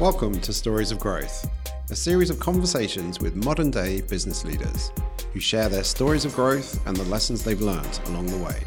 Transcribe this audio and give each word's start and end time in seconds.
Welcome 0.00 0.40
to 0.40 0.52
Stories 0.52 0.90
of 0.90 0.98
Growth, 0.98 1.48
a 1.88 1.94
series 1.94 2.28
of 2.28 2.40
conversations 2.40 3.20
with 3.20 3.36
modern 3.36 3.70
day 3.70 4.00
business 4.00 4.44
leaders 4.44 4.90
who 5.32 5.38
share 5.38 5.68
their 5.68 5.84
stories 5.84 6.24
of 6.24 6.34
growth 6.34 6.84
and 6.88 6.96
the 6.96 7.04
lessons 7.04 7.44
they've 7.44 7.60
learned 7.60 8.00
along 8.06 8.26
the 8.26 8.38
way. 8.38 8.60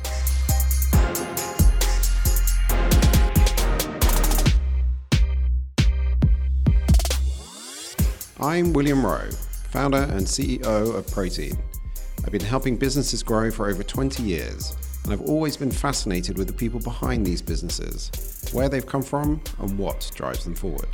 I'm 8.40 8.72
William 8.72 9.06
Rowe, 9.06 9.30
founder 9.72 10.04
and 10.04 10.26
CEO 10.26 10.96
of 10.96 11.12
Protein. 11.12 11.58
I've 12.24 12.32
been 12.32 12.40
helping 12.40 12.78
businesses 12.78 13.22
grow 13.22 13.52
for 13.52 13.70
over 13.70 13.84
20 13.84 14.24
years, 14.24 14.78
and 15.04 15.12
I've 15.12 15.24
always 15.24 15.58
been 15.58 15.72
fascinated 15.72 16.38
with 16.38 16.48
the 16.48 16.54
people 16.54 16.80
behind 16.80 17.26
these 17.26 17.42
businesses, 17.42 18.50
where 18.54 18.70
they've 18.70 18.86
come 18.86 19.04
from, 19.04 19.42
and 19.60 19.78
what 19.78 20.10
drives 20.16 20.46
them 20.46 20.56
forward. 20.56 20.88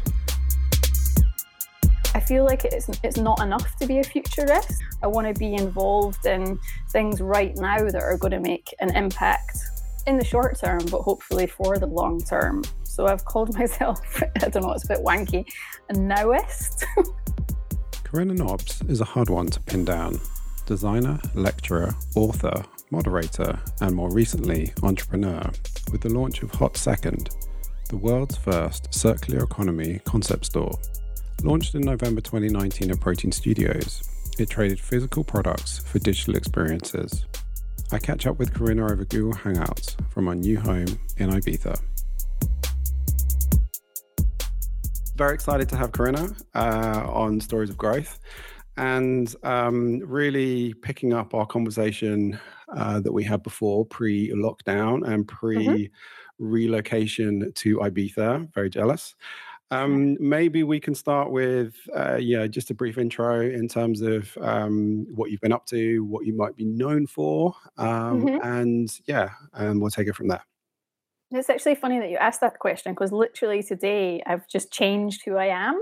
I 2.16 2.20
feel 2.20 2.46
like 2.46 2.64
it's, 2.66 2.90
it's 3.04 3.18
not 3.18 3.42
enough 3.42 3.76
to 3.78 3.88
be 3.88 4.00
a 4.00 4.04
futurist. 4.04 4.84
I 5.02 5.08
want 5.08 5.28
to 5.28 5.34
be 5.34 5.56
involved 5.56 6.26
in 6.26 6.60
things 6.92 7.22
right 7.22 7.56
now 7.56 7.78
that 7.80 8.02
are 8.02 8.18
going 8.18 8.32
to 8.32 8.40
make 8.40 8.74
an 8.80 8.96
impact 8.96 9.58
in 10.06 10.18
the 10.18 10.26
short 10.26 10.60
term, 10.60 10.80
but 10.92 11.02
hopefully 11.02 11.48
for 11.48 11.78
the 11.78 11.88
long 11.88 12.22
term. 12.22 12.64
So 12.84 13.08
I've 13.08 13.26
called 13.26 13.54
myself, 13.58 14.00
I 14.42 14.50
don't 14.50 14.64
know, 14.64 14.74
it's 14.74 14.86
a 14.86 14.88
bit 14.88 15.00
wanky, 15.00 15.46
a 15.90 15.94
nowist. 15.94 16.84
Karinna 18.04 18.38
Nobbs 18.38 18.82
is 18.88 19.02
a 19.02 19.06
hard 19.06 19.30
one 19.30 19.48
to 19.48 19.60
pin 19.62 19.86
down. 19.86 20.20
Designer, 20.68 21.20
lecturer, 21.34 21.94
author, 22.16 22.64
moderator, 22.92 23.60
and 23.82 23.96
more 23.96 24.12
recently, 24.12 24.72
entrepreneur, 24.84 25.42
with 25.92 26.02
the 26.02 26.10
launch 26.10 26.44
of 26.44 26.52
Hot 26.52 26.78
Second, 26.78 27.32
the 27.90 27.98
world's 27.98 28.38
first 28.38 28.94
circular 28.94 29.44
economy 29.44 30.00
concept 30.06 30.46
store. 30.46 30.78
Launched 31.44 31.76
in 31.76 31.82
November 31.82 32.22
2019 32.22 32.92
at 32.92 33.00
Protein 33.02 33.32
Studios, 33.32 34.02
it 34.40 34.50
traded 34.50 34.80
physical 34.80 35.26
products 35.26 35.80
for 35.80 36.00
digital 36.00 36.36
experiences. 36.36 37.26
I 37.92 38.00
catch 38.00 38.26
up 38.26 38.40
with 38.40 38.54
Karinna 38.54 38.90
over 38.90 39.04
Google 39.04 39.34
Hangouts 39.34 39.96
from 40.10 40.30
our 40.30 40.36
new 40.36 40.58
home 40.60 40.88
in 41.18 41.30
Ibiza. 41.30 41.80
very 45.16 45.36
excited 45.36 45.70
to 45.70 45.76
have 45.76 45.92
Karinna 45.92 46.36
uh, 46.56 47.08
on 47.12 47.40
Stories 47.40 47.70
of 47.70 47.78
Growth 47.78 48.20
and 48.78 49.36
um, 49.44 50.00
really 50.00 50.74
picking 50.74 51.14
up 51.14 51.34
our 51.34 51.46
conversation 51.46 52.40
uh, 52.76 53.00
that 53.00 53.12
we 53.12 53.24
had 53.24 53.44
before 53.44 53.86
pre 53.86 54.32
lockdown 54.32 55.08
and 55.08 55.28
pre 55.28 55.92
relocation 56.40 57.52
to 57.54 57.78
Ibiza. 57.78 58.52
Very 58.54 58.70
jealous. 58.70 59.16
Um, 59.74 60.18
maybe 60.20 60.64
we 60.64 60.80
can 60.80 60.94
start 60.94 61.32
with, 61.32 61.76
uh, 61.96 62.16
yeah, 62.16 62.48
just 62.48 62.70
a 62.70 62.74
brief 62.74 62.98
intro 62.98 63.42
in 63.42 63.68
terms 63.68 64.02
of 64.02 64.38
um, 64.42 65.08
what 65.16 65.32
you've 65.32 65.42
been 65.42 65.52
up 65.52 65.66
to, 65.68 66.04
what 66.06 66.26
you 66.26 66.36
might 66.36 66.56
be 66.56 66.66
known 66.66 67.08
for, 67.08 67.56
um, 67.78 68.26
mm-hmm. 68.26 68.48
and 68.48 69.00
yeah, 69.08 69.30
and 69.54 69.82
we'll 69.82 69.90
take 69.90 70.08
it 70.08 70.16
from 70.16 70.28
there. 70.28 70.44
It's 71.32 71.50
actually 71.50 71.76
funny 71.76 72.00
that 72.00 72.10
you 72.10 72.18
asked 72.18 72.42
that 72.42 72.60
question 72.60 72.94
because 72.94 73.12
literally 73.12 73.64
today 73.64 74.22
I've 74.26 74.48
just 74.48 74.72
changed 74.72 75.24
who 75.26 75.36
I 75.36 75.48
am. 75.48 75.82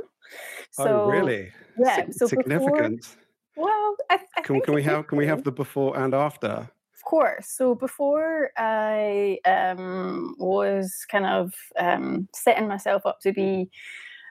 Oh, 0.77 0.83
so, 0.83 1.01
oh, 1.01 1.09
really? 1.09 1.51
Yeah. 1.77 2.05
so 2.11 2.27
significant. 2.27 3.01
Before, 3.01 3.65
well, 3.65 3.95
I, 4.09 4.19
I 4.37 4.41
can, 4.41 4.61
can 4.61 4.73
we 4.73 4.83
have 4.83 5.07
can 5.07 5.17
we 5.17 5.27
have 5.27 5.43
the 5.43 5.51
before 5.51 5.97
and 5.97 6.13
after? 6.13 6.69
Of 7.11 7.17
course. 7.17 7.49
So 7.49 7.75
before 7.75 8.51
I 8.57 9.37
um, 9.43 10.33
was 10.39 11.05
kind 11.11 11.25
of 11.25 11.53
um, 11.77 12.29
setting 12.33 12.69
myself 12.69 13.05
up 13.05 13.19
to 13.23 13.33
be 13.33 13.69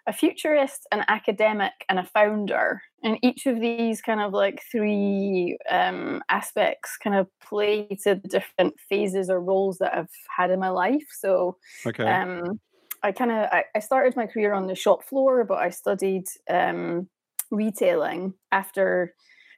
a 0.07 0.15
futurist, 0.15 0.87
an 0.91 1.05
academic, 1.09 1.75
and 1.91 1.99
a 1.99 2.07
founder. 2.07 2.81
And 3.03 3.19
each 3.21 3.45
of 3.45 3.61
these 3.61 4.01
kind 4.01 4.23
of 4.23 4.33
like 4.33 4.63
three 4.73 5.59
um, 5.69 6.23
aspects 6.31 6.97
kind 6.97 7.17
of 7.17 7.27
play 7.43 7.87
to 8.05 8.15
the 8.15 8.29
different 8.29 8.73
phases 8.89 9.29
or 9.29 9.43
roles 9.43 9.77
that 9.77 9.95
I've 9.95 10.09
had 10.35 10.51
in 10.51 10.59
my 10.59 10.71
life. 10.71 11.07
So, 11.11 11.59
okay. 11.85 12.05
Um, 12.05 12.61
I 13.03 13.13
kind 13.13 13.31
of 13.31 13.49
I, 13.53 13.65
I, 13.75 13.81
started 13.81 14.17
my 14.17 14.27
career 14.27 14.55
on 14.55 14.69
the 14.69 14.75
shop 14.75 15.05
floor, 15.05 15.45
but 15.45 15.59
I 15.59 15.69
studied 15.69 16.29
um, 16.49 17.11
retailing 17.51 18.33
after 18.53 19.15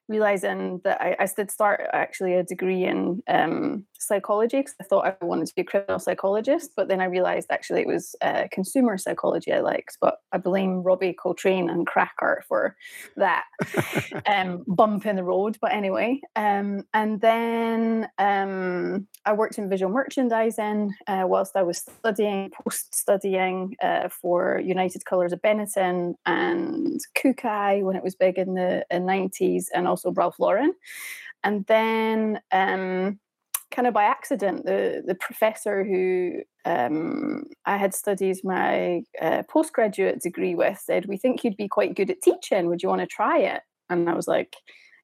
realizing 0.08 0.80
that 0.84 1.00
I, 1.00 1.16
I 1.18 1.26
did 1.26 1.50
start 1.50 1.82
actually 1.92 2.34
a 2.34 2.42
degree 2.42 2.84
in 2.84 3.22
um, 3.28 3.84
psychology 4.06 4.58
because 4.58 4.74
I 4.80 4.84
thought 4.84 5.06
I 5.06 5.24
wanted 5.24 5.46
to 5.46 5.54
be 5.54 5.62
a 5.62 5.64
criminal 5.64 5.98
psychologist, 5.98 6.72
but 6.76 6.88
then 6.88 7.00
I 7.00 7.04
realized 7.04 7.48
actually 7.50 7.82
it 7.82 7.86
was 7.86 8.14
uh, 8.20 8.44
consumer 8.50 8.98
psychology 8.98 9.52
I 9.52 9.60
liked. 9.60 9.98
But 10.00 10.18
I 10.32 10.38
blame 10.38 10.82
Robbie 10.82 11.12
Coltrane 11.12 11.70
and 11.70 11.86
Cracker 11.86 12.44
for 12.48 12.76
that 13.16 13.44
um, 14.26 14.64
bump 14.66 15.06
in 15.06 15.16
the 15.16 15.24
road. 15.24 15.58
But 15.60 15.72
anyway, 15.72 16.20
um, 16.36 16.84
and 16.94 17.20
then 17.20 18.08
um, 18.18 19.06
I 19.24 19.32
worked 19.32 19.58
in 19.58 19.68
visual 19.68 19.92
merchandising 19.92 20.94
uh, 21.06 21.24
whilst 21.26 21.56
I 21.56 21.62
was 21.62 21.78
studying, 21.78 22.50
post 22.50 22.94
studying 22.94 23.76
uh, 23.82 24.08
for 24.08 24.60
United 24.64 25.04
Colors 25.04 25.32
of 25.32 25.42
Benetton 25.42 26.14
and 26.26 27.00
Kookai 27.16 27.82
when 27.82 27.96
it 27.96 28.02
was 28.02 28.14
big 28.14 28.38
in 28.38 28.54
the 28.54 28.84
in 28.90 29.04
90s, 29.04 29.66
and 29.74 29.86
also 29.86 30.10
Ralph 30.12 30.38
Lauren. 30.38 30.74
And 31.44 31.66
then 31.66 32.40
um, 32.52 33.18
kind 33.72 33.88
of 33.88 33.94
by 33.94 34.04
accident, 34.04 34.64
the 34.64 35.02
the 35.04 35.14
professor 35.14 35.84
who 35.84 36.42
um, 36.64 37.44
I 37.66 37.76
had 37.76 37.94
studied 37.94 38.36
my 38.44 39.02
uh, 39.20 39.42
postgraduate 39.48 40.20
degree 40.20 40.54
with 40.54 40.78
said, 40.78 41.06
"We 41.06 41.16
think 41.16 41.42
you'd 41.42 41.56
be 41.56 41.68
quite 41.68 41.96
good 41.96 42.10
at 42.10 42.22
teaching. 42.22 42.66
Would 42.66 42.82
you 42.82 42.88
want 42.88 43.00
to 43.00 43.06
try 43.06 43.38
it?" 43.38 43.62
And 43.88 44.08
I 44.08 44.14
was 44.14 44.28
like, 44.28 44.54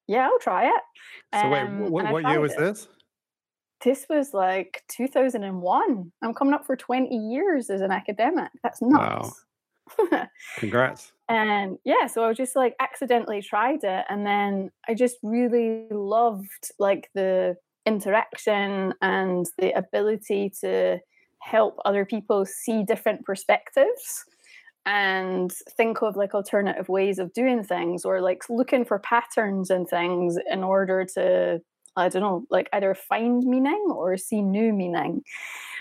"Yeah, 0.07 0.27
I'll 0.31 0.39
try 0.39 0.67
it." 0.67 0.81
So 1.39 1.49
wait, 1.49 1.61
um, 1.61 1.89
what, 1.89 2.11
what 2.11 2.27
year 2.27 2.39
was 2.39 2.53
it. 2.53 2.59
this? 2.59 2.87
This 3.83 4.05
was 4.09 4.33
like 4.33 4.83
2001. 4.89 6.11
I'm 6.21 6.33
coming 6.33 6.53
up 6.53 6.65
for 6.65 6.75
20 6.75 7.15
years 7.15 7.69
as 7.69 7.81
an 7.81 7.91
academic. 7.91 8.49
That's 8.61 8.81
nuts. 8.81 9.45
Wow. 10.09 10.27
Congrats. 10.57 11.13
and 11.29 11.77
yeah, 11.85 12.07
so 12.07 12.23
I 12.23 12.27
was 12.27 12.37
just 12.37 12.55
like 12.55 12.75
accidentally 12.79 13.41
tried 13.41 13.83
it, 13.83 14.05
and 14.09 14.25
then 14.25 14.71
I 14.87 14.93
just 14.93 15.17
really 15.23 15.87
loved 15.91 16.71
like 16.77 17.09
the 17.15 17.57
interaction 17.89 18.93
and 19.01 19.47
the 19.57 19.71
ability 19.71 20.51
to 20.61 20.99
help 21.39 21.79
other 21.85 22.05
people 22.05 22.45
see 22.45 22.83
different 22.83 23.25
perspectives 23.25 24.25
and 24.85 25.51
think 25.75 26.01
of 26.03 26.15
like 26.15 26.35
alternative 26.35 26.87
ways 26.87 27.17
of 27.17 27.33
doing 27.33 27.63
things 27.63 28.05
or 28.05 28.21
like 28.21 28.43
looking 28.49 28.85
for 28.85 28.99
patterns 28.99 29.69
and 29.71 29.87
things 29.87 30.37
in 30.51 30.63
order 30.63 31.03
to 31.03 31.59
i 31.97 32.07
don't 32.07 32.21
know 32.21 32.43
like 32.51 32.69
either 32.73 32.93
find 32.93 33.43
meaning 33.43 33.85
or 33.91 34.15
see 34.17 34.41
new 34.41 34.71
meaning. 34.71 35.21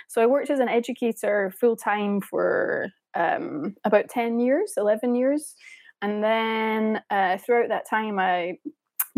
So 0.08 0.22
i 0.22 0.26
worked 0.26 0.50
as 0.50 0.60
an 0.60 0.70
educator 0.80 1.52
full 1.60 1.76
time 1.76 2.20
for 2.22 2.88
um, 3.14 3.76
about 3.84 4.08
10 4.08 4.40
years 4.40 4.72
11 4.76 5.14
years. 5.14 5.54
And 6.00 6.22
then 6.22 7.02
uh, 7.10 7.36
throughout 7.38 7.68
that 7.68 7.88
time 7.88 8.18
i 8.18 8.56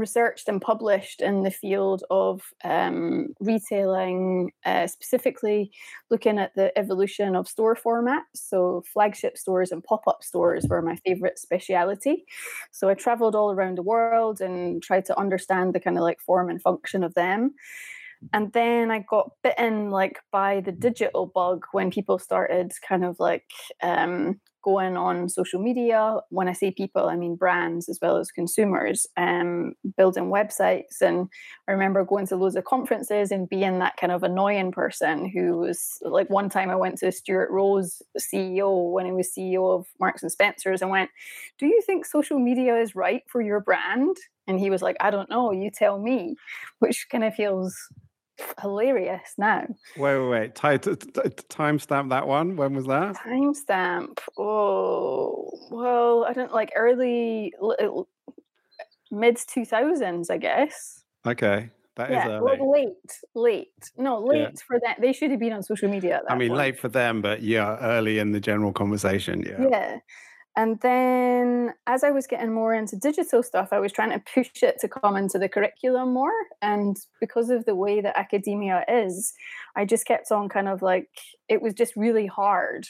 researched 0.00 0.48
and 0.48 0.60
published 0.60 1.20
in 1.20 1.42
the 1.42 1.50
field 1.50 2.02
of 2.10 2.42
um, 2.64 3.28
retailing, 3.38 4.52
uh, 4.64 4.86
specifically 4.86 5.70
looking 6.10 6.38
at 6.38 6.54
the 6.54 6.76
evolution 6.76 7.36
of 7.36 7.46
store 7.46 7.76
formats. 7.76 8.34
So, 8.34 8.82
flagship 8.92 9.38
stores 9.38 9.70
and 9.70 9.84
pop 9.84 10.02
up 10.08 10.24
stores 10.24 10.66
were 10.68 10.82
my 10.82 10.96
favorite 10.96 11.38
speciality. 11.38 12.24
So, 12.72 12.88
I 12.88 12.94
traveled 12.94 13.36
all 13.36 13.52
around 13.52 13.78
the 13.78 13.82
world 13.82 14.40
and 14.40 14.82
tried 14.82 15.04
to 15.06 15.18
understand 15.18 15.74
the 15.74 15.80
kind 15.80 15.96
of 15.96 16.02
like 16.02 16.20
form 16.20 16.50
and 16.50 16.60
function 16.60 17.04
of 17.04 17.14
them. 17.14 17.54
And 18.32 18.52
then 18.52 18.90
I 18.90 18.98
got 18.98 19.32
bitten 19.42 19.90
like 19.90 20.18
by 20.30 20.60
the 20.60 20.72
digital 20.72 21.26
bug 21.26 21.64
when 21.72 21.90
people 21.90 22.18
started 22.18 22.72
kind 22.86 23.04
of 23.04 23.18
like 23.18 23.50
um, 23.82 24.40
going 24.62 24.96
on 24.96 25.28
social 25.28 25.60
media. 25.60 26.16
When 26.30 26.48
I 26.48 26.52
say 26.52 26.70
people, 26.70 27.08
I 27.08 27.16
mean 27.16 27.36
brands 27.36 27.88
as 27.88 27.98
well 28.00 28.16
as 28.16 28.30
consumers, 28.30 29.06
um, 29.16 29.74
building 29.96 30.26
websites. 30.26 31.00
And 31.00 31.28
I 31.68 31.72
remember 31.72 32.04
going 32.04 32.26
to 32.28 32.36
loads 32.36 32.56
of 32.56 32.64
conferences 32.64 33.30
and 33.30 33.48
being 33.48 33.78
that 33.78 33.96
kind 33.96 34.12
of 34.12 34.22
annoying 34.22 34.72
person 34.72 35.28
who 35.28 35.58
was 35.58 35.98
like 36.02 36.30
one 36.30 36.48
time 36.48 36.70
I 36.70 36.76
went 36.76 36.98
to 36.98 37.12
Stuart 37.12 37.50
Rose, 37.50 38.02
CEO, 38.18 38.92
when 38.92 39.06
he 39.06 39.12
was 39.12 39.32
CEO 39.36 39.78
of 39.78 39.86
Marks 39.98 40.22
and 40.22 40.32
Spencers, 40.32 40.82
and 40.82 40.90
went, 40.90 41.10
Do 41.58 41.66
you 41.66 41.82
think 41.86 42.06
social 42.06 42.38
media 42.38 42.76
is 42.76 42.94
right 42.94 43.22
for 43.28 43.40
your 43.40 43.60
brand? 43.60 44.16
And 44.46 44.58
he 44.58 44.70
was 44.70 44.82
like, 44.82 44.96
I 45.00 45.10
don't 45.10 45.30
know, 45.30 45.52
you 45.52 45.70
tell 45.70 46.00
me, 46.00 46.34
which 46.80 47.06
kind 47.10 47.22
of 47.22 47.34
feels 47.34 47.76
hilarious 48.60 49.34
now. 49.38 49.66
Wait, 49.96 50.18
wait, 50.18 50.28
wait. 50.28 50.54
T- 50.54 50.78
t- 50.78 50.96
t- 50.96 51.20
timestamp 51.48 52.10
that 52.10 52.26
one. 52.26 52.56
When 52.56 52.74
was 52.74 52.86
that? 52.86 53.16
Timestamp. 53.16 54.18
Oh, 54.38 55.50
well, 55.70 56.24
I 56.28 56.32
don't 56.32 56.52
like 56.52 56.72
early, 56.76 57.52
mid 59.10 59.36
2000s, 59.36 60.30
I 60.30 60.36
guess. 60.38 61.04
Okay. 61.26 61.70
That 61.96 62.10
yeah, 62.10 62.36
is 62.36 62.42
well, 62.42 62.70
late, 62.70 62.88
late. 63.34 63.90
No, 63.98 64.20
late 64.20 64.38
yeah. 64.38 64.60
for 64.66 64.80
that. 64.80 65.00
They 65.00 65.12
should 65.12 65.30
have 65.32 65.40
been 65.40 65.52
on 65.52 65.62
social 65.62 65.90
media. 65.90 66.22
I 66.28 66.34
mean, 66.34 66.48
point. 66.48 66.58
late 66.58 66.78
for 66.78 66.88
them, 66.88 67.20
but 67.20 67.42
yeah, 67.42 67.76
early 67.78 68.18
in 68.18 68.32
the 68.32 68.40
general 68.40 68.72
conversation. 68.72 69.42
Yeah. 69.42 69.66
Yeah. 69.70 69.98
And 70.56 70.80
then 70.80 71.74
as 71.86 72.02
I 72.02 72.10
was 72.10 72.26
getting 72.26 72.52
more 72.52 72.74
into 72.74 72.96
digital 72.96 73.42
stuff, 73.42 73.68
I 73.72 73.78
was 73.78 73.92
trying 73.92 74.10
to 74.10 74.22
push 74.34 74.62
it 74.62 74.78
to 74.80 74.88
come 74.88 75.16
into 75.16 75.38
the 75.38 75.48
curriculum 75.48 76.12
more. 76.12 76.32
And 76.60 76.96
because 77.20 77.50
of 77.50 77.64
the 77.64 77.76
way 77.76 78.00
that 78.00 78.18
academia 78.18 78.84
is, 78.88 79.32
I 79.76 79.84
just 79.84 80.06
kept 80.06 80.32
on 80.32 80.48
kind 80.48 80.68
of 80.68 80.82
like, 80.82 81.08
it 81.48 81.62
was 81.62 81.74
just 81.74 81.94
really 81.96 82.26
hard. 82.26 82.86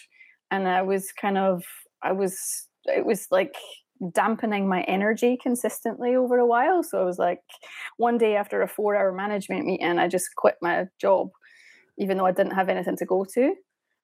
And 0.51 0.67
I 0.67 0.83
was 0.83 1.13
kind 1.13 1.37
of, 1.37 1.65
I 2.03 2.13
was, 2.13 2.67
it 2.87 3.05
was 3.05 3.27
like 3.31 3.55
dampening 4.15 4.67
my 4.67 4.83
energy 4.85 5.37
consistently 5.41 6.17
over 6.17 6.39
a 6.39 6.47
while. 6.47 6.83
So 6.83 7.01
I 7.01 7.05
was 7.05 7.19
like, 7.19 7.41
one 7.99 8.17
day 8.17 8.37
after 8.37 8.63
a 8.63 8.69
four 8.69 8.97
hour 8.97 9.13
management 9.13 9.67
meeting, 9.67 9.99
I 9.99 10.09
just 10.09 10.35
quit 10.35 10.57
my 10.63 10.87
job, 10.99 11.29
even 11.99 12.17
though 12.17 12.27
I 12.27 12.33
didn't 12.33 12.55
have 12.55 12.71
anything 12.71 12.97
to 12.97 13.05
go 13.05 13.27
to. 13.35 13.55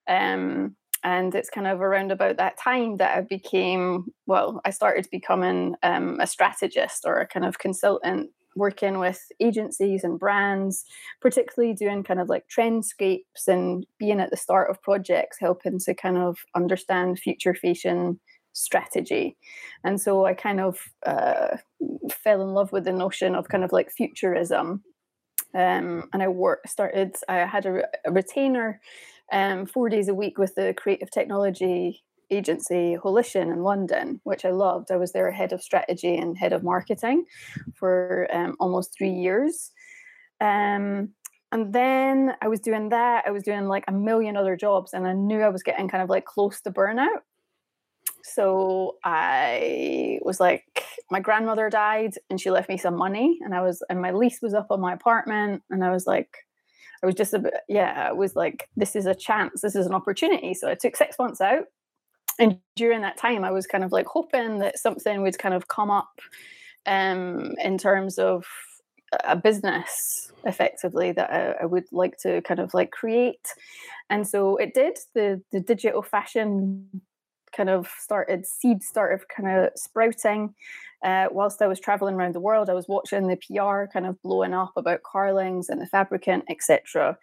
Um, 0.09 0.77
and 1.05 1.35
it's 1.35 1.51
kind 1.51 1.67
of 1.67 1.81
around 1.81 2.11
about 2.11 2.37
that 2.39 2.59
time 2.59 2.97
that 2.97 3.17
I 3.17 3.21
became, 3.21 4.07
well, 4.27 4.61
I 4.65 4.71
started 4.71 5.09
becoming 5.11 5.75
um, 5.83 6.19
a 6.21 6.27
strategist 6.27 7.05
or 7.05 7.19
a 7.19 7.27
kind 7.27 7.45
of 7.45 7.59
consultant 7.59 8.31
working 8.57 8.99
with 8.99 9.21
agencies 9.39 10.03
and 10.03 10.19
brands, 10.19 10.85
particularly 11.21 11.75
doing 11.75 12.03
kind 12.03 12.21
of 12.21 12.29
like 12.29 12.45
trendscapes 12.49 13.47
and 13.47 13.87
being 13.99 14.19
at 14.19 14.31
the 14.31 14.37
start 14.37 14.71
of 14.71 14.83
projects, 14.83 15.39
helping 15.39 15.79
to 15.79 15.95
kind 15.95 16.17
of 16.17 16.39
understand 16.55 17.19
future 17.19 17.55
facing 17.55 18.19
strategy. 18.55 19.37
And 19.85 20.01
so 20.01 20.25
I 20.25 20.33
kind 20.33 20.61
of 20.61 20.81
uh, 21.05 21.59
fell 22.11 22.41
in 22.41 22.55
love 22.55 22.73
with 22.73 22.85
the 22.85 22.93
notion 22.93 23.35
of 23.35 23.49
kind 23.49 23.63
of 23.63 23.73
like 23.73 23.91
futurism. 23.91 24.83
Um, 25.55 26.09
and 26.13 26.23
I 26.23 26.29
worked, 26.29 26.69
started, 26.69 27.15
I 27.29 27.39
had 27.39 27.67
a, 27.67 27.83
a 28.05 28.13
retainer 28.13 28.81
um, 29.33 29.67
four 29.67 29.89
days 29.89 30.09
a 30.09 30.15
week 30.15 30.39
with 30.39 30.55
the 30.55 30.75
creative 30.77 31.11
technology 31.11 32.03
agency 32.31 32.97
Holition 32.97 33.53
in 33.53 33.63
London, 33.63 34.21
which 34.25 34.45
I 34.45 34.51
loved. 34.51 34.91
I 34.91 34.97
was 34.97 35.13
their 35.13 35.31
head 35.31 35.53
of 35.53 35.63
strategy 35.63 36.17
and 36.17 36.37
head 36.37 36.53
of 36.53 36.63
marketing 36.63 37.25
for 37.75 38.29
um, 38.33 38.57
almost 38.59 38.95
three 38.97 39.13
years. 39.13 39.71
Um, 40.41 41.11
and 41.53 41.73
then 41.73 42.35
I 42.43 42.49
was 42.49 42.61
doing 42.61 42.89
that. 42.91 43.25
I 43.27 43.31
was 43.31 43.45
doing 43.45 43.69
like 43.69 43.85
a 43.87 43.93
million 43.93 44.37
other 44.37 44.57
jobs, 44.57 44.93
and 44.93 45.07
I 45.07 45.13
knew 45.13 45.41
I 45.41 45.49
was 45.49 45.63
getting 45.63 45.89
kind 45.89 46.03
of 46.03 46.11
like 46.11 46.25
close 46.25 46.61
to 46.63 46.71
burnout. 46.71 47.21
So 48.25 48.97
I 49.05 50.19
was 50.23 50.41
like, 50.41 50.65
my 51.13 51.21
grandmother 51.21 51.71
died 51.71 52.15
and 52.29 52.41
she 52.41 52.51
left 52.51 52.69
me 52.69 52.77
some 52.77 52.97
money, 52.97 53.39
and 53.43 53.55
I 53.55 53.63
was, 53.63 53.83
and 53.89 54.03
my 54.03 54.11
lease 54.11 54.41
was 54.43 54.53
up 54.53 54.67
on 54.71 54.81
my 54.81 54.93
apartment, 54.93 55.63
and 55.71 55.85
I 55.85 55.93
was 55.93 56.07
like, 56.07 56.37
I 57.03 57.07
was 57.07 57.15
just 57.15 57.35
a 57.35 57.39
bit, 57.39 57.55
yeah, 57.69 58.09
I 58.09 58.13
was 58.13 58.37
like, 58.37 58.69
this 58.77 58.97
is 58.97 59.07
a 59.07 59.15
chance, 59.15 59.61
this 59.61 59.77
is 59.77 59.87
an 59.87 59.95
opportunity. 59.95 60.55
So 60.55 60.69
I 60.69 60.75
took 60.75 60.97
six 60.97 61.19
months 61.19 61.41
out. 61.41 61.65
And 62.39 62.59
during 62.75 63.01
that 63.03 63.17
time, 63.17 63.45
I 63.45 63.51
was 63.51 63.67
kind 63.67 63.85
of 63.85 63.93
like 63.93 64.07
hoping 64.07 64.59
that 64.59 64.79
something 64.79 65.23
would 65.23 65.39
kind 65.39 65.55
of 65.55 65.69
come 65.69 65.91
up 65.91 66.21
um, 66.87 67.55
in 67.63 67.79
terms 67.79 68.19
of 68.19 68.45
a 69.25 69.37
business 69.37 70.31
effectively 70.45 71.13
that 71.13 71.33
I, 71.33 71.63
I, 71.63 71.65
would 71.65 71.87
like 71.93 72.17
to 72.19 72.43
kind 72.43 72.61
of 72.61 72.75
like 72.75 72.91
create. 72.91 73.47
And 74.11 74.27
so 74.27 74.57
it 74.57 74.75
did. 74.75 74.99
The 75.15 75.43
the 75.53 75.61
digital 75.61 76.03
fashion 76.03 76.89
kind 77.57 77.71
of 77.71 77.89
started 77.99 78.47
seed 78.47 78.83
started 78.83 79.27
kind 79.29 79.49
of 79.49 79.71
sprouting 79.77 80.55
uh, 81.03 81.27
whilst 81.31 81.63
I 81.63 81.67
was 81.67 81.79
traveling 81.79 82.15
around 82.15 82.35
the 82.35 82.41
world, 82.41 82.71
I 82.71 82.75
was 82.75 82.89
watching 82.89 83.29
the 83.29 83.37
PR 83.37 83.91
kind 83.93 84.07
of 84.07 84.21
blowing 84.23 84.55
up 84.55 84.73
about 84.77 85.03
Carlings 85.03 85.69
and 85.69 85.81
the 85.81 85.87
Fabricant, 85.87 86.45
etc. 86.49 87.17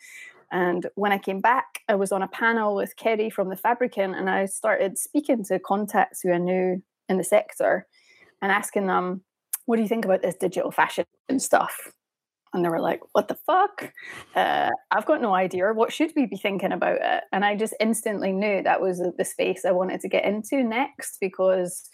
And 0.51 0.87
when 0.95 1.11
I 1.11 1.17
came 1.17 1.41
back, 1.41 1.79
I 1.89 1.95
was 1.95 2.11
on 2.11 2.21
a 2.21 2.27
panel 2.27 2.75
with 2.75 2.95
Kerry 2.95 3.29
from 3.29 3.49
the 3.49 3.55
Fabricant, 3.55 4.15
and 4.15 4.29
I 4.29 4.45
started 4.45 4.97
speaking 4.97 5.43
to 5.45 5.59
contacts 5.59 6.21
who 6.21 6.31
I 6.31 6.37
knew 6.37 6.81
in 7.09 7.17
the 7.17 7.23
sector 7.23 7.87
and 8.41 8.51
asking 8.51 8.87
them, 8.87 9.23
"What 9.65 9.77
do 9.77 9.81
you 9.81 9.87
think 9.87 10.05
about 10.05 10.21
this 10.21 10.35
digital 10.35 10.71
fashion 10.71 11.05
stuff?" 11.37 11.91
And 12.53 12.63
they 12.63 12.69
were 12.69 12.79
like, 12.79 13.01
"What 13.13 13.27
the 13.27 13.37
fuck? 13.47 13.91
Uh, 14.35 14.69
I've 14.91 15.05
got 15.05 15.21
no 15.21 15.33
idea. 15.33 15.73
What 15.73 15.91
should 15.91 16.11
we 16.15 16.25
be 16.25 16.37
thinking 16.37 16.71
about 16.71 16.99
it?" 17.01 17.23
And 17.31 17.43
I 17.43 17.55
just 17.55 17.75
instantly 17.79 18.31
knew 18.31 18.61
that 18.63 18.81
was 18.81 19.01
the 19.17 19.25
space 19.25 19.65
I 19.65 19.71
wanted 19.71 20.01
to 20.01 20.09
get 20.09 20.25
into 20.25 20.63
next 20.63 21.17
because 21.19 21.89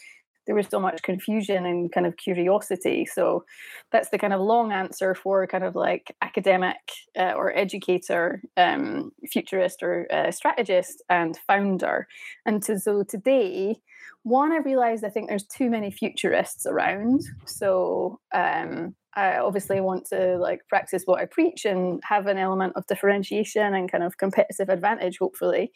there 0.49 0.55
was 0.55 0.67
so 0.67 0.79
much 0.79 1.03
confusion 1.03 1.63
and 1.67 1.91
kind 1.91 2.07
of 2.07 2.17
curiosity. 2.17 3.05
So 3.05 3.45
that's 3.91 4.09
the 4.09 4.17
kind 4.17 4.33
of 4.33 4.41
long 4.41 4.71
answer 4.71 5.13
for 5.13 5.45
kind 5.45 5.63
of 5.63 5.75
like 5.75 6.15
academic 6.23 6.77
uh, 7.15 7.33
or 7.33 7.55
educator, 7.55 8.41
um, 8.57 9.11
futurist 9.31 9.83
or 9.83 10.07
uh, 10.11 10.31
strategist 10.31 11.03
and 11.07 11.37
founder. 11.45 12.07
And 12.47 12.63
to, 12.63 12.79
so 12.79 13.03
today, 13.03 13.79
one, 14.23 14.51
I 14.51 14.57
realized 14.57 15.05
I 15.05 15.09
think 15.09 15.29
there's 15.29 15.45
too 15.45 15.69
many 15.69 15.91
futurists 15.91 16.65
around. 16.65 17.21
So 17.45 18.19
um, 18.33 18.95
I 19.15 19.37
obviously 19.37 19.81
want 19.81 20.05
to 20.07 20.37
like 20.37 20.61
practice 20.67 21.03
what 21.05 21.19
I 21.19 21.25
preach 21.25 21.65
and 21.65 22.01
have 22.03 22.27
an 22.27 22.37
element 22.37 22.73
of 22.75 22.85
differentiation 22.87 23.73
and 23.73 23.91
kind 23.91 24.03
of 24.03 24.17
competitive 24.17 24.69
advantage, 24.69 25.17
hopefully. 25.17 25.71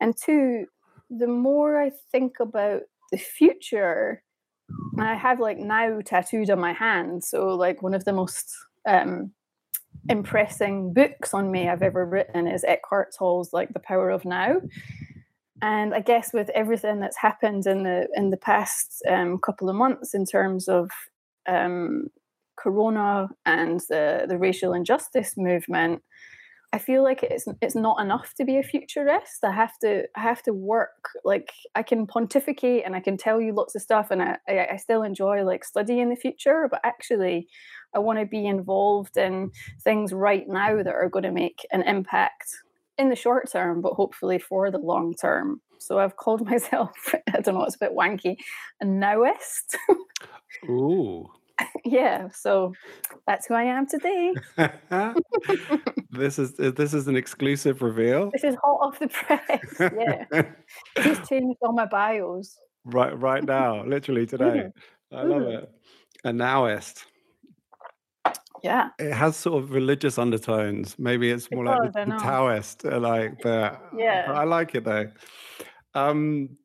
And 0.00 0.14
two, 0.16 0.66
the 1.10 1.28
more 1.28 1.80
I 1.80 1.92
think 2.10 2.40
about 2.40 2.82
the 3.12 3.18
future 3.18 4.22
I 4.98 5.14
have 5.14 5.40
like 5.40 5.58
now 5.58 6.00
tattooed 6.04 6.50
on 6.50 6.58
my 6.58 6.72
hand. 6.72 7.24
So 7.24 7.48
like 7.48 7.82
one 7.82 7.94
of 7.94 8.04
the 8.04 8.12
most 8.12 8.50
um, 8.86 9.32
impressing 10.08 10.92
books 10.92 11.34
on 11.34 11.50
me 11.50 11.68
I've 11.68 11.82
ever 11.82 12.04
written 12.04 12.46
is 12.46 12.64
Eckhart 12.64 13.14
Tolle's 13.16 13.52
like 13.52 13.72
The 13.72 13.80
Power 13.80 14.10
of 14.10 14.24
Now. 14.24 14.56
And 15.62 15.94
I 15.94 16.00
guess 16.00 16.32
with 16.32 16.50
everything 16.50 17.00
that's 17.00 17.16
happened 17.16 17.66
in 17.66 17.84
the 17.84 18.08
in 18.14 18.30
the 18.30 18.36
past 18.36 19.02
um, 19.08 19.38
couple 19.38 19.68
of 19.68 19.76
months 19.76 20.14
in 20.14 20.26
terms 20.26 20.68
of 20.68 20.90
um, 21.46 22.08
Corona 22.64 23.28
and 23.44 23.80
the 23.90 24.24
the 24.26 24.38
racial 24.38 24.72
injustice 24.72 25.34
movement, 25.36 26.02
I 26.72 26.78
feel 26.78 27.02
like 27.02 27.22
it's 27.22 27.46
it's 27.60 27.76
not 27.76 28.00
enough 28.00 28.32
to 28.38 28.44
be 28.44 28.56
a 28.56 28.62
futurist. 28.62 29.44
I 29.44 29.52
have 29.52 29.78
to 29.82 30.04
I 30.16 30.20
have 30.20 30.42
to 30.44 30.54
work. 30.54 31.10
Like 31.24 31.52
I 31.74 31.82
can 31.82 32.06
pontificate 32.06 32.84
and 32.86 32.96
I 32.96 33.00
can 33.00 33.18
tell 33.18 33.38
you 33.38 33.52
lots 33.52 33.74
of 33.74 33.82
stuff, 33.82 34.10
and 34.10 34.22
I 34.22 34.38
I 34.48 34.76
still 34.78 35.02
enjoy 35.02 35.44
like 35.44 35.62
studying 35.62 36.08
the 36.08 36.16
future. 36.16 36.66
But 36.70 36.80
actually, 36.84 37.48
I 37.94 37.98
want 37.98 38.18
to 38.18 38.24
be 38.24 38.46
involved 38.46 39.18
in 39.18 39.50
things 39.82 40.14
right 40.14 40.48
now 40.48 40.82
that 40.82 40.94
are 40.94 41.10
going 41.10 41.24
to 41.24 41.40
make 41.42 41.66
an 41.70 41.82
impact 41.82 42.48
in 42.96 43.10
the 43.10 43.16
short 43.16 43.52
term, 43.52 43.82
but 43.82 43.92
hopefully 43.92 44.38
for 44.38 44.70
the 44.70 44.78
long 44.78 45.12
term. 45.14 45.60
So 45.78 45.98
I've 45.98 46.16
called 46.16 46.46
myself 46.50 47.14
I 47.28 47.40
don't 47.42 47.56
know 47.56 47.64
it's 47.64 47.76
a 47.76 47.78
bit 47.78 47.92
wanky 47.92 48.36
a 48.80 48.86
nowist. 48.86 49.76
Ooh. 50.70 51.28
yeah, 51.84 52.28
so 52.32 52.72
that's 53.26 53.46
who 53.46 53.54
I 53.54 53.64
am 53.64 53.86
today. 53.86 54.34
this 56.10 56.38
is 56.38 56.58
uh, 56.58 56.72
this 56.72 56.94
is 56.94 57.08
an 57.08 57.16
exclusive 57.16 57.82
reveal. 57.82 58.30
This 58.32 58.44
is 58.44 58.56
hot 58.62 58.78
off 58.80 58.98
the 58.98 59.08
press. 59.08 59.40
Yeah, 60.34 60.42
just 61.02 61.28
changed 61.28 61.58
all 61.62 61.72
my 61.72 61.86
bios. 61.86 62.56
Right, 62.84 63.18
right 63.18 63.44
now, 63.44 63.84
literally 63.84 64.26
today. 64.26 64.44
Mm. 64.44 64.72
I 65.12 65.22
love 65.22 65.42
mm. 65.42 65.62
it. 65.62 65.70
A 66.24 66.30
nowist. 66.30 67.04
Yeah, 68.62 68.88
it 68.98 69.12
has 69.12 69.36
sort 69.36 69.62
of 69.62 69.72
religious 69.72 70.18
undertones. 70.18 70.96
Maybe 70.98 71.30
it's 71.30 71.50
more 71.50 71.64
like 71.66 71.92
the, 71.92 72.04
the 72.06 72.16
Taoist, 72.16 72.84
uh, 72.84 72.98
like, 72.98 73.42
but 73.42 73.80
yeah, 73.96 74.24
I 74.28 74.44
like 74.44 74.74
it 74.74 74.84
though. 74.84 75.10
Um, 75.94 76.56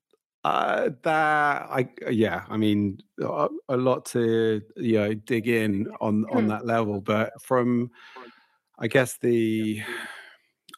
uh, 0.43 0.89
that 1.03 1.67
I 1.69 1.89
yeah, 2.09 2.43
I 2.49 2.57
mean 2.57 2.99
a, 3.21 3.47
a 3.67 3.77
lot 3.77 4.05
to 4.07 4.61
you 4.77 4.99
know 4.99 5.13
dig 5.13 5.47
in 5.47 5.87
on 5.99 6.25
on 6.31 6.45
mm. 6.45 6.49
that 6.49 6.65
level, 6.65 7.01
but 7.01 7.41
from 7.41 7.91
I 8.79 8.87
guess 8.87 9.17
the 9.17 9.81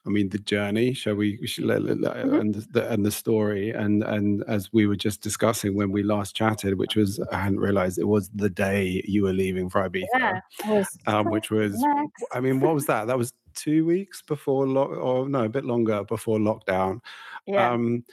I 0.05 0.09
mean 0.09 0.29
the 0.29 0.39
journey, 0.39 0.93
shall 0.93 1.13
we? 1.13 1.45
should, 1.45 1.65
mm-hmm. 1.65 2.33
and 2.33 2.55
the 2.71 2.91
and 2.91 3.05
the 3.05 3.11
story, 3.11 3.69
and 3.69 4.03
and 4.03 4.43
as 4.47 4.73
we 4.73 4.87
were 4.87 4.95
just 4.95 5.21
discussing 5.21 5.75
when 5.75 5.91
we 5.91 6.01
last 6.01 6.35
chatted, 6.35 6.79
which 6.79 6.95
was 6.95 7.19
I 7.31 7.37
hadn't 7.37 7.59
realized 7.59 7.99
it 7.99 8.07
was 8.07 8.29
the 8.33 8.49
day 8.49 9.03
you 9.05 9.23
were 9.23 9.33
leaving 9.33 9.69
for 9.69 9.87
Ibiza, 9.87 10.41
yeah, 10.65 10.83
um, 11.05 11.29
which 11.29 11.51
was 11.51 11.73
next. 11.75 12.25
I 12.31 12.39
mean, 12.39 12.61
what 12.61 12.73
was 12.73 12.87
that? 12.87 13.05
That 13.05 13.17
was 13.17 13.31
two 13.53 13.85
weeks 13.85 14.23
before 14.23 14.67
lock, 14.67 14.89
or 14.89 15.29
no, 15.29 15.43
a 15.43 15.49
bit 15.49 15.65
longer 15.65 16.03
before 16.03 16.39
lockdown. 16.39 16.99
Yeah. 17.47 17.71
Um, 17.71 18.05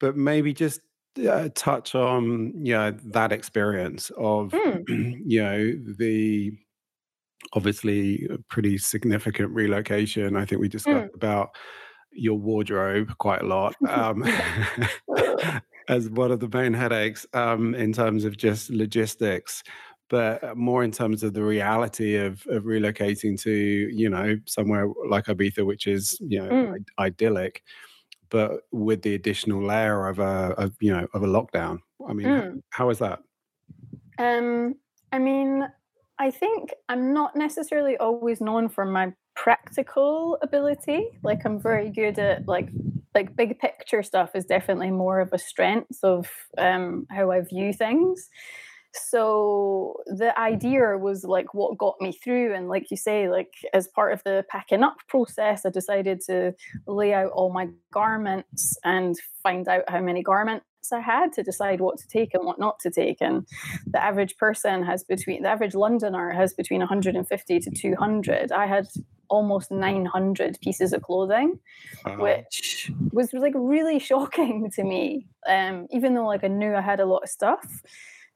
but 0.00 0.16
maybe 0.16 0.52
just 0.52 0.80
uh, 1.28 1.48
touch 1.54 1.94
on 1.94 2.52
you 2.64 2.74
know 2.74 2.90
that 3.04 3.32
experience 3.32 4.10
of 4.18 4.50
mm. 4.50 5.20
you 5.26 5.42
know 5.42 5.72
the 5.98 6.52
obviously 7.52 8.28
pretty 8.48 8.78
significant 8.78 9.50
relocation. 9.54 10.36
I 10.36 10.44
think 10.44 10.60
we 10.60 10.68
discussed 10.68 11.12
mm. 11.12 11.14
about 11.14 11.50
your 12.12 12.38
wardrobe 12.38 13.16
quite 13.18 13.42
a 13.42 13.46
lot 13.46 13.74
um, 13.88 14.24
as 15.88 16.08
one 16.10 16.32
of 16.32 16.40
the 16.40 16.48
main 16.48 16.72
headaches 16.72 17.26
um, 17.34 17.74
in 17.74 17.92
terms 17.92 18.24
of 18.24 18.36
just 18.36 18.70
logistics 18.70 19.62
but 20.08 20.56
more 20.56 20.84
in 20.84 20.92
terms 20.92 21.22
of 21.22 21.34
the 21.34 21.42
reality 21.42 22.14
of, 22.14 22.46
of 22.48 22.64
relocating 22.64 23.40
to 23.40 23.50
you 23.50 24.08
know 24.08 24.38
somewhere 24.46 24.88
like 25.08 25.26
ibiza 25.26 25.64
which 25.66 25.86
is 25.86 26.16
you 26.20 26.40
know 26.40 26.48
mm. 26.48 26.84
idyllic 26.98 27.62
but 28.30 28.62
with 28.72 29.02
the 29.02 29.14
additional 29.14 29.62
layer 29.62 30.08
of 30.08 30.18
a 30.18 30.54
of, 30.58 30.74
you 30.80 30.92
know 30.92 31.06
of 31.14 31.22
a 31.22 31.26
lockdown. 31.26 31.80
I 32.08 32.12
mean, 32.12 32.26
Mm. 32.28 32.62
how 32.70 32.90
is 32.90 32.98
that? 32.98 33.20
Um, 34.18 34.74
I 35.12 35.18
mean, 35.18 35.68
I 36.18 36.30
think 36.30 36.72
I'm 36.88 37.12
not 37.12 37.36
necessarily 37.36 37.96
always 37.98 38.40
known 38.40 38.68
for 38.68 38.84
my 38.84 39.12
practical 39.34 40.38
ability. 40.42 41.08
Like 41.22 41.44
I'm 41.44 41.60
very 41.60 41.90
good 41.90 42.18
at 42.18 42.48
like 42.48 42.68
like 43.14 43.34
big 43.36 43.58
picture 43.58 44.02
stuff 44.02 44.34
is 44.34 44.44
definitely 44.44 44.90
more 44.90 45.20
of 45.20 45.32
a 45.32 45.38
strength 45.38 45.98
of 46.02 46.28
um, 46.58 47.06
how 47.10 47.30
I 47.30 47.40
view 47.40 47.72
things. 47.72 48.28
So 48.96 49.96
the 50.06 50.38
idea 50.38 50.98
was 50.98 51.24
like 51.24 51.54
what 51.54 51.78
got 51.78 52.00
me 52.00 52.12
through, 52.12 52.54
and 52.54 52.68
like 52.68 52.90
you 52.90 52.96
say, 52.96 53.28
like 53.28 53.52
as 53.72 53.88
part 53.88 54.12
of 54.12 54.22
the 54.24 54.44
packing 54.48 54.82
up 54.82 54.96
process, 55.08 55.64
I 55.64 55.70
decided 55.70 56.20
to 56.26 56.54
lay 56.86 57.12
out 57.14 57.30
all 57.32 57.52
my 57.52 57.68
garments 57.92 58.76
and 58.84 59.16
find 59.42 59.68
out 59.68 59.84
how 59.88 60.00
many 60.00 60.22
garments 60.22 60.64
I 60.92 61.00
had 61.00 61.32
to 61.34 61.42
decide 61.42 61.80
what 61.80 61.98
to 61.98 62.08
take 62.08 62.34
and 62.34 62.44
what 62.44 62.58
not 62.58 62.78
to 62.80 62.90
take. 62.90 63.18
And 63.20 63.46
the 63.86 64.02
average 64.02 64.36
person 64.36 64.82
has 64.84 65.04
between 65.04 65.42
the 65.42 65.48
average 65.48 65.74
Londoner 65.74 66.30
has 66.30 66.54
between 66.54 66.80
150 66.80 67.60
to 67.60 67.70
200. 67.70 68.52
I 68.52 68.66
had 68.66 68.86
almost 69.28 69.70
900 69.70 70.58
pieces 70.60 70.92
of 70.92 71.02
clothing, 71.02 71.58
Uh, 72.04 72.12
which 72.16 72.90
was 73.12 73.32
like 73.32 73.54
really 73.56 73.98
shocking 73.98 74.70
to 74.72 74.84
me. 74.84 75.26
Um, 75.46 75.86
even 75.90 76.14
though 76.14 76.26
like 76.26 76.44
I 76.44 76.48
knew 76.48 76.74
I 76.74 76.80
had 76.80 77.00
a 77.00 77.06
lot 77.06 77.24
of 77.24 77.28
stuff. 77.28 77.82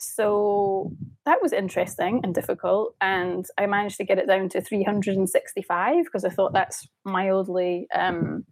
So 0.00 0.92
that 1.26 1.42
was 1.42 1.52
interesting 1.52 2.20
and 2.24 2.34
difficult. 2.34 2.94
And 3.02 3.46
I 3.58 3.66
managed 3.66 3.98
to 3.98 4.04
get 4.04 4.18
it 4.18 4.26
down 4.26 4.48
to 4.50 4.60
365 4.62 6.04
because 6.04 6.24
I 6.24 6.30
thought 6.30 6.54
that's 6.54 6.88
mildly 7.04 7.86
um, 7.94 8.46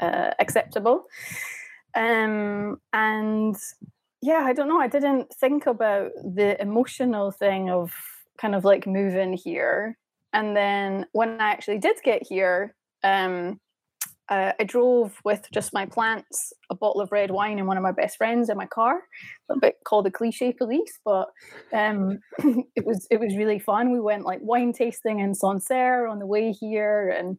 uh, 0.00 0.30
acceptable. 0.38 1.04
Um, 1.94 2.80
and 2.94 3.56
yeah, 4.22 4.42
I 4.46 4.54
don't 4.54 4.68
know. 4.68 4.80
I 4.80 4.88
didn't 4.88 5.32
think 5.34 5.66
about 5.66 6.12
the 6.14 6.60
emotional 6.60 7.30
thing 7.30 7.68
of 7.68 7.92
kind 8.38 8.54
of 8.54 8.64
like 8.64 8.86
moving 8.86 9.34
here. 9.34 9.98
And 10.32 10.56
then 10.56 11.06
when 11.12 11.40
I 11.42 11.50
actually 11.50 11.78
did 11.78 11.96
get 12.02 12.26
here, 12.26 12.74
um, 13.04 13.60
uh, 14.28 14.52
I 14.58 14.64
drove 14.64 15.20
with 15.24 15.46
just 15.52 15.72
my 15.72 15.86
plants, 15.86 16.52
a 16.70 16.74
bottle 16.74 17.00
of 17.00 17.12
red 17.12 17.30
wine, 17.30 17.58
and 17.58 17.68
one 17.68 17.76
of 17.76 17.82
my 17.82 17.92
best 17.92 18.16
friends 18.16 18.48
in 18.48 18.56
my 18.56 18.66
car. 18.66 19.02
A 19.50 19.58
bit 19.58 19.76
called 19.84 20.06
the 20.06 20.10
cliche 20.10 20.52
police, 20.52 20.98
but 21.04 21.28
um, 21.72 22.18
it 22.76 22.84
was 22.84 23.06
it 23.10 23.20
was 23.20 23.36
really 23.36 23.60
fun. 23.60 23.92
We 23.92 24.00
went 24.00 24.24
like 24.24 24.40
wine 24.42 24.72
tasting 24.72 25.20
in 25.20 25.34
Sancerre 25.34 26.08
on 26.08 26.18
the 26.18 26.26
way 26.26 26.52
here, 26.52 27.08
and 27.16 27.38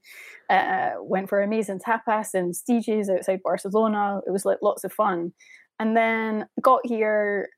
uh, 0.49 1.01
went 1.01 1.27
for 1.27 1.41
amazing 1.41 1.79
tapas 1.79 2.33
and 2.33 2.53
Sitges 2.53 3.09
outside 3.09 3.41
Barcelona. 3.43 4.21
It 4.25 4.31
was 4.31 4.45
like 4.45 4.59
lots 4.61 4.83
of 4.83 4.93
fun. 4.93 5.33
And 5.79 5.95
then 5.95 6.47
got 6.61 6.81
here 6.85 7.49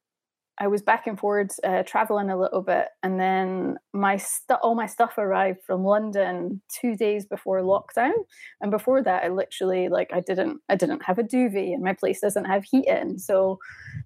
I 0.60 0.68
was 0.68 0.82
back 0.82 1.08
and 1.08 1.18
forwards 1.18 1.60
uh, 1.63 1.84
traveling 1.84 2.30
a 2.30 2.38
little 2.38 2.62
bit, 2.62 2.88
and 3.01 3.20
then 3.20 3.78
my 3.94 4.18
stu- 4.18 4.56
all 4.56 4.75
my 4.75 4.88
stuff 4.88 5.18
arrived 5.18 5.60
from 5.66 5.86
London 5.86 6.62
two 6.70 6.98
days 6.98 7.25
before 7.25 7.62
lockdown. 7.62 8.12
And 8.60 8.70
before 8.70 9.01
that, 9.04 9.24
I 9.24 9.30
literally 9.30 9.88
like 9.88 10.10
I 10.13 10.20
didn't 10.20 10.60
I 10.68 10.75
didn't 10.75 11.06
have 11.06 11.18
a 11.18 11.24
duvet, 11.24 11.74
and 11.74 11.84
my 11.84 11.94
place 11.94 12.20
doesn't 12.20 12.46
have 12.46 12.66
heating, 12.66 13.18
so 13.18 13.60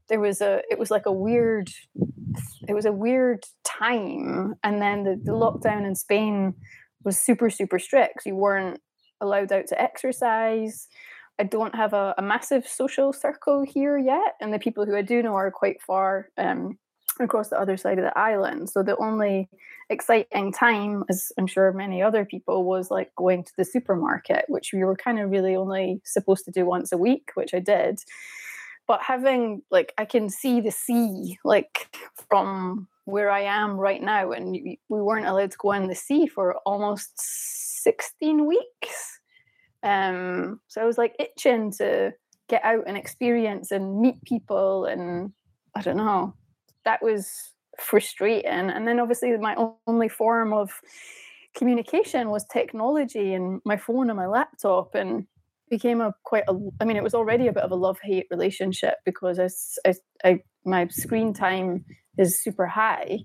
there 0.10 0.20
was 0.20 0.42
a 0.42 0.62
it 0.70 0.78
was 0.78 0.92
like 0.92 1.08
a 1.08 1.12
weird 1.12 1.72
it 2.68 2.74
was 2.74 2.86
a 2.86 2.92
weird 2.92 3.46
time. 3.64 4.56
And 4.64 4.82
then 4.82 5.04
the, 5.04 5.20
the 5.22 5.32
lockdown 5.32 5.86
in 5.88 5.96
Spain 5.96 6.54
was 7.04 7.18
super 7.18 7.50
super 7.50 7.80
strict. 7.80 8.26
You 8.26 8.36
weren't 8.36 8.80
allowed 9.22 9.52
out 9.52 9.68
to 9.68 9.82
exercise. 9.82 10.88
I 11.44 11.46
don't 11.46 11.76
have 11.76 11.92
a, 11.92 12.16
a, 12.18 12.22
massive 12.22 12.66
social 12.66 13.12
circle 13.12 13.64
here 13.64 13.98
yet, 13.98 14.36
and 14.40 14.54
the 14.54 14.60
people 14.60 14.86
who 14.86 14.96
I 14.96 15.02
do 15.02 15.22
know 15.22 15.36
are 15.36 15.52
quite 15.52 15.82
far 15.82 16.30
um, 16.38 16.78
across 17.20 17.50
the 17.50 17.60
other 17.60 17.76
side 17.76 18.00
of 18.00 18.06
the 18.06 18.18
island. 18.18 18.70
So 18.70 18.82
the 18.82 18.96
only 18.96 19.50
exciting 19.90 20.54
time, 20.54 21.04
as 21.10 21.34
I'm 21.38 21.48
sure 21.48 21.74
many 21.74 22.02
other 22.02 22.24
people, 22.24 22.64
was 22.64 22.90
like 22.90 23.14
going 23.18 23.44
to 23.44 23.52
the 23.58 23.66
supermarket, 23.66 24.46
which 24.48 24.72
we 24.72 24.86
were 24.86 24.96
kind 24.96 25.20
of 25.20 25.32
really 25.32 25.54
only 25.54 26.00
supposed 26.06 26.46
to 26.46 26.52
do 26.52 26.66
once 26.66 26.94
a 26.94 26.98
week, 26.98 27.32
which 27.34 27.54
I 27.54 27.60
did. 27.60 28.00
But 28.88 29.02
having 29.02 29.64
like 29.70 29.94
I 29.98 30.06
can 30.06 30.30
see 30.30 30.62
the 30.62 30.72
sea 30.72 31.40
like 31.44 31.94
from 32.30 32.88
where 33.04 33.30
I 33.30 33.42
am 33.42 33.76
right 33.76 34.02
now, 34.02 34.32
and 34.32 34.54
we 34.54 34.78
weren't 34.88 35.28
allowed 35.28 35.52
to 35.52 35.58
go 35.58 35.74
in 35.74 35.90
the 35.90 35.96
sea 35.96 36.26
for 36.26 36.56
almost 36.66 37.12
16 37.84 38.48
weeks. 38.48 39.20
Um, 39.84 40.62
so 40.68 40.82
I 40.82 40.86
was 40.86 40.98
like 40.98 41.16
itching 41.20 41.72
to 41.74 42.14
get 42.50 42.64
out 42.64 42.84
and 42.88 42.98
experience 42.98 43.72
and 43.72 44.00
meet 44.00 44.22
people, 44.24 44.86
and 44.86 45.32
I 45.76 45.82
don't 45.82 45.98
know, 45.98 46.34
that 46.86 47.04
was 47.04 47.54
frustrating. 47.80 48.70
And 48.70 48.88
then 48.88 49.00
obviously 49.00 49.36
my 49.38 49.56
only 49.88 50.10
form 50.10 50.54
of 50.54 50.72
communication 51.56 52.30
was 52.30 52.46
technology 52.46 53.34
and 53.34 53.62
my 53.66 53.78
phone 53.78 54.10
and 54.10 54.18
my 54.18 54.28
laptop, 54.28 54.96
and 54.96 55.28
became 55.70 56.02
a 56.02 56.14
quite 56.24 56.44
a. 56.48 56.56
I 56.80 56.86
mean, 56.86 56.98
it 56.98 57.04
was 57.04 57.16
already 57.16 57.48
a 57.48 57.54
bit 57.54 57.64
of 57.64 57.72
a 57.72 57.76
love 57.76 58.00
hate 58.02 58.28
relationship 58.32 58.96
because 59.06 59.40
I, 59.40 59.50
I, 59.90 59.94
I 60.24 60.40
my 60.66 60.88
screen 60.88 61.34
time 61.34 61.84
is 62.18 62.42
super 62.42 62.68
high, 62.68 63.20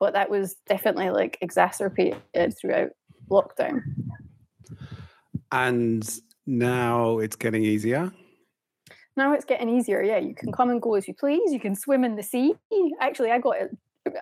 but 0.00 0.12
that 0.12 0.28
was 0.28 0.56
definitely 0.68 1.10
like 1.10 1.38
exacerbated 1.40 2.54
throughout 2.60 2.90
lockdown 3.30 3.80
and 5.54 6.20
now 6.46 7.18
it's 7.18 7.36
getting 7.36 7.64
easier 7.64 8.12
now 9.16 9.32
it's 9.32 9.44
getting 9.44 9.68
easier 9.68 10.02
yeah 10.02 10.18
you 10.18 10.34
can 10.34 10.52
come 10.52 10.68
and 10.68 10.82
go 10.82 10.94
as 10.94 11.06
you 11.06 11.14
please 11.14 11.52
you 11.52 11.60
can 11.60 11.74
swim 11.76 12.04
in 12.04 12.16
the 12.16 12.22
sea 12.22 12.52
actually 13.00 13.30
i 13.30 13.38
got 13.38 13.56
it 13.56 13.70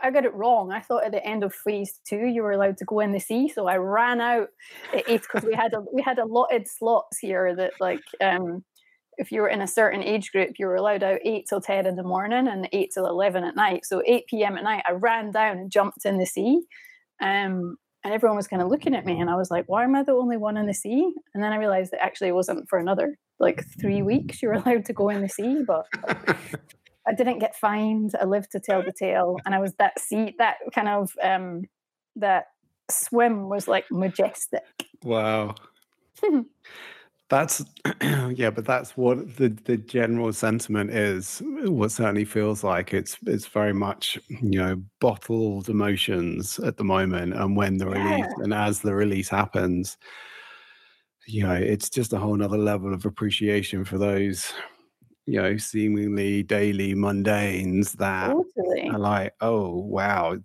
i 0.02 0.10
got 0.10 0.26
it 0.26 0.34
wrong 0.34 0.70
i 0.70 0.78
thought 0.78 1.04
at 1.04 1.10
the 1.10 1.24
end 1.26 1.42
of 1.42 1.52
phase 1.52 1.98
two 2.06 2.26
you 2.26 2.42
were 2.42 2.52
allowed 2.52 2.76
to 2.76 2.84
go 2.84 3.00
in 3.00 3.12
the 3.12 3.18
sea 3.18 3.48
so 3.48 3.66
i 3.66 3.76
ran 3.76 4.20
out 4.20 4.48
at 4.92 5.08
eight 5.08 5.22
because 5.22 5.42
we 5.42 5.54
had 5.54 5.72
a 5.72 5.80
we 5.92 6.02
had 6.02 6.18
allotted 6.18 6.68
slots 6.68 7.18
here 7.18 7.56
that 7.56 7.72
like 7.80 8.04
um 8.22 8.62
if 9.18 9.30
you 9.30 9.40
were 9.42 9.48
in 9.48 9.60
a 9.60 9.66
certain 9.66 10.02
age 10.02 10.32
group, 10.32 10.52
you 10.58 10.66
were 10.66 10.74
allowed 10.74 11.02
out 11.02 11.20
8 11.22 11.46
till 11.46 11.60
10 11.60 11.84
in 11.84 11.96
the 11.96 12.02
morning 12.02 12.48
and 12.48 12.66
8 12.72 12.90
till 12.94 13.06
11 13.06 13.44
at 13.44 13.54
night. 13.54 13.84
So 13.84 14.02
8 14.06 14.26
p.m. 14.26 14.56
at 14.56 14.64
night, 14.64 14.84
I 14.88 14.92
ran 14.92 15.30
down 15.30 15.58
and 15.58 15.70
jumped 15.70 16.06
in 16.06 16.16
the 16.16 16.24
sea. 16.24 16.62
Um, 17.20 17.76
and 18.04 18.12
everyone 18.12 18.36
was 18.36 18.48
kind 18.48 18.62
of 18.62 18.68
looking 18.68 18.94
at 18.94 19.06
me 19.06 19.20
and 19.20 19.30
i 19.30 19.36
was 19.36 19.50
like 19.50 19.64
why 19.66 19.84
am 19.84 19.94
i 19.94 20.02
the 20.02 20.12
only 20.12 20.36
one 20.36 20.56
in 20.56 20.66
the 20.66 20.74
sea? 20.74 21.12
And 21.34 21.42
then 21.42 21.52
i 21.52 21.56
realized 21.56 21.92
that 21.92 22.02
actually 22.02 22.28
it 22.28 22.34
wasn't 22.34 22.68
for 22.68 22.78
another 22.78 23.16
like 23.38 23.64
three 23.80 24.02
weeks 24.02 24.42
you 24.42 24.48
were 24.48 24.54
allowed 24.64 24.84
to 24.86 24.92
go 24.92 25.08
in 25.08 25.22
the 25.22 25.28
sea 25.28 25.62
but 25.66 25.86
i 27.06 27.12
didn't 27.12 27.40
get 27.40 27.56
fined. 27.56 28.14
I 28.20 28.24
lived 28.24 28.52
to 28.52 28.60
tell 28.60 28.82
the 28.82 28.92
tale 28.92 29.36
and 29.44 29.54
i 29.54 29.58
was 29.58 29.74
that 29.78 29.98
sea 29.98 30.34
that 30.38 30.56
kind 30.74 30.88
of 30.88 31.12
um 31.22 31.62
that 32.16 32.46
swim 32.90 33.48
was 33.48 33.66
like 33.68 33.86
majestic. 33.90 34.62
Wow 35.02 35.54
that's 37.32 37.64
yeah 38.34 38.50
but 38.50 38.66
that's 38.66 38.94
what 38.94 39.36
the 39.36 39.48
the 39.64 39.78
general 39.78 40.34
sentiment 40.34 40.90
is 40.90 41.40
what 41.64 41.90
certainly 41.90 42.26
feels 42.26 42.62
like 42.62 42.92
it's 42.92 43.16
it's 43.26 43.46
very 43.46 43.72
much 43.72 44.18
you 44.28 44.58
know 44.58 44.76
bottled 45.00 45.70
emotions 45.70 46.58
at 46.58 46.76
the 46.76 46.84
moment 46.84 47.32
and 47.32 47.56
when 47.56 47.78
the 47.78 47.86
release 47.86 48.26
yeah. 48.36 48.44
and 48.44 48.52
as 48.52 48.80
the 48.80 48.94
release 48.94 49.30
happens 49.30 49.96
you 51.26 51.42
know 51.42 51.54
it's 51.54 51.88
just 51.88 52.12
a 52.12 52.18
whole 52.18 52.36
nother 52.36 52.58
level 52.58 52.92
of 52.92 53.06
appreciation 53.06 53.82
for 53.82 53.96
those 53.96 54.52
you 55.24 55.40
know 55.40 55.56
seemingly 55.56 56.42
daily 56.42 56.94
mundanes 56.94 57.92
that 57.92 58.28
totally. 58.28 58.90
are 58.90 58.98
like 58.98 59.32
oh 59.40 59.70
wow 59.70 60.36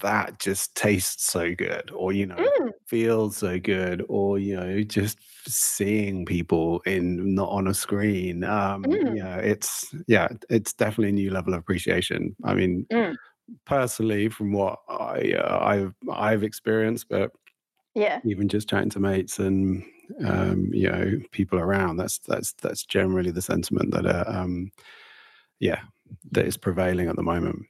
that 0.00 0.38
just 0.38 0.74
tastes 0.74 1.30
so 1.30 1.54
good 1.54 1.90
or 1.92 2.12
you 2.12 2.26
know 2.26 2.36
Mm, 2.36 2.72
feels 2.86 3.38
so 3.38 3.58
good 3.58 4.04
or 4.08 4.38
you 4.38 4.56
know 4.56 4.82
just 4.82 5.18
seeing 5.48 6.24
people 6.24 6.80
in 6.86 7.34
not 7.34 7.48
on 7.48 7.66
a 7.66 7.74
screen 7.74 8.44
um 8.44 8.82
mm, 8.84 9.16
you 9.16 9.22
know 9.22 9.38
it's 9.42 9.94
yeah 10.06 10.28
it's 10.50 10.72
definitely 10.72 11.10
a 11.10 11.12
new 11.12 11.30
level 11.30 11.54
of 11.54 11.60
appreciation. 11.60 12.34
I 12.44 12.54
mean 12.54 12.86
mm. 12.92 13.16
personally 13.64 14.28
from 14.28 14.52
what 14.52 14.80
i 14.88 15.34
uh, 15.38 15.58
i've 15.64 15.94
i've 16.12 16.42
experienced 16.42 17.08
but 17.08 17.30
yeah. 17.94 18.20
even 18.24 18.48
just 18.48 18.68
chatting 18.68 18.90
to 18.90 19.00
mates 19.00 19.38
and 19.38 19.84
um 20.24 20.68
you 20.72 20.90
know 20.90 21.12
people 21.32 21.58
around 21.58 21.96
that's 21.96 22.18
that's 22.18 22.52
that's 22.54 22.84
generally 22.84 23.30
the 23.30 23.42
sentiment 23.42 23.90
that 23.92 24.06
uh, 24.06 24.24
um 24.26 24.70
yeah 25.60 25.80
that 26.32 26.44
is 26.44 26.56
prevailing 26.56 27.08
at 27.08 27.16
the 27.16 27.22
moment 27.22 27.64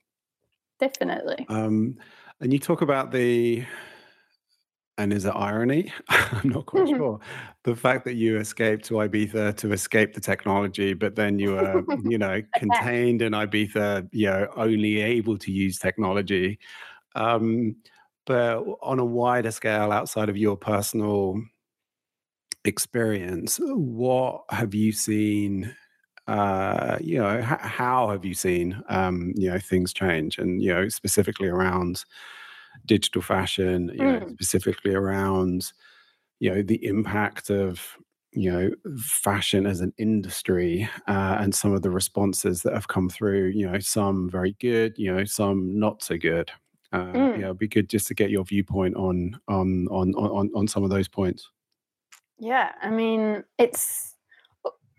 definitely 0.79 1.47
um 1.49 1.97
and 2.41 2.53
you 2.53 2.59
talk 2.59 2.83
about 2.83 3.11
the 3.11 3.65
and 4.99 5.13
is 5.13 5.25
it 5.25 5.35
irony? 5.35 5.93
I'm 6.09 6.49
not 6.49 6.67
quite 6.67 6.89
sure. 6.97 7.21
The 7.65 7.77
fact 7.77 8.05
that 8.07 8.15
you 8.15 8.39
escaped 8.39 8.85
to 8.87 8.95
Ibiza 8.95 9.57
to 9.59 9.73
escape 9.73 10.15
the 10.15 10.21
technology, 10.21 10.95
but 10.95 11.17
then 11.17 11.39
you 11.39 11.53
were, 11.53 11.85
you 12.05 12.19
know, 12.19 12.41
contained 12.57 13.23
in 13.23 13.33
Ibiza, 13.33 14.09
you 14.13 14.27
know, 14.27 14.49
only 14.57 15.01
able 15.01 15.37
to 15.39 15.53
use 15.53 15.79
technology. 15.79 16.59
Um, 17.15 17.77
but 18.25 18.63
on 18.83 18.99
a 18.99 19.05
wider 19.05 19.51
scale, 19.51 19.93
outside 19.93 20.29
of 20.29 20.37
your 20.37 20.57
personal 20.57 21.41
experience, 22.65 23.59
what 23.63 24.45
have 24.51 24.75
you 24.75 24.93
seen? 24.93 25.75
Uh, 26.27 26.99
you 27.01 27.19
know, 27.19 27.39
h- 27.39 27.45
how 27.45 28.09
have 28.11 28.25
you 28.25 28.35
seen 28.35 28.83
um, 28.89 29.33
you 29.37 29.51
know 29.51 29.59
things 29.59 29.93
change, 29.93 30.39
and 30.39 30.63
you 30.63 30.73
know 30.75 30.89
specifically 30.89 31.49
around 31.49 32.05
digital 32.87 33.23
fashion, 33.23 33.91
you 33.95 34.13
know, 34.13 34.21
Mm. 34.21 34.37
specifically 34.39 34.95
around 34.95 35.73
you 36.41 36.51
know 36.51 36.63
the 36.63 36.85
impact 36.87 37.51
of 37.51 37.97
you 38.33 38.51
know 38.53 38.71
fashion 39.01 39.67
as 39.67 39.81
an 39.81 39.93
industry 39.99 40.89
uh, 41.09 41.39
and 41.41 41.55
some 41.55 41.73
of 41.73 41.83
the 41.83 41.91
responses 41.91 42.63
that 42.63 42.75
have 42.75 42.89
come 42.89 43.09
through 43.09 43.47
you 43.49 43.71
know 43.71 43.79
some 43.79 44.29
very 44.31 44.53
good 44.61 44.93
you 44.99 45.13
know 45.15 45.25
some 45.25 45.79
not 45.79 46.03
so 46.03 46.19
good 46.19 46.51
uh, 46.93 47.15
Mm. 47.15 47.41
know 47.41 47.49
it'd 47.49 47.59
be 47.59 47.69
good 47.69 47.89
just 47.89 48.07
to 48.09 48.15
get 48.15 48.31
your 48.31 48.45
viewpoint 48.45 48.95
on 48.97 49.41
on 49.49 49.87
on 49.89 50.15
on, 50.15 50.51
on 50.55 50.69
some 50.69 50.85
of 50.85 50.91
those 50.91 51.09
points 51.09 51.51
Yeah, 52.39 52.75
I 52.81 52.91
mean, 52.91 53.45
it's 53.59 54.16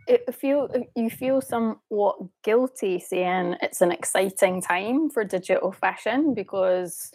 it 0.08 0.34
feel 0.34 0.70
uh, 0.74 0.80
you 0.96 1.10
feel 1.10 1.42
somewhat 1.42 2.16
guilty 2.44 3.00
saying 3.00 3.56
it's 3.62 3.82
an 3.82 3.92
exciting 3.92 4.62
time 4.62 5.10
for 5.10 5.24
digital 5.24 5.72
fashion 5.72 6.34
because 6.34 7.12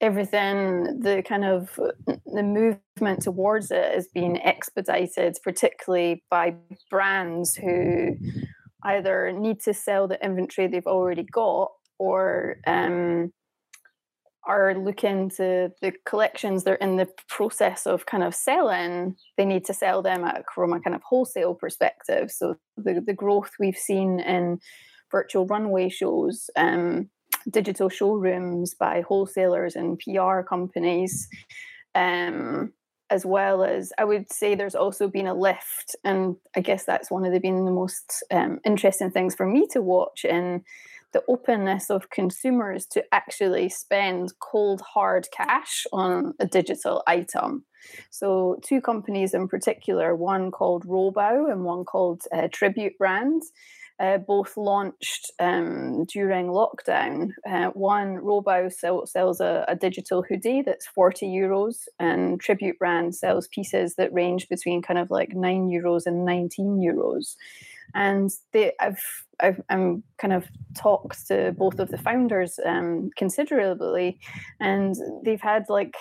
everything 0.00 1.00
the 1.00 1.22
kind 1.26 1.44
of 1.44 1.78
the 2.26 2.42
movement 2.42 3.22
towards 3.22 3.70
it 3.70 3.94
is 3.94 4.08
being 4.08 4.40
expedited 4.42 5.36
particularly 5.42 6.22
by 6.30 6.54
brands 6.90 7.54
who 7.54 8.16
either 8.84 9.32
need 9.32 9.60
to 9.60 9.72
sell 9.72 10.06
the 10.08 10.22
inventory 10.24 10.66
they've 10.66 10.86
already 10.86 11.22
got 11.22 11.70
or 11.98 12.56
um, 12.66 13.32
are 14.46 14.74
looking 14.74 15.30
to 15.30 15.70
the 15.80 15.92
collections 16.04 16.64
they're 16.64 16.74
in 16.74 16.96
the 16.96 17.08
process 17.28 17.86
of 17.86 18.06
kind 18.06 18.22
of 18.22 18.34
selling, 18.34 19.16
they 19.36 19.44
need 19.44 19.64
to 19.66 19.74
sell 19.74 20.02
them 20.02 20.24
at, 20.24 20.44
from 20.54 20.72
a 20.72 20.80
kind 20.80 20.94
of 20.94 21.02
wholesale 21.02 21.54
perspective. 21.54 22.30
So 22.30 22.56
the, 22.76 23.02
the 23.04 23.14
growth 23.14 23.52
we've 23.58 23.76
seen 23.76 24.20
in 24.20 24.58
virtual 25.10 25.46
runway 25.46 25.88
shows, 25.88 26.50
um, 26.56 27.08
digital 27.50 27.88
showrooms 27.88 28.74
by 28.74 29.02
wholesalers 29.02 29.76
and 29.76 29.98
PR 29.98 30.40
companies, 30.40 31.28
um, 31.94 32.72
as 33.10 33.24
well 33.24 33.62
as 33.62 33.92
I 33.98 34.04
would 34.04 34.32
say 34.32 34.54
there's 34.54 34.74
also 34.74 35.08
been 35.08 35.26
a 35.26 35.34
lift, 35.34 35.94
and 36.04 36.36
I 36.56 36.60
guess 36.60 36.84
that's 36.84 37.10
one 37.10 37.24
of 37.24 37.32
the 37.32 37.38
been 37.38 37.64
the 37.64 37.70
most 37.70 38.24
um, 38.30 38.60
interesting 38.64 39.10
things 39.10 39.34
for 39.34 39.46
me 39.46 39.66
to 39.72 39.82
watch 39.82 40.24
in 40.24 40.64
the 41.14 41.22
openness 41.28 41.88
of 41.88 42.10
consumers 42.10 42.84
to 42.86 43.02
actually 43.12 43.70
spend 43.70 44.34
cold 44.40 44.82
hard 44.82 45.26
cash 45.34 45.86
on 45.92 46.34
a 46.40 46.46
digital 46.46 47.02
item. 47.06 47.64
So 48.10 48.58
two 48.62 48.80
companies 48.82 49.32
in 49.32 49.48
particular, 49.48 50.14
one 50.14 50.50
called 50.50 50.84
Robow 50.86 51.50
and 51.50 51.64
one 51.64 51.84
called 51.84 52.22
uh, 52.30 52.48
Tribute 52.52 52.98
Brands. 52.98 53.50
Uh, 54.00 54.18
both 54.18 54.56
launched 54.56 55.30
um, 55.38 56.04
during 56.06 56.48
lockdown. 56.48 57.28
Uh, 57.48 57.66
one, 57.74 58.16
Robow 58.16 58.68
sell, 58.68 59.06
sells 59.06 59.40
a, 59.40 59.64
a, 59.68 59.76
digital 59.76 60.24
hoodie 60.28 60.62
that's 60.62 60.88
40 60.88 61.26
euros, 61.28 61.84
and 62.00 62.40
Tribute 62.40 62.76
Brand 62.80 63.14
sells 63.14 63.46
pieces 63.46 63.94
that 63.94 64.12
range 64.12 64.48
between 64.48 64.82
kind 64.82 64.98
of 64.98 65.12
like 65.12 65.32
9 65.32 65.68
euros 65.68 66.06
and 66.06 66.24
19 66.24 66.80
euros 66.84 67.36
and 67.94 68.30
they 68.52 68.72
I've 68.80 69.02
I've 69.40 69.60
I'm 69.68 70.02
kind 70.18 70.32
of 70.32 70.44
talked 70.76 71.26
to 71.28 71.54
both 71.56 71.78
of 71.78 71.90
the 71.90 71.98
founders 71.98 72.58
um, 72.64 73.10
considerably, 73.16 74.18
and 74.60 74.96
they've 75.24 75.40
had 75.40 75.64
like 75.68 75.94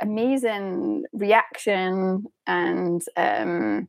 amazing 0.00 1.04
reaction 1.12 2.24
and 2.46 3.02
um, 3.16 3.88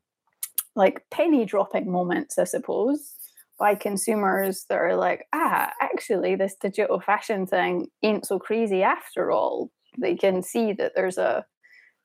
like 0.76 1.06
penny 1.12 1.46
dropping 1.46 1.92
moments, 1.92 2.38
I 2.38 2.46
suppose, 2.46 3.16
by 3.60 3.76
consumers 3.76 4.66
that 4.70 4.80
are 4.80 4.96
like, 4.96 5.28
ah, 5.34 5.72
actually, 5.82 6.36
this 6.36 6.56
digital 6.60 7.00
fashion 7.00 7.46
thing 7.46 7.88
ain't 8.04 8.26
so 8.26 8.40
crazy 8.40 8.82
after 8.82 9.32
all. 9.32 9.70
They 10.00 10.16
can 10.16 10.42
see 10.42 10.74
that 10.74 10.94
there's 10.96 11.18
a 11.18 11.46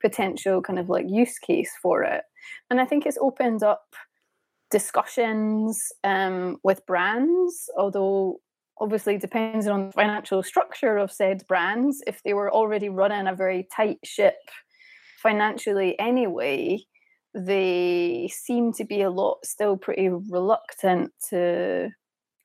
potential 0.03 0.61
kind 0.61 0.79
of 0.79 0.90
like 0.90 1.07
use 1.09 1.38
case 1.38 1.73
for 1.81 2.03
it, 2.03 2.25
and 2.69 2.79
I 2.79 2.85
think 2.85 3.07
it's 3.07 3.19
opened 3.21 3.62
up 3.62 3.85
discussions 4.71 5.79
um, 6.05 6.59
with 6.63 6.85
brands, 6.87 7.69
although 7.77 8.41
obviously 8.79 9.17
depends 9.17 9.67
on 9.67 9.87
the 9.87 9.93
financial 9.93 10.43
structure 10.43 10.99
of 10.99 11.11
said 11.11 11.43
brands. 11.49 12.03
If 12.07 12.23
they 12.23 12.35
were 12.35 12.53
already 12.53 12.89
running 12.89 13.27
a 13.27 13.35
very 13.35 13.69
tight 13.75 13.99
ship 14.05 14.37
financially 15.23 15.99
anyway, 15.99 16.81
they 17.35 18.31
seem 18.33 18.73
to 18.75 18.85
be 18.85 19.03
a 19.03 19.11
lot 19.11 19.39
still 19.45 19.77
pretty 19.77 20.09
reluctant 20.09 21.13
to 21.31 21.91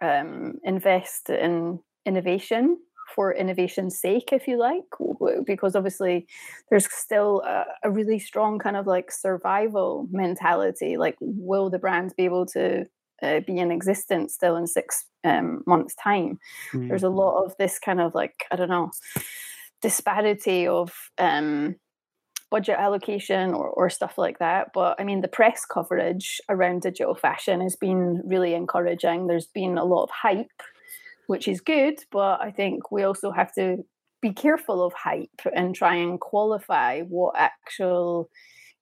um, 0.02 0.56
invest 0.64 1.30
in 1.30 1.80
innovation 2.06 2.78
for 3.13 3.34
innovation's 3.34 4.00
sake, 4.00 4.30
if 4.32 4.47
you 4.47 4.58
like, 4.58 4.84
because 5.45 5.76
obviously 5.76 6.28
there's 6.69 6.91
still 6.91 7.41
a, 7.45 7.65
a, 7.84 7.91
really 7.91 8.19
strong 8.19 8.60
kind 8.60 8.76
of 8.76 8.88
like 8.88 9.12
survival 9.12 10.08
mentality. 10.12 10.97
Like, 10.97 11.15
will 11.19 11.69
the 11.69 11.80
brands 11.80 12.13
be 12.13 12.26
able 12.26 12.45
to 12.47 12.86
uh, 13.21 13.41
be 13.41 13.58
in 13.58 13.71
existence 13.71 14.34
still 14.34 14.56
in 14.56 14.67
six 14.67 15.06
um, 15.24 15.63
months' 15.67 15.95
time? 15.95 16.39
Mm. 16.74 16.88
There's 16.88 17.04
a 17.04 17.10
lot 17.10 17.43
of 17.43 17.56
this 17.58 17.80
kind 17.80 18.02
of 18.02 18.15
like, 18.15 18.45
I 18.52 18.56
don't 18.56 18.69
know, 18.69 18.91
disparity 19.82 20.67
of 20.67 20.93
um, 21.17 21.76
budget 22.52 22.78
allocation 22.78 23.54
or, 23.54 23.69
or 23.69 23.89
stuff 23.89 24.17
like 24.17 24.38
that. 24.39 24.71
But 24.74 25.00
I 25.00 25.04
mean, 25.04 25.21
the 25.21 25.28
press 25.28 25.65
coverage 25.65 26.39
around 26.50 26.82
digital 26.82 27.15
fashion 27.15 27.62
has 27.62 27.76
been 27.76 28.21
really 28.26 28.54
encouraging. 28.54 29.28
There's 29.28 29.47
been 29.47 29.78
a 29.78 29.86
lot 29.86 30.04
of 30.04 30.10
hype 30.12 30.62
which 31.32 31.48
is 31.48 31.62
good. 31.62 31.98
But 32.12 32.41
I 32.41 32.52
think 32.52 32.91
we 32.91 33.04
also 33.04 33.32
have 33.32 33.54
to 33.54 33.78
be 34.22 34.34
careful 34.34 34.84
of 34.84 34.91
hype 34.91 35.41
and 35.56 35.74
try 35.74 35.96
and 35.96 36.20
qualify 36.20 37.04
what 37.04 37.36
actual 37.38 38.30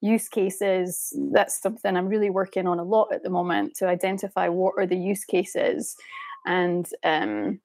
use 0.01 0.27
cases. 0.27 1.15
That's 1.31 1.61
something 1.61 1.95
I'm 1.95 2.07
really 2.07 2.31
working 2.31 2.65
on 2.65 2.79
a 2.79 2.83
lot 2.83 3.13
at 3.13 3.21
the 3.21 3.29
moment 3.29 3.75
to 3.77 3.87
identify 3.87 4.47
what 4.47 4.73
are 4.79 4.87
the 4.87 4.97
use 4.97 5.25
cases 5.25 5.95
and 6.47 6.87
um, 7.03 7.59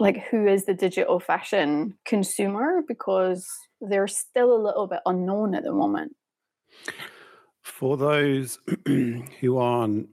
like 0.00 0.24
who 0.26 0.48
is 0.48 0.64
the 0.64 0.74
digital 0.74 1.20
fashion 1.20 1.96
consumer 2.04 2.82
because 2.88 3.46
they're 3.80 4.08
still 4.08 4.52
a 4.52 4.64
little 4.66 4.88
bit 4.88 5.00
unknown 5.06 5.54
at 5.54 5.62
the 5.62 5.72
moment. 5.72 6.16
For 7.62 7.96
those 7.96 8.58
who 8.86 9.58
aren't 9.58 10.08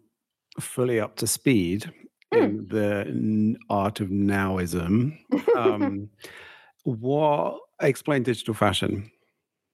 fully 0.60 1.00
up 1.00 1.16
to 1.16 1.26
speed. 1.26 1.92
In 2.34 2.68
the 2.68 3.58
art 3.70 4.00
of 4.00 4.10
nowism. 4.10 5.18
Um, 5.56 6.10
what 6.84 7.60
explain 7.80 8.24
digital 8.24 8.56
fashion? 8.56 9.12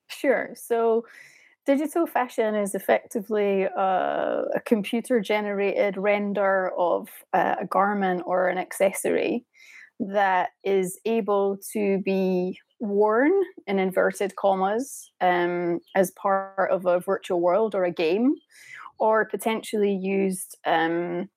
Sure. 0.09 0.51
So, 0.55 1.05
digital 1.65 2.05
fashion 2.05 2.55
is 2.55 2.75
effectively 2.75 3.65
uh, 3.65 4.43
a 4.55 4.61
computer 4.65 5.21
generated 5.21 5.95
render 5.97 6.71
of 6.77 7.07
uh, 7.33 7.55
a 7.61 7.65
garment 7.65 8.23
or 8.25 8.49
an 8.49 8.57
accessory 8.57 9.45
that 9.99 10.49
is 10.63 10.99
able 11.05 11.57
to 11.73 11.99
be 11.99 12.59
worn 12.79 13.31
in 13.67 13.79
inverted 13.79 14.35
commas 14.35 15.11
um, 15.21 15.79
as 15.95 16.11
part 16.11 16.71
of 16.71 16.85
a 16.85 16.99
virtual 16.99 17.41
world 17.41 17.75
or 17.75 17.83
a 17.83 17.91
game, 17.91 18.35
or 18.97 19.25
potentially 19.25 19.93
used 19.93 20.57
um, 20.65 21.29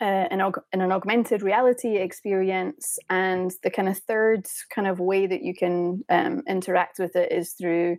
uh, 0.00 0.26
in, 0.30 0.40
an 0.40 0.92
augmented 0.92 1.42
reality 1.42 1.96
experience. 1.96 2.98
And 3.08 3.52
the 3.62 3.70
kind 3.70 3.88
of 3.88 3.98
third 3.98 4.46
kind 4.74 4.88
of 4.88 4.98
way 4.98 5.26
that 5.26 5.42
you 5.42 5.54
can 5.54 6.02
um, 6.08 6.42
interact 6.48 6.98
with 6.98 7.16
it 7.16 7.30
is 7.30 7.52
through 7.52 7.98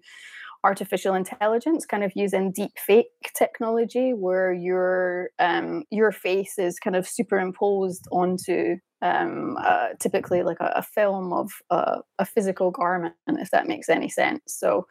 artificial 0.63 1.15
intelligence, 1.15 1.85
kind 1.85 2.03
of 2.03 2.11
using 2.15 2.51
deep 2.51 2.77
fake 2.77 3.31
technology, 3.35 4.13
where 4.13 4.53
your 4.53 5.29
um, 5.39 5.83
your 5.91 6.11
face 6.11 6.57
is 6.57 6.79
kind 6.79 6.95
of 6.95 7.07
superimposed 7.07 8.07
onto 8.11 8.77
um, 9.01 9.57
uh, 9.59 9.89
typically 9.99 10.43
like 10.43 10.59
a, 10.59 10.71
a 10.75 10.83
film 10.83 11.33
of 11.33 11.51
uh, 11.69 11.99
a 12.19 12.25
physical 12.25 12.71
garment, 12.71 13.15
if 13.27 13.51
that 13.51 13.67
makes 13.67 13.89
any 13.89 14.09
sense. 14.09 14.41
So. 14.47 14.87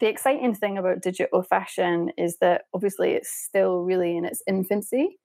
The 0.00 0.06
exciting 0.06 0.54
thing 0.54 0.78
about 0.78 1.02
digital 1.02 1.42
fashion 1.42 2.12
is 2.16 2.36
that 2.40 2.66
obviously 2.72 3.14
it's 3.14 3.32
still 3.32 3.80
really 3.80 4.16
in 4.16 4.24
its 4.24 4.40
infancy 4.46 5.18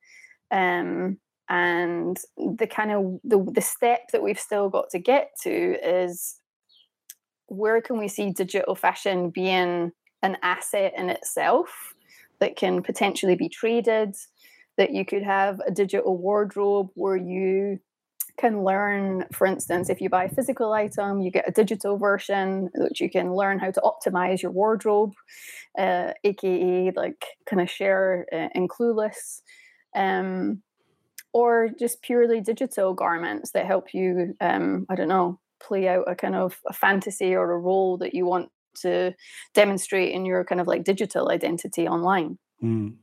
um, 0.53 1.17
and 1.49 2.17
the 2.37 2.67
kind 2.67 2.91
of 2.91 3.19
the, 3.23 3.43
the 3.51 3.61
step 3.61 4.09
that 4.13 4.23
we've 4.23 4.39
still 4.39 4.69
got 4.69 4.89
to 4.91 4.99
get 4.99 5.31
to 5.41 5.51
is 5.51 6.35
where 7.47 7.81
can 7.81 7.99
we 7.99 8.07
see 8.07 8.31
digital 8.31 8.75
fashion 8.75 9.29
being 9.29 9.91
an 10.21 10.37
asset 10.41 10.93
in 10.95 11.09
itself 11.09 11.93
that 12.39 12.55
can 12.55 12.81
potentially 12.81 13.35
be 13.35 13.49
traded 13.49 14.15
that 14.77 14.91
you 14.91 15.05
could 15.05 15.23
have 15.23 15.59
a 15.67 15.71
digital 15.71 16.17
wardrobe 16.17 16.89
where 16.95 17.17
you 17.17 17.79
can 18.37 18.63
learn, 18.63 19.25
for 19.31 19.45
instance, 19.45 19.89
if 19.89 20.01
you 20.01 20.09
buy 20.09 20.23
a 20.25 20.33
physical 20.33 20.73
item, 20.73 21.21
you 21.21 21.29
get 21.29 21.47
a 21.47 21.51
digital 21.51 21.97
version, 21.97 22.69
which 22.75 22.99
you 22.99 23.09
can 23.09 23.33
learn 23.35 23.59
how 23.59 23.69
to 23.69 23.81
optimize 23.81 24.41
your 24.41 24.51
wardrobe, 24.51 25.13
uh, 25.77 26.13
aka 26.23 26.91
like 26.95 27.23
kind 27.47 27.61
of 27.61 27.69
share 27.69 28.25
uh, 28.31 28.49
Clueless. 28.67 29.41
Um, 29.95 30.61
or 31.33 31.69
just 31.79 32.01
purely 32.03 32.41
digital 32.41 32.93
garments 32.93 33.51
that 33.51 33.65
help 33.65 33.93
you, 33.93 34.35
um, 34.39 34.85
I 34.87 34.95
don't 34.95 35.07
know, 35.07 35.39
play 35.59 35.87
out 35.87 36.03
a 36.07 36.15
kind 36.15 36.35
of 36.35 36.59
a 36.67 36.73
fantasy 36.73 37.35
or 37.35 37.51
a 37.51 37.57
role 37.57 37.97
that 37.97 38.13
you 38.13 38.25
want 38.25 38.49
to 38.81 39.13
demonstrate 39.53 40.13
in 40.13 40.25
your 40.25 40.43
kind 40.45 40.61
of 40.61 40.67
like 40.67 40.83
digital 40.83 41.29
identity 41.29 41.87
online. 41.87 42.37
Mm. 42.63 42.95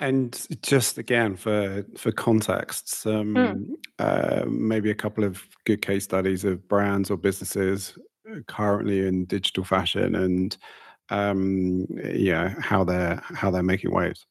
And 0.00 0.46
just 0.62 0.96
again 0.96 1.36
for 1.36 1.84
for 1.96 2.12
context, 2.12 3.04
um, 3.04 3.34
mm. 3.34 3.66
uh, 3.98 4.44
maybe 4.46 4.90
a 4.90 4.94
couple 4.94 5.24
of 5.24 5.42
good 5.64 5.82
case 5.82 6.04
studies 6.04 6.44
of 6.44 6.68
brands 6.68 7.10
or 7.10 7.16
businesses 7.16 7.98
uh, 8.30 8.38
currently 8.46 9.06
in 9.08 9.24
digital 9.24 9.64
fashion, 9.64 10.14
and 10.14 10.56
um, 11.10 11.84
yeah, 12.14 12.54
how 12.60 12.84
they're 12.84 13.20
how 13.34 13.50
they're 13.50 13.64
making 13.64 13.92
waves. 13.92 14.24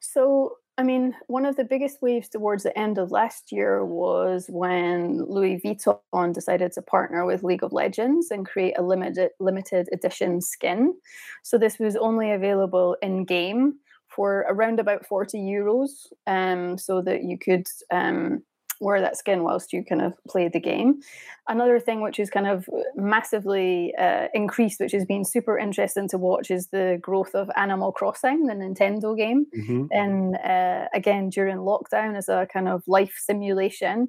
So 0.00 0.56
I 0.82 0.84
mean, 0.84 1.14
one 1.28 1.46
of 1.46 1.54
the 1.54 1.62
biggest 1.62 2.02
waves 2.02 2.28
towards 2.28 2.64
the 2.64 2.76
end 2.76 2.98
of 2.98 3.12
last 3.12 3.52
year 3.52 3.84
was 3.84 4.46
when 4.48 5.24
Louis 5.26 5.60
Vuitton 5.64 6.34
decided 6.34 6.72
to 6.72 6.82
partner 6.82 7.24
with 7.24 7.44
League 7.44 7.62
of 7.62 7.72
Legends 7.72 8.32
and 8.32 8.44
create 8.44 8.74
a 8.76 8.82
limited 8.82 9.30
limited 9.38 9.88
edition 9.92 10.40
skin. 10.40 10.92
So 11.44 11.56
this 11.56 11.78
was 11.78 11.94
only 11.94 12.32
available 12.32 12.96
in 13.00 13.24
game 13.24 13.74
for 14.08 14.44
around 14.48 14.80
about 14.80 15.06
40 15.06 15.38
euros, 15.38 15.90
um, 16.26 16.76
so 16.76 17.00
that 17.00 17.22
you 17.22 17.38
could 17.38 17.68
um, 17.92 18.42
wear 18.82 19.00
that 19.00 19.16
skin 19.16 19.42
whilst 19.44 19.72
you 19.72 19.84
kind 19.84 20.02
of 20.02 20.12
play 20.28 20.48
the 20.48 20.60
game. 20.60 21.00
Another 21.48 21.80
thing 21.80 22.00
which 22.02 22.18
is 22.18 22.30
kind 22.30 22.46
of 22.46 22.68
massively 22.94 23.94
uh, 23.98 24.28
increased, 24.34 24.80
which 24.80 24.92
has 24.92 25.04
been 25.04 25.24
super 25.24 25.58
interesting 25.58 26.08
to 26.08 26.18
watch, 26.18 26.50
is 26.50 26.68
the 26.68 26.98
growth 27.00 27.34
of 27.34 27.50
Animal 27.56 27.92
Crossing, 27.92 28.46
the 28.46 28.54
Nintendo 28.54 29.16
game. 29.16 29.46
Mm-hmm. 29.56 29.86
And 29.90 30.36
uh, 30.36 30.88
again, 30.94 31.30
during 31.30 31.58
lockdown, 31.58 32.16
as 32.16 32.28
a 32.28 32.46
kind 32.52 32.68
of 32.68 32.82
life 32.86 33.14
simulation. 33.16 34.08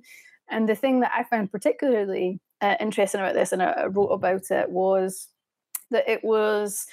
And 0.49 0.67
the 0.67 0.75
thing 0.75 0.99
that 0.99 1.11
I 1.15 1.23
found 1.23 1.51
particularly 1.51 2.39
uh, 2.61 2.75
interesting 2.79 3.21
about 3.21 3.33
this, 3.33 3.51
and 3.51 3.63
I 3.63 3.85
wrote 3.85 4.07
about 4.07 4.51
it, 4.51 4.69
was 4.69 5.29
that 5.91 6.07
it 6.09 6.23
was 6.23 6.85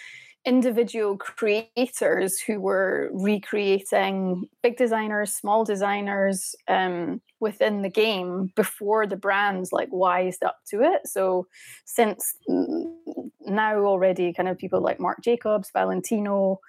individual 0.46 1.18
creators 1.18 2.40
who 2.40 2.60
were 2.60 3.10
recreating 3.12 4.48
big 4.62 4.76
designers, 4.76 5.34
small 5.34 5.64
designers 5.64 6.54
um, 6.68 7.20
within 7.40 7.82
the 7.82 7.90
game 7.90 8.50
before 8.56 9.06
the 9.06 9.16
brands 9.16 9.72
like 9.72 9.88
wised 9.92 10.42
up 10.42 10.56
to 10.70 10.82
it. 10.82 11.02
So 11.06 11.46
since 11.84 12.34
now 12.48 13.84
already, 13.84 14.32
kind 14.32 14.48
of 14.48 14.58
people 14.58 14.80
like 14.80 15.00
Marc 15.00 15.22
Jacobs, 15.22 15.70
Valentino, 15.72 16.60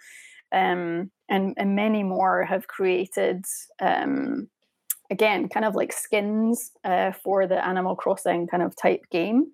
um, 0.52 1.10
and 1.30 1.54
and 1.58 1.76
many 1.76 2.04
more 2.04 2.44
have 2.44 2.68
created. 2.68 3.46
Um, 3.80 4.50
again, 5.10 5.50
kind 5.50 5.66
of 5.66 5.76
like 5.76 5.92
skins 5.92 6.72
uh, 6.86 7.12
for 7.12 7.46
the 7.46 7.64
Animal 7.66 7.96
Crossing 7.98 8.48
kind 8.48 8.64
of 8.64 8.76
type 8.78 9.04
game. 9.12 9.52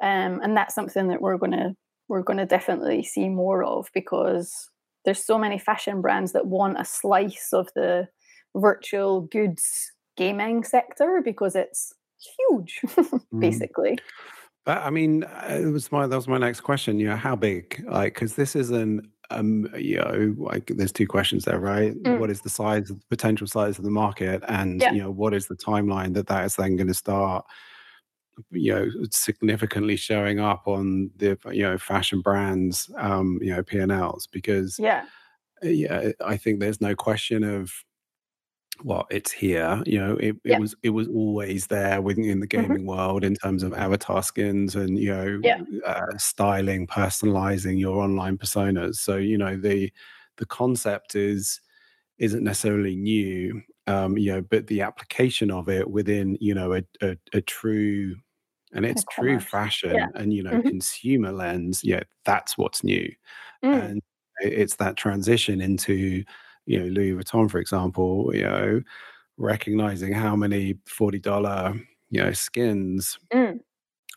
Um, 0.00 0.40
and 0.42 0.56
that's 0.56 0.74
something 0.74 1.08
that 1.08 1.20
we're 1.20 1.36
going 1.36 1.52
to 1.52 1.76
we're 2.08 2.22
going 2.22 2.38
to 2.38 2.46
definitely 2.46 3.02
see 3.02 3.28
more 3.28 3.64
of 3.64 3.88
because 3.92 4.70
there's 5.04 5.24
so 5.24 5.38
many 5.38 5.58
fashion 5.58 6.00
brands 6.00 6.32
that 6.32 6.46
want 6.46 6.80
a 6.80 6.84
slice 6.84 7.50
of 7.52 7.68
the 7.74 8.08
virtual 8.54 9.22
goods 9.22 9.92
gaming 10.16 10.64
sector 10.64 11.20
because 11.24 11.54
it's 11.54 11.92
huge 12.38 12.80
mm. 12.86 13.20
basically 13.38 13.98
but 14.64 14.78
i 14.78 14.90
mean 14.90 15.24
uh, 15.24 15.58
it 15.60 15.70
was 15.70 15.92
my 15.92 16.06
that 16.06 16.16
was 16.16 16.26
my 16.26 16.38
next 16.38 16.60
question 16.60 16.98
you 16.98 17.06
know 17.06 17.16
how 17.16 17.36
big 17.36 17.84
like 17.88 18.14
because 18.14 18.34
this 18.34 18.56
is 18.56 18.70
an 18.70 19.08
um 19.30 19.68
you 19.76 19.96
know 19.96 20.34
like 20.38 20.72
there's 20.76 20.92
two 20.92 21.06
questions 21.06 21.44
there 21.44 21.60
right 21.60 21.94
mm. 22.02 22.18
what 22.18 22.30
is 22.30 22.40
the 22.40 22.48
size 22.48 22.90
of 22.90 22.98
the 22.98 23.06
potential 23.10 23.46
size 23.46 23.78
of 23.78 23.84
the 23.84 23.90
market 23.90 24.42
and 24.48 24.80
yeah. 24.80 24.92
you 24.92 25.02
know 25.02 25.10
what 25.10 25.34
is 25.34 25.46
the 25.46 25.56
timeline 25.56 26.14
that 26.14 26.26
that 26.26 26.44
is 26.44 26.56
then 26.56 26.76
going 26.76 26.86
to 26.86 26.94
start 26.94 27.44
you 28.50 28.72
know 28.72 28.88
significantly 29.10 29.96
showing 29.96 30.38
up 30.40 30.66
on 30.66 31.10
the 31.16 31.38
you 31.52 31.62
know 31.62 31.78
fashion 31.78 32.20
brands 32.20 32.90
um 32.98 33.38
you 33.40 33.54
know 33.54 33.62
p&l's 33.62 34.26
because 34.26 34.78
yeah 34.78 35.04
yeah 35.62 36.10
i 36.24 36.36
think 36.36 36.60
there's 36.60 36.80
no 36.80 36.94
question 36.94 37.42
of 37.42 37.72
well 38.84 39.06
it's 39.10 39.32
here 39.32 39.82
you 39.86 39.98
know 39.98 40.16
it, 40.16 40.28
it 40.28 40.36
yeah. 40.44 40.58
was 40.58 40.74
it 40.82 40.90
was 40.90 41.08
always 41.08 41.66
there 41.66 42.02
within 42.02 42.40
the 42.40 42.46
mm-hmm. 42.46 42.60
gaming 42.62 42.78
mm-hmm. 42.78 42.88
world 42.88 43.24
in 43.24 43.34
terms 43.34 43.62
of 43.62 43.72
avatar 43.72 44.22
skins 44.22 44.74
and 44.76 44.98
you 44.98 45.10
know 45.10 45.40
yeah. 45.42 45.60
uh, 45.86 46.16
styling 46.18 46.86
personalizing 46.86 47.78
your 47.78 48.02
online 48.02 48.36
personas 48.36 48.96
so 48.96 49.16
you 49.16 49.38
know 49.38 49.56
the 49.56 49.90
the 50.36 50.46
concept 50.46 51.14
is 51.14 51.60
isn't 52.18 52.44
necessarily 52.44 52.96
new 52.96 53.62
um 53.86 54.18
you 54.18 54.30
know 54.30 54.42
but 54.42 54.66
the 54.66 54.82
application 54.82 55.50
of 55.50 55.70
it 55.70 55.90
within 55.90 56.36
you 56.40 56.54
know 56.54 56.74
a, 56.74 56.82
a, 57.00 57.16
a 57.32 57.40
true 57.40 58.14
and 58.76 58.86
it's 58.86 59.04
true 59.10 59.40
fashion 59.40 59.94
yeah. 59.94 60.06
and 60.14 60.32
you 60.32 60.42
know 60.42 60.52
mm-hmm. 60.52 60.68
consumer 60.68 61.32
lens 61.32 61.82
yeah 61.82 62.02
that's 62.24 62.56
what's 62.56 62.84
new 62.84 63.10
mm. 63.64 63.90
and 63.90 64.02
it's 64.40 64.76
that 64.76 64.96
transition 64.96 65.60
into 65.60 66.22
you 66.66 66.78
know 66.78 66.86
louis 66.86 67.12
vuitton 67.12 67.50
for 67.50 67.58
example 67.58 68.30
you 68.34 68.42
know 68.42 68.80
recognizing 69.38 70.12
how 70.12 70.36
many 70.36 70.74
$40 70.88 71.84
you 72.10 72.22
know 72.22 72.32
skins 72.32 73.18
mm. 73.32 73.58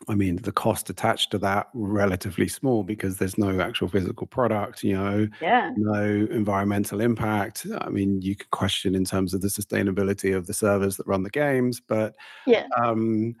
I 0.08 0.14
mean, 0.14 0.36
the 0.36 0.52
cost 0.52 0.88
attached 0.88 1.30
to 1.32 1.38
that 1.38 1.68
relatively 1.74 2.48
small 2.48 2.82
because 2.82 3.18
there's 3.18 3.36
no 3.36 3.60
actual 3.60 3.88
physical 3.88 4.26
product, 4.26 4.82
you 4.82 4.94
know, 4.94 5.28
yeah. 5.42 5.72
no 5.76 6.26
environmental 6.30 7.00
impact. 7.00 7.66
I 7.80 7.90
mean, 7.90 8.22
you 8.22 8.34
could 8.34 8.50
question 8.50 8.94
in 8.94 9.04
terms 9.04 9.34
of 9.34 9.42
the 9.42 9.48
sustainability 9.48 10.34
of 10.34 10.46
the 10.46 10.54
servers 10.54 10.96
that 10.96 11.06
run 11.06 11.22
the 11.22 11.30
games, 11.30 11.82
but 11.86 12.14
yeah, 12.46 12.66
um, 12.82 13.34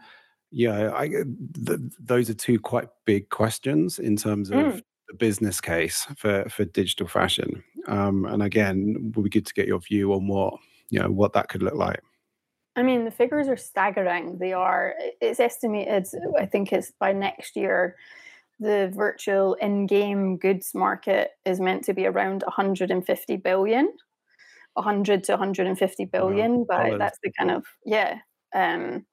yeah, 0.50 0.90
I, 0.90 1.06
uh, 1.06 1.24
th- 1.66 1.80
those 1.98 2.28
are 2.28 2.34
two 2.34 2.58
quite 2.58 2.88
big 3.04 3.28
questions 3.30 3.98
in 3.98 4.16
terms 4.16 4.50
of 4.50 4.56
mm. 4.56 4.82
the 5.08 5.14
business 5.14 5.60
case 5.60 6.06
for 6.16 6.48
for 6.48 6.64
digital 6.64 7.06
fashion. 7.06 7.62
Um, 7.86 8.24
and 8.24 8.42
again, 8.42 9.12
would 9.14 9.24
be 9.24 9.30
good 9.30 9.46
to 9.46 9.54
get 9.54 9.68
your 9.68 9.80
view 9.80 10.12
on 10.12 10.26
what 10.26 10.54
you 10.90 11.00
know 11.00 11.10
what 11.10 11.32
that 11.34 11.48
could 11.48 11.62
look 11.62 11.74
like. 11.74 12.00
I 12.76 12.82
mean, 12.82 13.04
the 13.04 13.10
figures 13.10 13.48
are 13.48 13.56
staggering. 13.56 14.38
They 14.38 14.52
are. 14.52 14.94
It's 15.20 15.40
estimated. 15.40 16.06
I 16.38 16.46
think 16.46 16.72
it's 16.72 16.92
by 16.98 17.12
next 17.12 17.56
year. 17.56 17.96
The 18.58 18.92
virtual 18.94 19.54
in-game 19.54 20.36
goods 20.36 20.72
market 20.74 21.30
is 21.46 21.60
meant 21.60 21.82
to 21.84 21.94
be 21.94 22.04
around 22.06 22.42
150 22.42 23.36
billion, 23.38 23.90
100 24.74 25.24
to 25.24 25.32
150 25.32 26.04
billion. 26.04 26.58
Wow. 26.58 26.66
But 26.68 26.98
that's 26.98 27.18
the 27.22 27.32
kind 27.38 27.50
of 27.50 27.64
yeah. 27.86 28.18
Um, 28.54 29.06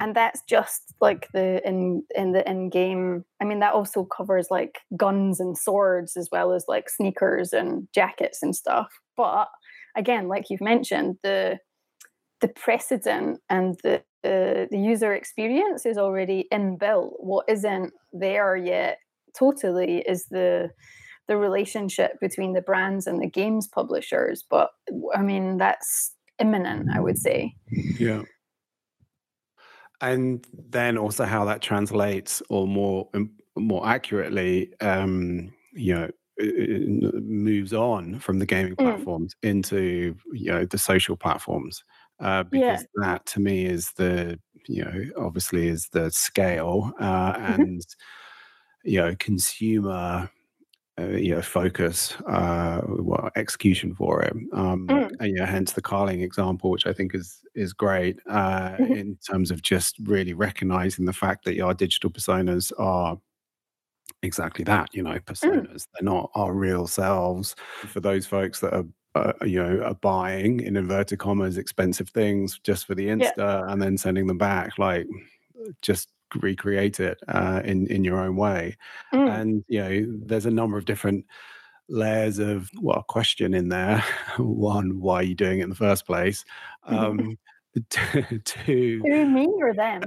and 0.00 0.14
that's 0.14 0.42
just 0.48 0.94
like 1.00 1.28
the 1.32 1.66
in 1.66 2.02
in 2.14 2.32
the 2.32 2.48
in 2.48 2.70
game 2.70 3.24
i 3.40 3.44
mean 3.44 3.60
that 3.60 3.74
also 3.74 4.04
covers 4.04 4.48
like 4.50 4.78
guns 4.96 5.40
and 5.40 5.56
swords 5.56 6.16
as 6.16 6.28
well 6.30 6.52
as 6.52 6.64
like 6.68 6.88
sneakers 6.88 7.52
and 7.52 7.88
jackets 7.94 8.42
and 8.42 8.54
stuff. 8.54 8.88
But 9.16 9.48
again 9.96 10.28
like 10.28 10.50
you've 10.50 10.60
mentioned 10.60 11.16
the 11.22 11.58
the 12.40 12.48
precedent 12.48 13.40
and 13.50 13.76
the 13.82 13.96
uh, 14.24 14.66
the 14.70 14.78
user 14.78 15.14
experience 15.14 15.86
is 15.86 15.96
already 15.96 16.46
inbuilt. 16.52 17.12
What 17.18 17.48
isn't 17.48 17.92
there 18.12 18.56
yet 18.56 18.98
totally 19.36 19.98
is 20.08 20.26
the 20.26 20.70
the 21.26 21.36
relationship 21.36 22.18
between 22.20 22.52
the 22.52 22.62
brands 22.62 23.06
and 23.06 23.20
the 23.20 23.28
games 23.28 23.68
publishers. 23.68 24.44
But 24.48 24.70
i 25.14 25.22
mean 25.22 25.58
that's 25.58 26.14
imminent 26.38 26.88
i 26.94 27.00
would 27.00 27.18
say. 27.18 27.54
Yeah 27.98 28.22
and 30.00 30.46
then 30.70 30.96
also 30.98 31.24
how 31.24 31.44
that 31.46 31.62
translates, 31.62 32.42
or 32.48 32.66
more 32.66 33.08
um, 33.14 33.30
more 33.56 33.86
accurately, 33.86 34.72
um, 34.80 35.52
you 35.72 35.94
know, 35.94 36.10
moves 36.40 37.72
on 37.72 38.18
from 38.20 38.38
the 38.38 38.46
gaming 38.46 38.76
mm. 38.76 38.84
platforms 38.84 39.34
mm. 39.42 39.50
into 39.50 40.14
you 40.32 40.52
know 40.52 40.64
the 40.64 40.78
social 40.78 41.16
platforms. 41.16 41.82
Uh, 42.20 42.42
because 42.42 42.82
yeah. 42.82 43.02
that 43.02 43.24
to 43.26 43.40
me 43.40 43.64
is 43.64 43.92
the 43.92 44.38
you 44.66 44.84
know 44.84 45.04
obviously 45.16 45.68
is 45.68 45.88
the 45.92 46.10
scale 46.10 46.92
uh, 46.98 47.32
mm-hmm. 47.32 47.62
and 47.62 47.86
you 48.84 48.98
know 48.98 49.14
consumer 49.18 50.28
uh, 50.98 51.06
you 51.08 51.34
know 51.34 51.42
focus 51.42 52.14
uh, 52.28 52.80
well 52.86 53.30
execution 53.36 53.94
for 53.94 54.22
it 54.22 54.32
um, 54.52 54.86
mm. 54.88 55.10
and 55.20 55.36
yeah 55.36 55.46
hence 55.46 55.72
the 55.72 55.82
carling 55.82 56.22
example 56.22 56.70
which 56.70 56.86
i 56.86 56.92
think 56.92 57.14
is 57.14 57.40
is 57.54 57.72
great 57.72 58.18
uh, 58.28 58.70
mm-hmm. 58.70 58.92
in 58.92 59.18
terms 59.28 59.50
of 59.50 59.62
just 59.62 59.96
really 60.04 60.32
recognizing 60.32 61.04
the 61.04 61.12
fact 61.12 61.44
that 61.44 61.54
your 61.54 61.74
digital 61.74 62.10
personas 62.10 62.72
are 62.78 63.18
exactly 64.22 64.64
that 64.64 64.88
you 64.92 65.02
know 65.02 65.14
mm. 65.14 65.24
personas 65.24 65.72
mm. 65.72 65.86
they're 65.94 66.04
not 66.04 66.30
our 66.34 66.52
real 66.52 66.86
selves 66.86 67.54
for 67.86 68.00
those 68.00 68.26
folks 68.26 68.60
that 68.60 68.74
are 68.74 68.84
uh, 69.14 69.32
you 69.42 69.62
know 69.62 69.82
are 69.84 69.94
buying 69.94 70.60
in 70.60 70.76
inverted 70.76 71.18
commas 71.18 71.58
expensive 71.58 72.08
things 72.10 72.58
just 72.62 72.86
for 72.86 72.94
the 72.94 73.06
insta 73.06 73.32
yeah. 73.36 73.72
and 73.72 73.80
then 73.80 73.96
sending 73.96 74.26
them 74.26 74.38
back 74.38 74.78
like 74.78 75.06
just 75.82 76.08
recreate 76.36 77.00
it 77.00 77.18
uh, 77.28 77.60
in 77.64 77.86
in 77.88 78.04
your 78.04 78.18
own 78.18 78.36
way 78.36 78.76
mm. 79.12 79.40
and 79.40 79.64
you 79.68 79.80
know 79.80 80.18
there's 80.26 80.46
a 80.46 80.50
number 80.50 80.76
of 80.76 80.84
different 80.84 81.24
layers 81.88 82.38
of 82.38 82.70
well 82.80 83.02
question 83.08 83.54
in 83.54 83.68
there 83.68 84.04
one 84.38 85.00
why 85.00 85.16
are 85.16 85.22
you 85.22 85.34
doing 85.34 85.60
it 85.60 85.64
in 85.64 85.70
the 85.70 85.76
first 85.76 86.06
place 86.06 86.44
um 86.84 87.36
two 88.44 89.00
who 89.04 89.26
me 89.26 89.46
or 89.60 89.72
them 89.72 90.00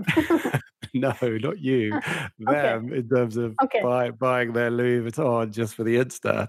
no 0.94 1.14
not 1.22 1.60
you 1.60 1.92
them 2.40 2.86
okay. 2.86 2.98
in 2.98 3.08
terms 3.08 3.38
of 3.38 3.56
okay. 3.64 3.82
buy, 3.82 4.12
buying 4.12 4.52
their 4.52 4.70
louis 4.70 5.10
vuitton 5.10 5.50
just 5.52 5.76
for 5.76 5.84
the 5.84 5.96
insta 5.96 6.48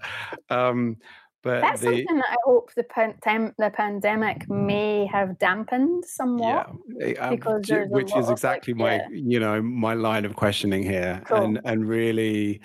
um 0.49 0.97
but 1.43 1.61
that's 1.61 1.81
the, 1.81 1.87
something 1.87 2.15
that 2.15 2.29
I 2.31 2.35
hope 2.45 2.73
the 2.73 2.83
pan- 2.83 3.53
the 3.57 3.69
pandemic 3.69 4.49
may 4.49 5.05
have 5.07 5.37
dampened 5.37 6.05
somewhat. 6.05 6.71
Yeah, 6.97 7.13
um, 7.19 7.35
because 7.35 7.69
which 7.89 8.15
is 8.15 8.29
exactly 8.29 8.73
like, 8.73 8.79
my 8.79 8.93
yeah. 8.93 9.07
you 9.11 9.39
know 9.39 9.61
my 9.61 9.93
line 9.93 10.23
of 10.25 10.35
questioning 10.35 10.83
here, 10.83 11.21
cool. 11.25 11.37
and 11.37 11.61
and 11.65 11.87
really. 11.87 12.61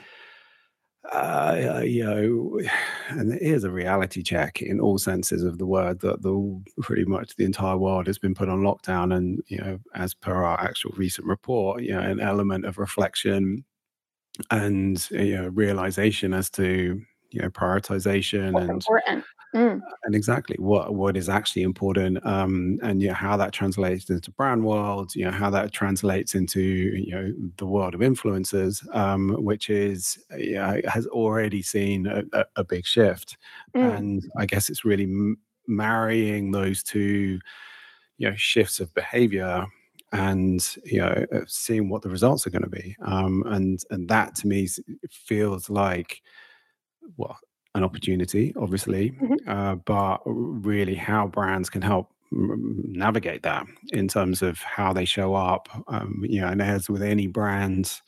Uh, 1.12 1.80
you 1.86 2.04
know, 2.04 2.60
and 3.08 3.32
it 3.32 3.40
is 3.40 3.64
a 3.64 3.70
reality 3.70 4.22
check 4.22 4.60
in 4.60 4.78
all 4.78 4.98
senses 4.98 5.42
of 5.42 5.56
the 5.56 5.64
word 5.64 6.00
that 6.00 6.20
the 6.20 6.62
pretty 6.82 7.04
much 7.06 7.34
the 7.36 7.46
entire 7.46 7.78
world 7.78 8.06
has 8.06 8.18
been 8.18 8.34
put 8.34 8.50
on 8.50 8.60
lockdown, 8.60 9.16
and 9.16 9.40
you 9.46 9.56
know, 9.56 9.78
as 9.94 10.12
per 10.12 10.44
our 10.44 10.60
actual 10.60 10.92
recent 10.98 11.26
report, 11.26 11.82
you 11.82 11.92
know, 11.92 12.00
an 12.00 12.20
element 12.20 12.66
of 12.66 12.76
reflection 12.76 13.64
and 14.50 15.10
you 15.10 15.36
know 15.36 15.48
realization 15.48 16.34
as 16.34 16.50
to 16.50 17.00
you 17.30 17.40
know 17.40 17.48
prioritization 17.50 18.52
What's 18.52 18.62
and 18.64 18.70
important. 18.70 19.24
Mm. 19.54 19.80
and 20.04 20.14
exactly 20.14 20.56
what 20.58 20.94
what 20.94 21.16
is 21.16 21.30
actually 21.30 21.62
important 21.62 22.24
um 22.26 22.78
and 22.82 23.00
you 23.00 23.08
know 23.08 23.14
how 23.14 23.34
that 23.38 23.50
translates 23.50 24.10
into 24.10 24.30
brand 24.32 24.62
world 24.62 25.14
you 25.14 25.24
know 25.24 25.30
how 25.30 25.48
that 25.48 25.72
translates 25.72 26.34
into 26.34 26.60
you 26.60 27.10
know 27.10 27.32
the 27.56 27.64
world 27.64 27.94
of 27.94 28.00
influencers 28.00 28.84
um 28.94 29.30
which 29.42 29.70
is 29.70 30.18
you 30.36 30.56
know, 30.56 30.78
has 30.86 31.06
already 31.06 31.62
seen 31.62 32.06
a, 32.06 32.22
a, 32.34 32.44
a 32.56 32.64
big 32.64 32.84
shift 32.84 33.38
mm. 33.74 33.96
and 33.96 34.22
i 34.36 34.44
guess 34.44 34.68
it's 34.68 34.84
really 34.84 35.04
m- 35.04 35.38
marrying 35.66 36.50
those 36.50 36.82
two 36.82 37.38
you 38.18 38.28
know 38.28 38.36
shifts 38.36 38.80
of 38.80 38.92
behavior 38.92 39.64
and 40.12 40.76
you 40.84 41.00
know 41.00 41.24
uh, 41.34 41.40
seeing 41.46 41.88
what 41.88 42.02
the 42.02 42.10
results 42.10 42.46
are 42.46 42.50
going 42.50 42.62
to 42.62 42.68
be 42.68 42.94
um 43.02 43.42
and 43.46 43.80
and 43.90 44.08
that 44.10 44.34
to 44.34 44.46
me 44.46 44.68
feels 45.10 45.70
like 45.70 46.20
well 47.16 47.38
an 47.74 47.84
opportunity, 47.84 48.52
obviously, 48.58 49.10
mm-hmm. 49.10 49.48
uh, 49.48 49.76
but 49.76 50.20
really 50.24 50.94
how 50.94 51.26
brands 51.26 51.70
can 51.70 51.82
help 51.82 52.10
navigate 52.30 53.42
that 53.42 53.66
in 53.92 54.06
terms 54.06 54.42
of 54.42 54.58
how 54.60 54.92
they 54.92 55.04
show 55.04 55.34
up. 55.34 55.68
Um, 55.88 56.22
you 56.28 56.40
know, 56.40 56.48
and 56.48 56.60
as 56.60 56.90
with 56.90 57.02
any 57.02 57.26
brand, 57.26 58.00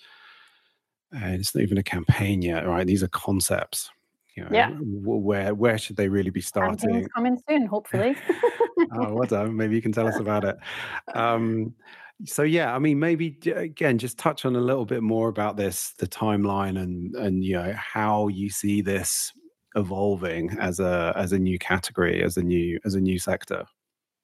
uh, 1.14 1.28
it's 1.28 1.54
not 1.54 1.62
even 1.62 1.78
a 1.78 1.82
campaign 1.82 2.42
yet, 2.42 2.66
right? 2.66 2.86
These 2.86 3.02
are 3.02 3.08
concepts. 3.08 3.90
You 4.36 4.44
know, 4.44 4.50
yeah. 4.52 4.70
Where 4.80 5.54
where 5.54 5.78
should 5.78 5.96
they 5.96 6.08
really 6.08 6.30
be 6.30 6.40
starting? 6.40 7.08
coming 7.14 7.38
soon, 7.48 7.66
hopefully. 7.66 8.16
oh, 8.94 9.14
well 9.14 9.26
done. 9.26 9.56
Maybe 9.56 9.74
you 9.74 9.82
can 9.82 9.92
tell 9.92 10.06
us 10.06 10.18
about 10.18 10.44
it. 10.44 10.56
Um, 11.14 11.74
so 12.24 12.42
yeah, 12.42 12.74
I 12.74 12.78
mean, 12.78 12.98
maybe 12.98 13.38
again, 13.54 13.98
just 13.98 14.18
touch 14.18 14.44
on 14.44 14.56
a 14.56 14.60
little 14.60 14.84
bit 14.84 15.02
more 15.02 15.28
about 15.28 15.56
this, 15.56 15.92
the 15.98 16.06
timeline, 16.06 16.80
and 16.80 17.14
and 17.16 17.44
you 17.44 17.54
know 17.54 17.74
how 17.76 18.28
you 18.28 18.50
see 18.50 18.82
this 18.82 19.32
evolving 19.76 20.56
as 20.58 20.80
a 20.80 21.12
as 21.16 21.32
a 21.32 21.38
new 21.38 21.58
category, 21.58 22.22
as 22.22 22.36
a 22.36 22.42
new 22.42 22.78
as 22.84 22.94
a 22.94 23.00
new 23.00 23.18
sector. 23.18 23.64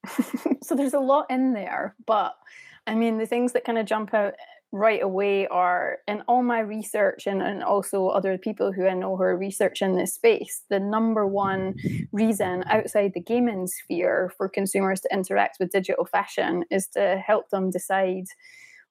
so 0.63 0.75
there's 0.75 0.93
a 0.93 0.99
lot 0.99 1.25
in 1.29 1.53
there, 1.53 1.95
but 2.05 2.35
I 2.85 2.95
mean, 2.95 3.17
the 3.17 3.25
things 3.25 3.53
that 3.53 3.65
kind 3.65 3.77
of 3.77 3.85
jump 3.85 4.13
out 4.13 4.33
right 4.71 5.01
away 5.01 5.47
are 5.47 5.99
in 6.07 6.21
all 6.27 6.43
my 6.43 6.59
research 6.59 7.25
and, 7.25 7.41
and 7.41 7.63
also 7.63 8.07
other 8.07 8.37
people 8.37 8.71
who 8.71 8.85
I 8.85 8.93
know 8.93 9.15
who 9.15 9.23
are 9.23 9.37
researching 9.37 9.95
this 9.95 10.13
space, 10.13 10.63
the 10.69 10.79
number 10.79 11.25
one 11.25 11.75
reason 12.11 12.63
outside 12.67 13.13
the 13.13 13.21
gaming 13.21 13.67
sphere 13.67 14.31
for 14.37 14.49
consumers 14.49 15.01
to 15.01 15.13
interact 15.13 15.57
with 15.59 15.71
digital 15.71 16.05
fashion 16.05 16.65
is 16.69 16.87
to 16.89 17.21
help 17.25 17.49
them 17.49 17.71
decide 17.71 18.25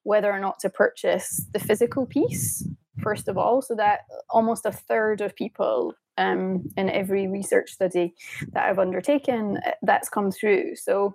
whether 0.04 0.30
or 0.30 0.40
not 0.40 0.58
to 0.60 0.70
purchase 0.70 1.44
the 1.52 1.58
physical 1.58 2.06
piece, 2.06 2.66
first 3.02 3.28
of 3.28 3.36
all, 3.36 3.60
so 3.60 3.74
that 3.74 4.00
almost 4.30 4.64
a 4.64 4.72
third 4.72 5.20
of 5.20 5.34
people 5.34 5.94
um, 6.16 6.64
in 6.76 6.88
every 6.88 7.26
research 7.26 7.72
study 7.72 8.14
that 8.52 8.64
I've 8.64 8.78
undertaken, 8.78 9.58
uh, 9.66 9.72
that's 9.82 10.08
come 10.08 10.30
through. 10.30 10.76
So 10.76 11.14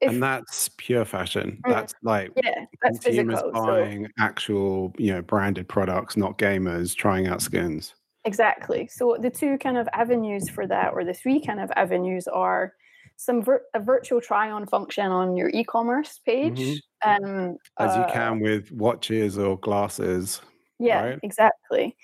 if, 0.00 0.10
and 0.10 0.22
that's 0.22 0.70
pure 0.76 1.04
fashion. 1.04 1.60
Mm, 1.66 1.72
that's 1.72 1.94
like 2.02 2.30
yeah, 2.36 2.64
that's 2.82 2.98
consumers 3.00 3.40
physical, 3.40 3.66
buying 3.66 4.06
so. 4.06 4.10
actual, 4.18 4.94
you 4.98 5.12
know, 5.12 5.22
branded 5.22 5.68
products, 5.68 6.16
not 6.16 6.38
gamers 6.38 6.94
trying 6.94 7.26
out 7.26 7.42
skins. 7.42 7.94
Exactly. 8.24 8.86
So 8.86 9.16
the 9.20 9.30
two 9.30 9.58
kind 9.58 9.78
of 9.78 9.88
avenues 9.92 10.48
for 10.48 10.66
that, 10.66 10.92
or 10.92 11.04
the 11.04 11.14
three 11.14 11.40
kind 11.40 11.60
of 11.60 11.70
avenues, 11.76 12.26
are 12.28 12.74
some 13.16 13.42
vir- 13.42 13.62
a 13.74 13.80
virtual 13.80 14.20
try-on 14.20 14.66
function 14.66 15.06
on 15.06 15.36
your 15.36 15.50
e-commerce 15.50 16.20
page, 16.24 16.58
mm-hmm. 16.58 17.24
um, 17.24 17.56
as 17.78 17.96
uh, 17.96 18.06
you 18.06 18.12
can 18.12 18.40
with 18.40 18.72
watches 18.72 19.38
or 19.38 19.58
glasses. 19.58 20.40
Yeah, 20.78 21.04
right? 21.04 21.18
exactly. 21.22 21.96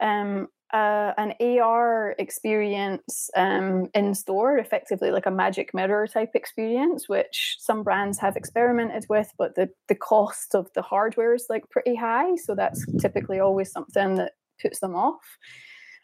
Um, 0.00 0.48
uh, 0.72 1.12
an 1.18 1.34
AR 1.40 2.14
experience 2.18 3.28
um, 3.36 3.88
in 3.94 4.14
store, 4.14 4.56
effectively 4.58 5.10
like 5.10 5.26
a 5.26 5.30
magic 5.30 5.74
mirror 5.74 6.06
type 6.06 6.30
experience, 6.34 7.08
which 7.08 7.56
some 7.58 7.82
brands 7.82 8.18
have 8.18 8.36
experimented 8.36 9.04
with, 9.08 9.30
but 9.38 9.54
the, 9.54 9.68
the 9.88 9.94
cost 9.94 10.54
of 10.54 10.68
the 10.74 10.82
hardware 10.82 11.34
is 11.34 11.46
like 11.50 11.68
pretty 11.70 11.94
high. 11.94 12.36
So 12.36 12.54
that's 12.54 12.86
typically 13.00 13.38
always 13.38 13.70
something 13.70 14.14
that 14.16 14.32
puts 14.60 14.80
them 14.80 14.94
off. 14.94 15.20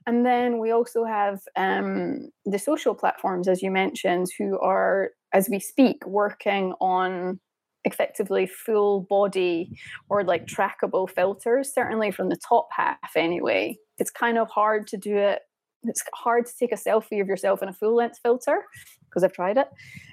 And 0.06 0.24
then 0.24 0.58
we 0.58 0.70
also 0.70 1.04
have 1.04 1.40
um, 1.56 2.30
the 2.44 2.58
social 2.58 2.94
platforms, 2.94 3.48
as 3.48 3.62
you 3.62 3.70
mentioned, 3.70 4.26
who 4.38 4.58
are, 4.60 5.10
as 5.32 5.48
we 5.50 5.60
speak, 5.60 6.06
working 6.06 6.72
on 6.80 7.40
effectively 7.84 8.46
full 8.46 9.06
body 9.08 9.70
or 10.08 10.24
like 10.24 10.46
trackable 10.46 11.08
filters, 11.08 11.72
certainly 11.72 12.10
from 12.10 12.28
the 12.28 12.38
top 12.48 12.68
half 12.76 13.16
anyway. 13.16 13.76
It's 13.98 14.10
kind 14.10 14.38
of 14.38 14.48
hard 14.50 14.86
to 14.88 14.96
do 14.96 15.16
it. 15.16 15.40
It's 15.84 16.02
hard 16.14 16.46
to 16.46 16.52
take 16.58 16.72
a 16.72 16.76
selfie 16.76 17.20
of 17.20 17.28
yourself 17.28 17.62
in 17.62 17.68
a 17.68 17.72
full 17.72 17.94
length 17.94 18.18
filter 18.22 18.64
because 19.04 19.24
I've 19.24 19.32
tried 19.32 19.58
it. 19.58 19.68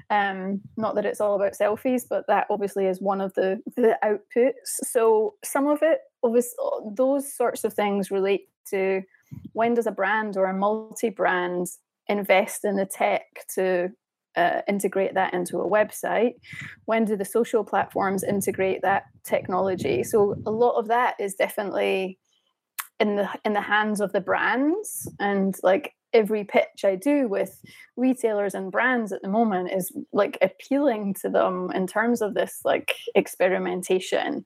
Um, 0.10 0.62
not 0.78 0.96
that 0.96 1.06
it's 1.06 1.20
all 1.20 1.36
about 1.36 1.54
selfies, 1.54 2.04
but 2.08 2.26
that 2.28 2.48
obviously 2.50 2.86
is 2.86 3.02
one 3.02 3.22
of 3.22 3.34
the, 3.34 3.60
the 3.76 3.98
outputs. 4.04 4.54
So 4.84 5.34
some 5.44 5.68
of 5.68 5.80
it, 5.82 6.00
obviously, 6.24 6.56
those 6.96 7.36
sorts 7.36 7.64
of 7.64 7.74
things 7.74 8.12
relate 8.12 8.48
to 8.70 9.02
when 9.54 9.74
does 9.74 9.88
a 9.88 9.92
brand 9.92 10.38
or 10.38 10.46
a 10.46 10.54
multi 10.54 11.10
brand 11.10 11.68
invest 12.08 12.64
in 12.64 12.76
the 12.76 12.86
tech 12.86 13.24
to 13.56 13.90
uh, 14.36 14.62
integrate 14.68 15.14
that 15.16 15.34
into 15.34 15.60
a 15.60 15.70
website? 15.70 16.34
When 16.86 17.06
do 17.06 17.16
the 17.16 17.26
social 17.26 17.64
platforms 17.64 18.24
integrate 18.24 18.82
that 18.82 19.06
technology? 19.24 20.04
So 20.04 20.36
a 20.46 20.52
lot 20.52 20.78
of 20.78 20.88
that 20.88 21.16
is 21.20 21.36
definitely 21.36 22.20
in 23.00 23.16
the 23.16 23.30
in 23.44 23.54
the 23.54 23.62
hands 23.62 24.00
of 24.00 24.14
the 24.14 24.22
brands 24.22 25.10
and 25.20 25.56
like 25.64 25.94
every 26.14 26.46
pitch 26.46 26.86
I 26.86 26.96
do 26.96 27.28
with 27.28 27.62
retailers 27.98 28.56
and 28.56 28.72
brands 28.72 29.12
at 29.12 29.22
the 29.22 29.28
moment 29.28 29.72
is 29.74 29.92
like 30.14 30.38
appealing 30.42 31.14
to 31.22 31.30
them 31.30 31.72
in 31.76 31.88
terms 31.88 32.22
of 32.22 32.34
this 32.34 32.62
like 32.64 32.96
experimentation. 33.16 34.46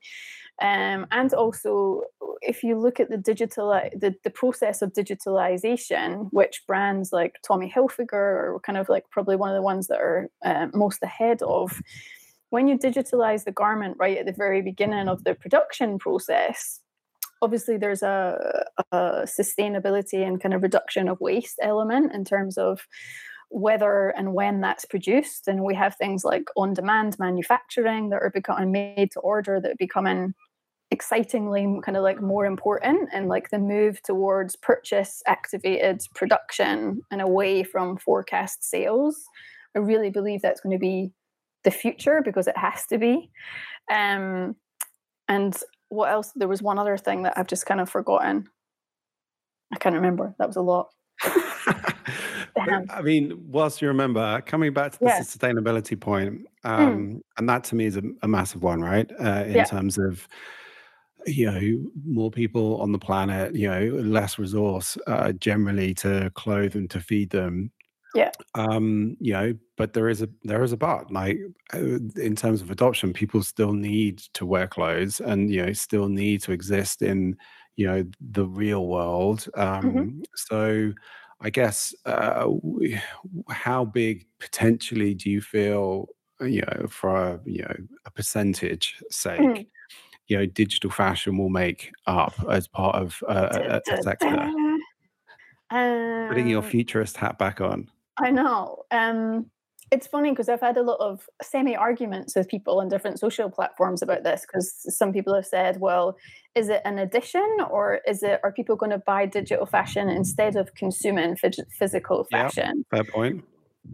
Um, 0.62 1.08
and 1.12 1.34
also, 1.34 2.02
if 2.42 2.64
you 2.64 2.78
look 2.78 3.00
at 3.00 3.10
the 3.10 3.18
digital, 3.18 3.70
the, 3.96 4.14
the 4.24 4.30
process 4.30 4.82
of 4.82 4.92
digitalization, 4.92 6.28
which 6.32 6.64
brands 6.68 7.14
like 7.14 7.36
Tommy 7.48 7.72
Hilfiger 7.74 8.14
are 8.14 8.60
kind 8.66 8.78
of 8.78 8.90
like 8.90 9.10
probably 9.10 9.38
one 9.38 9.52
of 9.52 9.56
the 9.56 9.62
ones 9.62 9.88
that 9.88 10.00
are 10.00 10.30
uh, 10.44 10.68
most 10.74 11.02
ahead 11.02 11.42
of, 11.44 11.82
when 12.50 12.68
you 12.68 12.78
digitalize 12.78 13.46
the 13.46 13.54
garment 13.54 13.96
right 14.00 14.18
at 14.18 14.26
the 14.26 14.34
very 14.34 14.62
beginning 14.62 15.08
of 15.08 15.24
the 15.24 15.36
production 15.36 15.98
process, 15.98 16.82
obviously 17.42 17.78
there's 17.78 18.04
a, 18.04 18.66
a 18.92 18.98
sustainability 19.26 20.26
and 20.26 20.42
kind 20.42 20.54
of 20.54 20.62
reduction 20.62 21.08
of 21.08 21.20
waste 21.20 21.60
element 21.62 22.14
in 22.14 22.26
terms 22.26 22.58
of 22.58 22.82
whether 23.50 24.10
and 24.10 24.34
when 24.34 24.62
that's 24.62 24.86
produced. 24.86 25.48
And 25.48 25.64
we 25.64 25.76
have 25.76 25.96
things 25.96 26.24
like 26.24 26.46
on 26.56 26.74
demand 26.74 27.18
manufacturing 27.20 28.10
that 28.10 28.22
are 28.22 28.32
becoming 28.32 28.72
made 28.72 29.12
to 29.12 29.20
order 29.20 29.60
that 29.60 29.72
are 29.72 29.78
becoming 29.80 30.34
excitingly 30.92 31.80
kind 31.84 31.98
of 31.98 32.04
like 32.04 32.22
more 32.22 32.46
important 32.46 33.10
and 33.14 33.28
like 33.28 33.50
the 33.50 33.60
move 33.60 34.02
towards 34.02 34.56
purchase 34.56 35.22
activated 35.28 36.02
production 36.16 37.02
and 37.12 37.22
away 37.22 37.62
from 37.64 37.96
forecast 37.98 38.64
sales 38.64 39.24
i 39.76 39.80
really 39.80 40.10
believe 40.10 40.42
that's 40.42 40.62
going 40.62 40.76
to 40.76 40.80
be 40.80 41.12
the 41.64 41.70
future 41.70 42.24
because 42.26 42.48
it 42.48 42.58
has 42.58 42.88
to 42.88 42.98
be 42.98 43.30
um, 43.92 44.56
and 45.28 45.62
what 45.90 46.10
else 46.12 46.32
there 46.36 46.48
was 46.48 46.62
one 46.62 46.80
other 46.80 46.98
thing 46.98 47.24
that 47.24 47.34
i've 47.38 47.48
just 47.48 47.66
kind 47.66 47.82
of 47.82 47.90
forgotten 47.90 48.48
i 49.74 49.78
can't 49.78 49.96
remember 49.96 50.34
that 50.40 50.48
was 50.48 50.56
a 50.56 50.62
lot 50.62 50.90
I 52.90 53.02
mean, 53.02 53.38
whilst 53.48 53.82
you 53.82 53.88
remember, 53.88 54.42
coming 54.46 54.74
back 54.74 54.94
to 54.94 55.00
the 55.00 55.06
Yeah. 55.06 55.20
sustainability 55.22 56.00
point, 56.00 56.48
Mm. 56.66 56.70
um, 56.70 57.22
and 57.38 57.50
that 57.50 57.64
to 57.66 57.76
me 57.76 57.86
is 57.86 57.98
a, 57.98 58.04
a 58.22 58.28
massive 58.28 58.64
one, 58.64 58.82
right? 58.82 59.10
Uh, 59.20 59.44
in 59.46 59.56
Yeah. 59.56 59.66
terms 59.66 59.98
of 59.98 60.28
you 61.26 61.46
know 61.52 61.92
more 62.06 62.32
people 62.32 62.82
on 62.82 62.92
the 62.92 63.00
planet, 63.00 63.56
you 63.56 63.70
know, 63.70 63.82
less 64.02 64.40
resource 64.40 64.98
uh, 65.08 65.32
generally 65.34 65.94
to 65.96 66.32
clothe 66.36 66.76
and 66.76 66.90
to 66.92 67.00
feed 67.00 67.30
them. 67.32 67.72
Yeah. 68.14 68.32
Um, 68.56 69.16
you 69.20 69.34
know, 69.34 69.54
but 69.78 69.94
there 69.94 70.10
is 70.10 70.22
a 70.22 70.30
there 70.44 70.64
is 70.64 70.72
a 70.72 70.78
but. 70.78 71.12
Like 71.12 71.38
uh, 71.74 72.00
in 72.18 72.36
terms 72.36 72.62
of 72.62 72.72
adoption, 72.72 73.14
people 73.14 73.44
still 73.44 73.74
need 73.74 74.20
to 74.34 74.46
wear 74.46 74.68
clothes, 74.68 75.20
and 75.20 75.52
you 75.52 75.66
know, 75.66 75.74
still 75.74 76.10
need 76.10 76.42
to 76.44 76.52
exist 76.52 77.02
in 77.02 77.38
you 77.76 77.88
know 77.88 78.04
the 78.20 78.46
real 78.48 78.88
world. 78.88 79.48
Mhm. 79.84 80.10
Um, 80.10 80.24
so 80.36 80.94
I 81.42 81.50
guess, 81.52 81.94
uh, 82.06 82.48
how 83.50 83.86
big 83.86 84.26
potentially 84.40 85.14
do 85.14 85.30
you 85.30 85.42
feel, 85.42 86.10
uh, 86.42 86.46
you 86.46 86.62
know, 86.64 86.88
for 86.88 87.16
a, 87.36 87.42
you 87.46 87.62
know 87.64 87.76
a 88.06 88.12
percentage 88.12 89.02
sake, 89.10 89.52
Mhm. 89.52 89.70
you 90.28 90.38
know, 90.38 90.46
digital 90.48 90.92
fashion 90.92 91.38
will 91.38 91.50
make 91.50 91.92
up 92.08 92.36
as 92.50 92.68
part 92.68 92.96
of 92.98 93.24
uh, 93.30 93.82
a, 93.90 93.94
a 93.94 93.98
sector? 93.98 94.52
da. 94.52 94.78
Putting 96.28 96.48
your 96.48 96.62
Um, 96.62 96.64
futurist 96.64 97.18
hat 97.18 97.38
back 97.38 97.60
on. 97.60 97.92
I 98.20 98.32
know. 98.32 98.84
Um, 98.92 99.50
it's 99.92 100.08
funny 100.08 100.30
because 100.30 100.50
I've 100.50 100.62
had 100.62 100.78
a 100.78 100.84
lot 100.84 101.00
of 101.00 101.28
semi 101.42 101.76
arguments 101.76 102.36
with 102.36 102.48
people 102.48 102.80
on 102.80 102.90
different 102.90 103.20
social 103.20 103.50
platforms 103.50 104.02
about 104.02 104.24
this 104.24 104.42
because 104.42 104.72
some 104.96 105.12
people 105.12 105.34
have 105.34 105.46
said, 105.48 105.80
well, 105.80 106.16
is 106.54 106.70
it 106.70 106.82
an 106.86 107.00
addition 107.00 107.58
or 107.70 108.02
is 108.08 108.22
it 108.22 108.40
are 108.44 108.52
people 108.52 108.76
going 108.76 108.92
to 108.92 109.00
buy 109.00 109.26
digital 109.26 109.66
fashion 109.66 110.10
instead 110.10 110.56
of 110.56 110.76
consuming 110.76 111.36
phys- 111.36 111.66
physical 111.78 112.28
Yeah, 112.32 112.44
fashion? 112.50 112.86
fair 112.92 113.04
point. 113.04 113.44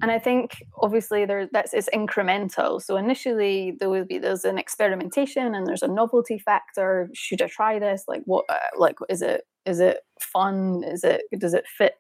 And 0.02 0.12
I 0.12 0.20
think 0.20 0.58
obviously 0.82 1.26
there 1.26 1.48
that's 1.52 1.74
it's 1.74 1.90
incremental. 1.94 2.82
So 2.82 2.98
initially 2.98 3.78
there 3.80 3.90
will 3.90 4.04
be 4.04 4.18
there's 4.18 4.44
an 4.44 4.58
experimentation 4.58 5.56
and 5.56 5.66
there's 5.66 5.84
a 5.84 5.88
novelty 5.88 6.40
factor. 6.40 7.10
Should 7.14 7.42
I 7.42 7.48
try 7.48 7.80
this? 7.80 8.04
Like 8.08 8.24
what? 8.26 8.46
Uh, 8.50 8.58
like 8.78 8.98
is 9.08 9.22
it 9.22 9.44
is 9.66 9.80
it 9.80 10.00
fun? 10.20 10.84
Is 10.84 11.06
it 11.06 11.22
does 11.40 11.54
it 11.54 11.66
fit 11.68 11.94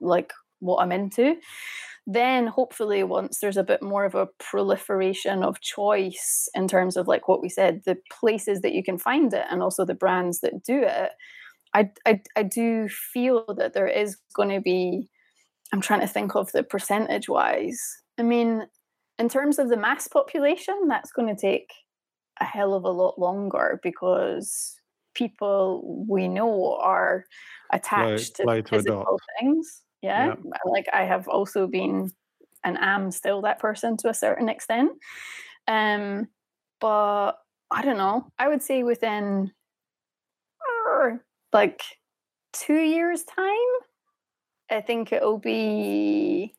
like 0.00 0.32
what 0.60 0.82
I'm 0.82 0.92
into? 0.92 1.36
Then 2.06 2.46
hopefully 2.46 3.02
once 3.02 3.38
there's 3.40 3.56
a 3.56 3.64
bit 3.64 3.82
more 3.82 4.04
of 4.04 4.14
a 4.14 4.28
proliferation 4.38 5.42
of 5.42 5.60
choice 5.60 6.48
in 6.54 6.66
terms 6.66 6.96
of 6.96 7.06
like 7.06 7.28
what 7.28 7.42
we 7.42 7.48
said, 7.48 7.82
the 7.84 7.98
places 8.10 8.62
that 8.62 8.72
you 8.72 8.82
can 8.82 8.98
find 8.98 9.32
it 9.32 9.44
and 9.50 9.62
also 9.62 9.84
the 9.84 9.94
brands 9.94 10.40
that 10.40 10.62
do 10.62 10.82
it, 10.82 11.10
I 11.74 11.90
I, 12.06 12.20
I 12.36 12.42
do 12.42 12.88
feel 12.88 13.44
that 13.56 13.74
there 13.74 13.86
is 13.86 14.16
going 14.34 14.48
to 14.48 14.60
be 14.60 15.08
I'm 15.72 15.80
trying 15.80 16.00
to 16.00 16.06
think 16.08 16.34
of 16.34 16.50
the 16.52 16.62
percentage 16.62 17.28
wise. 17.28 17.80
I 18.18 18.22
mean, 18.22 18.66
in 19.18 19.28
terms 19.28 19.58
of 19.58 19.68
the 19.68 19.76
mass 19.76 20.08
population, 20.08 20.88
that's 20.88 21.12
going 21.12 21.34
to 21.34 21.40
take 21.40 21.70
a 22.40 22.44
hell 22.44 22.74
of 22.74 22.84
a 22.84 22.90
lot 22.90 23.18
longer 23.18 23.78
because 23.82 24.76
people 25.14 26.04
we 26.08 26.26
know 26.28 26.76
are 26.76 27.24
attached 27.72 28.36
to 28.36 28.44
physical 28.68 29.18
things. 29.38 29.82
Yeah. 30.02 30.32
Yeah. 30.34 30.36
Like 30.64 30.86
I 30.92 31.04
have 31.04 31.28
also 31.28 31.66
been 31.66 32.10
and 32.64 32.78
am 32.78 33.10
still 33.10 33.42
that 33.42 33.58
person 33.58 33.96
to 33.98 34.08
a 34.08 34.14
certain 34.14 34.48
extent. 34.48 34.92
Um, 35.68 36.28
but 36.80 37.34
I 37.70 37.82
don't 37.82 37.98
know. 37.98 38.32
I 38.38 38.48
would 38.48 38.62
say 38.62 38.82
within 38.82 39.52
uh, 40.88 41.10
like 41.52 41.82
two 42.52 42.80
years' 42.80 43.24
time, 43.24 43.56
I 44.70 44.80
think 44.80 45.12
it'll 45.12 45.38
be 45.38 46.54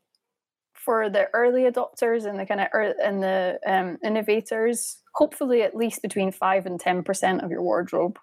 for 0.73 1.09
the 1.09 1.29
early 1.33 1.63
adopters 1.63 2.25
and 2.25 2.39
the 2.39 2.45
kind 2.45 2.61
of 2.61 2.67
and 3.03 3.23
the 3.23 3.59
um, 3.67 3.97
innovators. 4.03 5.01
Hopefully, 5.15 5.63
at 5.63 5.75
least 5.75 6.01
between 6.01 6.31
five 6.31 6.65
and 6.65 6.79
ten 6.79 7.03
percent 7.03 7.43
of 7.43 7.51
your 7.51 7.63
wardrobe. 7.63 8.19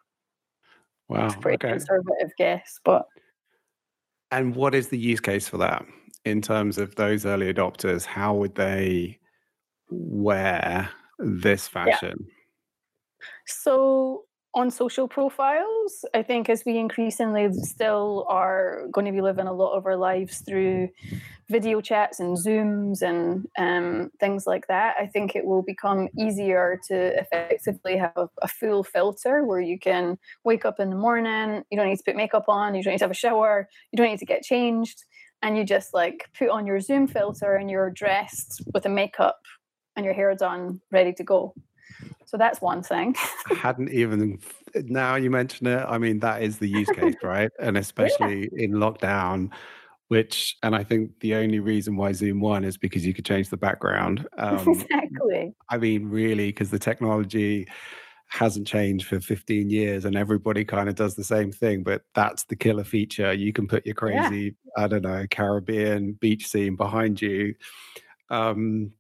It's 1.27 1.35
a 1.37 1.39
Wow. 1.39 1.41
pretty 1.41 1.59
Okay. 1.63 1.79
conservative 1.79 2.31
guess, 2.39 2.81
but 2.85 3.07
And 4.31 4.55
what 4.55 4.75
is 4.75 4.89
the 4.89 4.99
use 4.99 5.21
case 5.21 5.49
for 5.49 5.59
that 5.59 5.85
in 6.25 6.43
terms 6.43 6.79
of 6.79 6.95
those 6.97 7.25
early 7.25 7.53
adopters? 7.53 8.05
How 8.05 8.35
would 8.35 8.55
they 8.55 9.19
wear 9.91 10.91
this 11.19 11.69
yeah. 11.75 11.85
fashion? 11.85 12.27
So 13.47 14.25
on 14.55 14.71
social 14.71 15.07
profiles, 15.07 16.05
I 16.15 16.23
think 16.23 16.49
as 16.49 16.65
we 16.65 16.79
increasingly 16.79 17.53
still 17.53 18.27
are 18.29 18.89
going 18.91 19.07
to 19.07 19.13
be 19.13 19.21
living 19.21 19.47
a 19.47 19.53
lot 19.53 19.77
of 19.77 19.85
our 19.85 19.97
lives 19.97 20.43
through 20.47 20.89
video 21.51 21.81
chats 21.81 22.19
and 22.19 22.37
Zooms 22.37 23.03
and 23.03 23.47
um, 23.59 24.11
things 24.21 24.47
like 24.47 24.67
that, 24.69 24.97
I 24.99 25.07
think 25.07 25.37
it 25.37 25.45
will 25.45 25.63
become 25.63 26.09
easier 26.19 26.81
to 26.89 27.19
effectively 27.21 27.97
have 27.99 28.13
a, 28.17 28.29
a 28.43 28.49
full 28.49 28.83
filter 28.83 29.45
where 29.45 29.61
you 29.61 29.79
can 29.79 30.19
wake 30.45 30.65
up 30.65 30.81
in 30.81 30.91
the 30.91 30.97
morning, 30.97 31.63
you 31.71 31.79
don't 31.79 31.89
need 31.89 31.97
to 31.97 32.05
put 32.05 32.17
makeup 32.17 32.47
on, 32.49 32.75
you 32.75 32.83
don't 32.83 32.93
need 32.93 32.99
to 32.99 33.05
have 33.05 33.11
a 33.11 33.15
shower, 33.15 33.69
you 33.93 33.97
don't 33.97 34.11
need 34.11 34.19
to 34.19 34.27
get 34.27 34.43
changed, 34.43 35.05
and 35.43 35.57
you 35.57 35.65
just 35.65 35.93
like 35.93 36.29
put 36.37 36.49
on 36.49 36.67
your 36.67 36.81
Zoom 36.81 37.07
filter 37.07 37.55
and 37.55 37.71
you're 37.71 37.91
dressed 37.91 38.63
with 38.73 38.87
a 38.87 38.91
makeup 38.91 39.41
and 39.95 40.05
your 40.05 40.15
hair 40.15 40.35
done, 40.35 40.81
ready 40.91 41.13
to 41.13 41.25
go. 41.25 41.55
So 42.29 42.37
that's 42.37 42.61
one 42.61 42.83
thing. 42.83 43.17
I 43.51 43.55
hadn't 43.55 43.91
even 43.91 44.39
now 44.75 45.15
you 45.15 45.31
mention 45.31 45.67
it 45.67 45.83
i 45.89 45.97
mean 45.97 46.19
that 46.21 46.43
is 46.43 46.59
the 46.59 46.69
use 46.69 46.91
case 46.91 47.15
right 47.23 47.51
and 47.59 47.75
yeah, 47.75 47.81
especially 47.81 48.51
in 48.53 48.73
lockdown 48.73 49.51
which 50.09 50.57
and 50.63 50.77
i 50.77 50.85
think 50.85 51.11
the 51.21 51.35
only 51.35 51.59
reason 51.59 51.97
why 51.97 52.13
zoom 52.13 52.41
won 52.41 52.65
is 52.65 52.77
because 52.77 53.07
you 53.07 53.15
could 53.15 53.25
change 53.25 53.49
the 53.49 53.57
background 53.57 54.29
um 54.39 54.69
exactly. 54.69 55.55
i 55.71 55.79
mean 55.79 56.07
really 56.07 56.49
because 56.49 56.71
the 56.71 56.79
technology 56.79 57.67
hasn't 58.31 58.67
changed 58.67 59.07
for 59.07 59.19
15 59.21 59.71
years 59.71 60.05
and 60.05 60.15
everybody 60.15 60.63
kind 60.63 60.91
of 60.91 60.95
does 60.95 61.15
the 61.15 61.25
same 61.25 61.51
thing 61.51 61.83
but 61.83 62.03
that's 62.15 62.45
the 62.45 62.57
killer 62.57 62.85
feature 62.85 63.33
you 63.33 63.55
can 63.55 63.67
put 63.67 63.87
your 63.87 63.95
Yeah. 63.95 64.29
crazy 64.29 64.55
i 64.77 64.87
don't 64.87 65.01
know 65.03 65.25
caribbean 65.31 66.13
beach 66.13 66.47
scene 66.47 66.77
behind 66.77 67.23
you 67.23 67.55
um 68.29 68.93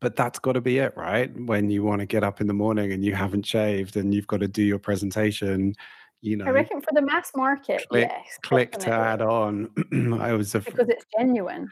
but 0.00 0.16
that's 0.16 0.38
got 0.38 0.52
to 0.52 0.60
be 0.60 0.78
it, 0.78 0.96
right? 0.96 1.34
When 1.38 1.70
you 1.70 1.82
want 1.82 2.00
to 2.00 2.06
get 2.06 2.24
up 2.24 2.40
in 2.40 2.46
the 2.46 2.54
morning 2.54 2.92
and 2.92 3.04
you 3.04 3.14
haven't 3.14 3.44
shaved 3.46 3.96
and 3.96 4.14
you've 4.14 4.26
got 4.26 4.40
to 4.40 4.48
do 4.48 4.62
your 4.62 4.78
presentation, 4.78 5.74
you 6.22 6.36
know. 6.36 6.46
I 6.46 6.50
reckon 6.50 6.80
for 6.80 6.92
the 6.92 7.02
mass 7.02 7.30
market, 7.36 7.86
click 7.88 8.08
yes, 8.10 8.38
click 8.42 8.72
to 8.78 8.90
add 8.90 9.22
on. 9.22 9.70
I 10.20 10.32
was 10.32 10.54
a 10.54 10.60
Because 10.60 10.88
it's 10.88 11.04
genuine. 11.18 11.70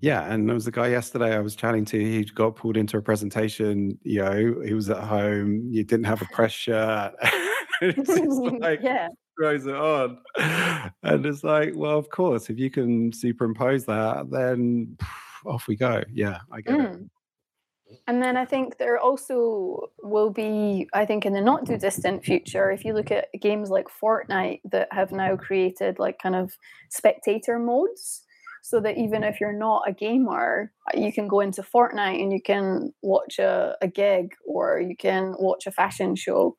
yeah, 0.00 0.30
and 0.32 0.48
there 0.48 0.54
was 0.54 0.66
a 0.66 0.70
guy 0.70 0.88
yesterday 0.88 1.34
I 1.34 1.40
was 1.40 1.56
chatting 1.56 1.84
to. 1.86 1.98
He 1.98 2.24
got 2.24 2.56
pulled 2.56 2.76
into 2.76 2.98
a 2.98 3.02
presentation. 3.02 3.98
You 4.02 4.22
know, 4.22 4.60
he 4.64 4.74
was 4.74 4.90
at 4.90 5.02
home. 5.02 5.68
You 5.70 5.82
didn't 5.84 6.06
have 6.06 6.22
a 6.22 6.26
press 6.26 6.52
shirt. 6.52 7.14
it's 7.80 8.08
like 8.60 8.80
yeah. 8.82 9.08
throws 9.38 9.66
it 9.66 9.74
on, 9.74 10.18
and 11.02 11.26
it's 11.26 11.42
like, 11.42 11.72
well, 11.74 11.98
of 11.98 12.10
course, 12.10 12.48
if 12.50 12.58
you 12.58 12.70
can 12.70 13.12
superimpose 13.12 13.86
that, 13.86 14.30
then 14.30 14.96
off 15.44 15.66
we 15.68 15.76
go. 15.76 16.02
Yeah, 16.12 16.40
I 16.52 16.60
get 16.60 16.74
it. 16.74 16.92
Mm. 16.92 17.08
And 18.06 18.22
then 18.22 18.36
I 18.36 18.44
think 18.44 18.78
there 18.78 18.98
also 18.98 19.90
will 20.02 20.30
be, 20.30 20.88
I 20.92 21.04
think, 21.06 21.24
in 21.24 21.32
the 21.32 21.40
not 21.40 21.66
too 21.66 21.78
distant 21.78 22.24
future, 22.24 22.70
if 22.70 22.84
you 22.84 22.92
look 22.92 23.10
at 23.10 23.28
games 23.40 23.70
like 23.70 23.86
Fortnite 24.02 24.60
that 24.72 24.88
have 24.92 25.12
now 25.12 25.36
created 25.36 25.98
like 25.98 26.18
kind 26.22 26.34
of 26.34 26.52
spectator 26.90 27.58
modes, 27.58 28.22
so 28.62 28.80
that 28.80 28.98
even 28.98 29.22
if 29.22 29.40
you're 29.40 29.52
not 29.52 29.84
a 29.86 29.92
gamer, 29.92 30.72
you 30.92 31.12
can 31.12 31.28
go 31.28 31.38
into 31.38 31.62
Fortnite 31.62 32.20
and 32.20 32.32
you 32.32 32.42
can 32.42 32.92
watch 33.00 33.38
a, 33.38 33.76
a 33.80 33.86
gig 33.86 34.34
or 34.44 34.80
you 34.80 34.96
can 34.96 35.34
watch 35.38 35.68
a 35.68 35.70
fashion 35.70 36.16
show. 36.16 36.56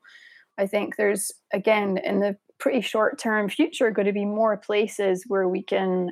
I 0.57 0.67
think 0.67 0.95
there's, 0.95 1.31
again, 1.51 1.97
in 1.97 2.19
the 2.19 2.37
pretty 2.59 2.79
short 2.79 3.19
term 3.19 3.49
future, 3.49 3.91
going 3.91 4.05
to 4.05 4.13
be 4.13 4.23
more 4.23 4.55
places 4.55 5.25
where 5.27 5.49
we 5.49 5.61
can 5.61 6.11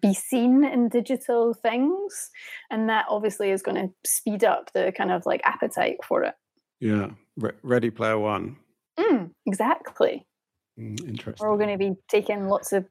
be 0.00 0.14
seen 0.14 0.64
in 0.64 0.88
digital 0.88 1.54
things 1.54 2.30
and 2.70 2.88
that 2.88 3.06
obviously 3.08 3.50
is 3.50 3.62
going 3.62 3.76
to 3.76 3.92
speed 4.08 4.44
up 4.44 4.72
the 4.72 4.92
kind 4.96 5.10
of 5.12 5.24
like 5.26 5.40
appetite 5.44 5.96
for 6.06 6.22
it 6.22 6.34
Yeah, 6.80 7.10
Re- 7.36 7.52
Ready 7.62 7.90
Player 7.90 8.18
One. 8.18 8.56
mm, 8.98 9.30
exactly 9.46 10.26
Mm, 10.78 11.38
we're 11.38 11.50
all 11.50 11.58
going 11.58 11.68
to 11.68 11.76
be 11.76 11.92
taking 12.08 12.48
lots 12.48 12.72
of 12.72 12.86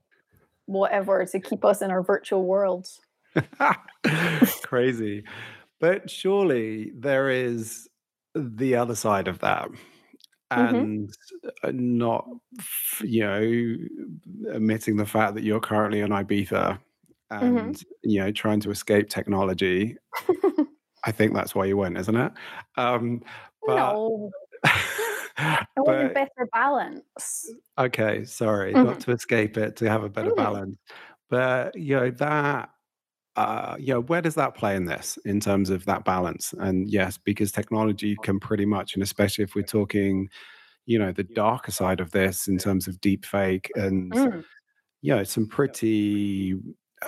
whatever 0.67 1.25
to 1.25 1.39
keep 1.39 1.65
us 1.65 1.82
in 1.82 1.89
our 1.89 2.03
virtual 2.03 2.45
worlds 2.45 2.99
Crazy. 4.63 5.23
But 5.80 6.09
surely 6.09 6.91
there 6.95 7.30
is 7.30 7.88
the 8.36 8.75
other 8.75 8.95
side 8.95 9.28
of 9.28 9.39
that. 9.39 9.69
hmm 10.51 10.59
And 10.59 11.13
uh, 11.63 11.71
not, 11.73 12.28
you 13.01 13.21
know, 13.21 14.53
omitting 14.55 14.97
the 14.97 15.05
fact 15.05 15.36
that 15.36 15.43
you're 15.43 15.59
currently 15.59 16.01
on 16.03 16.09
Ibiza 16.09 16.78
hmm 17.39 17.71
and, 17.75 17.82
you 18.03 18.19
know, 18.19 18.32
trying 18.32 18.59
to 18.61 18.71
escape 18.71 19.09
technology. 19.09 19.97
I 21.03 21.11
think 21.11 21.34
that's 21.34 21.55
why 21.55 21.65
you 21.65 21.77
went, 21.77 21.97
isn't 21.97 22.15
it? 22.15 22.32
Um, 22.77 23.23
but, 23.65 23.97
no 24.05 24.32
i 25.77 25.82
want 25.82 26.01
a 26.01 26.05
better 26.05 26.47
balance 26.53 27.55
Okay, 27.77 28.25
sorry, 28.25 28.77
not 28.77 28.99
hmm 28.99 29.01
to 29.01 29.11
escape 29.11 29.57
it, 29.57 29.75
to 29.77 29.89
have 29.89 30.03
a 30.03 30.09
better 30.09 30.32
mm 30.32 30.36
balance. 30.36 30.77
But 31.29 31.75
you 31.77 31.95
know, 31.95 32.11
that 32.11 32.69
uh, 33.38 33.77
yeah, 33.79 33.97
where 33.97 34.21
does 34.21 34.36
that 34.36 34.55
play 34.55 34.75
in 34.75 34.86
this 34.86 35.17
in 35.25 35.39
terms 35.41 35.69
of 35.71 35.86
that 35.86 36.05
balance? 36.05 36.53
And 36.59 36.89
yes, 36.89 37.17
because 37.17 37.51
technology 37.51 38.17
can 38.17 38.39
pretty 38.39 38.65
much, 38.65 38.93
and 38.95 39.03
especially 39.03 39.43
if 39.45 39.55
we're 39.55 39.63
talking, 39.63 40.29
you 40.88 40.99
know, 40.99 41.11
the 41.13 41.23
darker 41.25 41.71
side 41.71 42.01
of 42.01 42.11
this 42.11 42.47
in 42.47 42.57
terms 42.59 42.88
of 42.88 43.01
deep 43.01 43.25
fake 43.25 43.71
and 43.75 44.15
mm. 44.15 44.43
know, 45.03 45.23
some 45.23 45.47
pretty. 45.47 46.55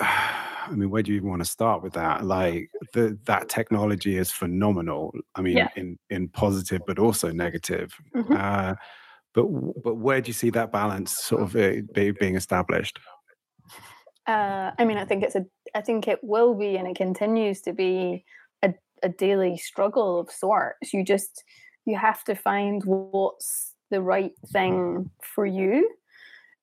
I 0.66 0.70
mean, 0.70 0.88
where 0.88 1.02
do 1.02 1.12
you 1.12 1.18
even 1.18 1.28
want 1.28 1.42
to 1.42 1.50
start 1.50 1.82
with 1.82 1.92
that? 1.92 2.24
Like 2.24 2.70
the, 2.94 3.18
that 3.24 3.48
technology 3.48 4.16
is 4.16 4.30
phenomenal. 4.30 5.12
I 5.34 5.42
mean, 5.42 5.58
yeah. 5.58 5.68
in 5.76 5.98
in 6.08 6.28
positive, 6.28 6.80
but 6.86 6.98
also 6.98 7.30
negative. 7.30 7.94
Mm-hmm. 8.14 8.32
Uh, 8.32 8.74
but 9.34 9.44
but 9.82 9.96
where 9.96 10.20
do 10.20 10.28
you 10.28 10.32
see 10.32 10.50
that 10.50 10.72
balance 10.72 11.18
sort 11.18 11.42
of 11.42 11.56
uh, 11.56 11.82
be, 11.92 12.12
being 12.12 12.36
established? 12.36 12.98
Uh, 14.26 14.70
I 14.78 14.84
mean, 14.84 14.96
I 14.96 15.04
think 15.04 15.22
it's 15.22 15.34
a. 15.34 15.44
I 15.74 15.80
think 15.82 16.08
it 16.08 16.20
will 16.22 16.54
be, 16.54 16.76
and 16.76 16.88
it 16.88 16.96
continues 16.96 17.60
to 17.62 17.72
be 17.72 18.24
a, 18.62 18.72
a 19.02 19.08
daily 19.08 19.58
struggle 19.58 20.20
of 20.20 20.30
sorts. 20.30 20.94
You 20.94 21.04
just 21.04 21.44
you 21.84 21.98
have 21.98 22.24
to 22.24 22.34
find 22.34 22.82
what's 22.84 23.74
the 23.90 24.00
right 24.00 24.32
thing 24.52 25.10
for 25.20 25.44
you. 25.44 25.90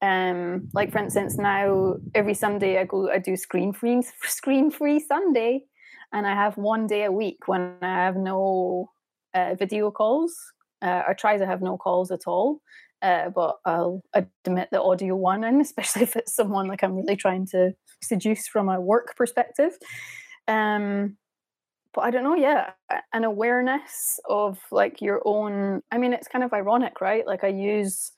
Um, 0.01 0.69
like 0.73 0.91
for 0.91 0.97
instance, 0.97 1.37
now 1.37 1.95
every 2.15 2.33
Sunday 2.33 2.79
I 2.79 2.85
go, 2.85 3.09
I 3.11 3.19
do 3.19 3.35
screen 3.35 3.71
free, 3.71 4.01
screen 4.23 4.71
free 4.71 4.99
Sunday, 4.99 5.63
and 6.11 6.25
I 6.25 6.33
have 6.33 6.57
one 6.57 6.87
day 6.87 7.03
a 7.03 7.11
week 7.11 7.47
when 7.47 7.75
I 7.81 8.05
have 8.05 8.15
no 8.15 8.89
uh, 9.33 9.55
video 9.55 9.91
calls. 9.91 10.35
Uh, 10.81 11.03
I 11.07 11.13
try 11.13 11.37
to 11.37 11.45
have 11.45 11.61
no 11.61 11.77
calls 11.77 12.09
at 12.09 12.21
all, 12.25 12.61
uh, 13.03 13.29
but 13.29 13.57
I'll 13.65 14.01
admit 14.13 14.69
the 14.71 14.81
audio 14.81 15.15
one 15.15 15.43
in, 15.43 15.61
especially 15.67 16.03
if 16.03 16.15
it's 16.15 16.35
someone 16.35 16.67
like 16.67 16.83
I'm 16.83 16.95
really 16.95 17.15
trying 17.15 17.45
to 17.47 17.73
seduce 18.03 18.47
from 18.47 18.69
a 18.69 18.81
work 18.81 19.15
perspective. 19.15 19.73
Um, 20.47 21.17
but 21.93 22.01
I 22.01 22.11
don't 22.11 22.23
know, 22.23 22.35
yeah, 22.35 22.71
an 23.13 23.25
awareness 23.25 24.19
of 24.29 24.57
like 24.71 25.01
your 25.01 25.21
own. 25.25 25.81
I 25.91 25.97
mean, 25.97 26.13
it's 26.13 26.27
kind 26.27 26.43
of 26.43 26.53
ironic, 26.53 27.01
right? 27.01 27.27
Like 27.27 27.43
I 27.43 27.49
use 27.49 28.13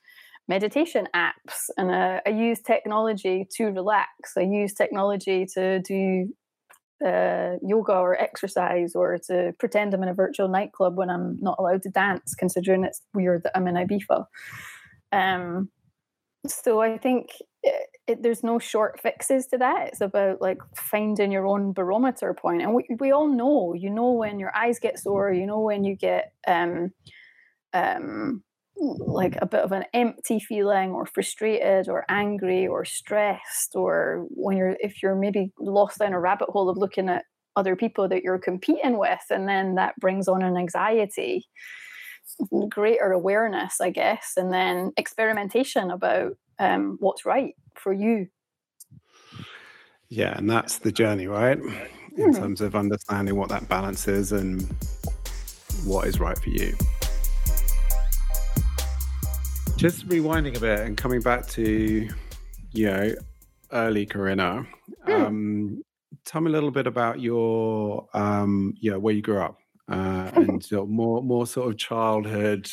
meditation 0.48 1.08
apps 1.16 1.70
and 1.78 1.90
uh, 1.90 2.20
I 2.26 2.30
use 2.30 2.62
technology 2.62 3.48
to 3.56 3.66
relax. 3.68 4.34
I 4.38 4.42
use 4.42 4.74
technology 4.74 5.46
to 5.54 5.80
do 5.80 6.34
uh, 7.06 7.58
yoga 7.62 7.94
or 7.94 8.20
exercise 8.20 8.96
or 8.96 9.18
to 9.28 9.54
pretend 9.60 9.94
I'm 9.94 10.04
in 10.04 10.10
a 10.10 10.14
virtual 10.14 10.48
nightclub 10.48 10.98
when 10.98 11.10
I'm 11.10 11.38
not 11.42 11.58
allowed 11.60 11.84
to 11.84 11.90
dance, 11.90 12.36
considering 12.36 12.84
it's 12.84 13.02
weird 13.14 13.44
that 13.44 13.52
I'm 13.56 13.68
in 13.68 13.76
Ibiza. 13.76 14.26
Um, 15.12 15.70
so 16.48 16.82
I 16.82 16.98
think 16.98 17.30
it, 17.62 17.90
it, 18.08 18.24
there's 18.24 18.44
no 18.44 18.60
short 18.60 19.00
fixes 19.00 19.48
to 19.48 19.58
that. 19.58 19.88
It's 19.88 20.02
about 20.02 20.42
like 20.42 20.60
finding 20.76 21.32
your 21.32 21.48
own 21.48 21.72
barometer 21.72 22.34
point, 22.34 22.62
and 22.62 22.74
we 22.74 22.86
we 23.00 23.12
all 23.12 23.28
know. 23.28 23.74
You 23.74 23.90
know 23.90 24.12
when 24.12 24.40
your 24.40 24.56
eyes 24.56 24.80
get 24.80 25.00
sore. 25.00 25.32
You 25.32 25.46
know 25.46 25.62
when 25.62 25.86
you 25.86 25.96
get 25.96 26.34
um, 26.46 26.92
um, 27.74 28.44
like 29.00 29.38
a 29.42 29.46
bit 29.46 29.62
of 29.62 29.72
an 29.72 29.86
empty 29.94 30.40
feeling, 30.40 30.92
or 30.92 31.06
frustrated, 31.06 31.90
or 31.90 32.06
angry, 32.10 32.68
or 32.68 32.86
stressed, 32.86 33.76
or 33.76 34.26
when 34.30 34.58
you're 34.58 34.78
if 34.80 35.02
you're 35.02 35.16
maybe 35.16 35.52
lost 35.60 36.00
down 36.00 36.14
a 36.14 36.20
rabbit 36.20 36.50
hole 36.50 36.70
of 36.70 36.78
looking 36.78 37.10
at 37.10 37.26
other 37.56 37.76
people 37.76 38.08
that 38.10 38.24
you're 38.24 38.40
competing 38.40 38.98
with, 38.98 39.24
and 39.30 39.48
then 39.48 39.76
that 39.76 40.00
brings 40.00 40.28
on 40.28 40.42
an 40.42 40.58
anxiety 40.58 41.46
greater 42.70 43.12
awareness, 43.12 43.82
I 43.82 43.90
guess, 43.90 44.34
and 44.38 44.52
then 44.52 44.92
experimentation 44.98 45.92
about 45.92 46.34
um, 46.60 46.98
what's 47.00 47.26
right 47.26 47.56
for 47.76 47.94
you. 47.94 48.28
Yeah, 50.10 50.38
and 50.38 50.50
that's 50.50 50.78
the 50.78 50.92
journey, 50.92 51.28
right? 51.28 51.58
In 52.18 52.32
mm. 52.32 52.38
terms 52.38 52.62
of 52.62 52.76
understanding 52.76 53.36
what 53.36 53.50
that 53.50 53.68
balance 53.68 54.08
is 54.08 54.32
and 54.32 54.62
what 55.86 56.08
is 56.08 56.20
right 56.20 56.38
for 56.38 56.50
you. 56.50 56.76
Just 59.78 60.08
rewinding 60.08 60.56
a 60.56 60.60
bit 60.60 60.80
and 60.80 60.96
coming 60.96 61.22
back 61.22 61.48
to, 61.48 62.08
you 62.72 62.86
know, 62.86 63.16
early 63.72 64.06
Karinna. 64.06 64.66
Mm. 65.08 65.26
Um, 65.26 65.84
tell 66.26 66.42
me 66.42 66.50
a 66.50 66.54
little 66.54 66.72
bit 66.72 66.88
about 66.88 67.20
your, 67.20 68.08
um, 68.14 68.76
yeah, 68.80 68.96
where 68.96 69.14
you 69.14 69.22
grew 69.22 69.42
up 69.42 69.58
uh, 69.90 70.32
and 70.36 70.64
so 70.64 70.86
more 70.86 71.22
more 71.22 71.46
sort 71.46 71.70
of 71.70 71.78
childhood 71.78 72.70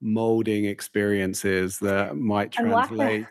molding 0.00 0.66
experiences 0.66 1.78
that 1.78 2.16
might 2.16 2.52
translate 2.52 3.26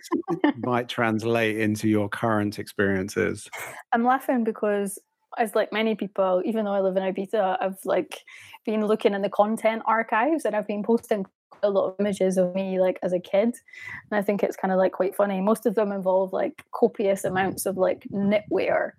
might 0.57 0.89
translate 0.89 1.57
into 1.59 1.87
your 1.87 2.09
current 2.09 2.57
experiences 2.57 3.47
i'm 3.91 4.03
laughing 4.03 4.43
because 4.43 4.97
as 5.37 5.53
like 5.53 5.71
many 5.71 5.93
people 5.93 6.41
even 6.45 6.65
though 6.65 6.73
i 6.73 6.79
live 6.79 6.97
in 6.97 7.03
ibiza 7.03 7.57
i've 7.61 7.77
like 7.85 8.21
been 8.65 8.85
looking 8.85 9.13
in 9.13 9.21
the 9.21 9.29
content 9.29 9.83
archives 9.85 10.45
and 10.45 10.55
i've 10.55 10.67
been 10.67 10.83
posting 10.83 11.25
a 11.63 11.69
lot 11.69 11.87
of 11.87 11.95
images 11.99 12.37
of 12.37 12.53
me 12.53 12.79
like 12.79 12.99
as 13.03 13.13
a 13.13 13.19
kid 13.19 13.45
and 13.45 14.13
i 14.13 14.21
think 14.21 14.43
it's 14.43 14.55
kind 14.55 14.71
of 14.71 14.77
like 14.77 14.91
quite 14.91 15.15
funny 15.15 15.41
most 15.41 15.65
of 15.65 15.75
them 15.75 15.91
involve 15.91 16.31
like 16.33 16.63
copious 16.71 17.23
amounts 17.23 17.65
of 17.65 17.77
like 17.77 18.05
knitwear 18.11 18.91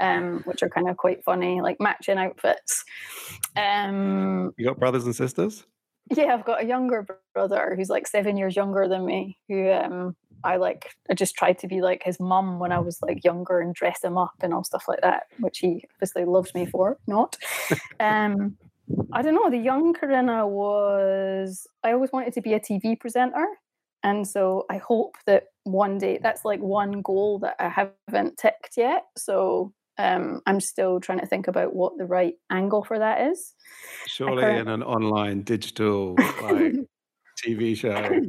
um, 0.00 0.42
which 0.44 0.62
are 0.62 0.68
kind 0.68 0.88
of 0.88 0.96
quite 0.96 1.24
funny, 1.24 1.60
like 1.60 1.80
matching 1.80 2.18
outfits. 2.18 2.84
Um, 3.56 4.52
you 4.56 4.66
got 4.66 4.78
brothers 4.78 5.04
and 5.04 5.14
sisters? 5.14 5.64
Yeah, 6.10 6.34
I've 6.34 6.44
got 6.44 6.62
a 6.62 6.66
younger 6.66 7.06
brother 7.34 7.74
who's 7.76 7.90
like 7.90 8.06
seven 8.06 8.36
years 8.36 8.56
younger 8.56 8.88
than 8.88 9.04
me. 9.04 9.38
Who 9.48 9.70
um, 9.70 10.16
I 10.42 10.56
like. 10.56 10.94
I 11.10 11.14
just 11.14 11.34
tried 11.34 11.58
to 11.58 11.68
be 11.68 11.82
like 11.82 12.02
his 12.02 12.18
mum 12.18 12.58
when 12.58 12.72
I 12.72 12.78
was 12.78 13.02
like 13.02 13.24
younger 13.24 13.60
and 13.60 13.74
dress 13.74 14.02
him 14.02 14.16
up 14.16 14.34
and 14.40 14.54
all 14.54 14.64
stuff 14.64 14.84
like 14.88 15.02
that, 15.02 15.24
which 15.40 15.58
he 15.58 15.84
obviously 15.96 16.24
loved 16.24 16.54
me 16.54 16.66
for. 16.66 16.96
Not. 17.06 17.36
um, 18.00 18.56
I 19.12 19.22
don't 19.22 19.34
know. 19.34 19.50
The 19.50 19.58
young 19.58 19.94
Karinna 19.94 20.48
was. 20.48 21.66
I 21.84 21.92
always 21.92 22.12
wanted 22.12 22.32
to 22.34 22.40
be 22.40 22.54
a 22.54 22.60
TV 22.60 22.98
presenter. 22.98 23.46
And 24.02 24.26
so 24.26 24.64
I 24.70 24.78
hope 24.78 25.16
that 25.26 25.44
one 25.64 25.98
day 25.98 26.18
that's 26.22 26.44
like 26.44 26.60
one 26.60 27.02
goal 27.02 27.40
that 27.40 27.56
I 27.58 27.68
haven't 27.68 28.38
ticked 28.38 28.76
yet. 28.76 29.04
So 29.16 29.72
um, 29.98 30.40
I'm 30.46 30.60
still 30.60 31.00
trying 31.00 31.18
to 31.18 31.26
think 31.26 31.48
about 31.48 31.74
what 31.74 31.98
the 31.98 32.06
right 32.06 32.34
angle 32.50 32.84
for 32.84 32.98
that 32.98 33.28
is. 33.32 33.54
Surely, 34.06 34.44
in 34.44 34.68
an 34.68 34.82
online 34.82 35.42
digital 35.42 36.14
like 36.42 36.74
TV 37.44 37.76
show 37.76 38.20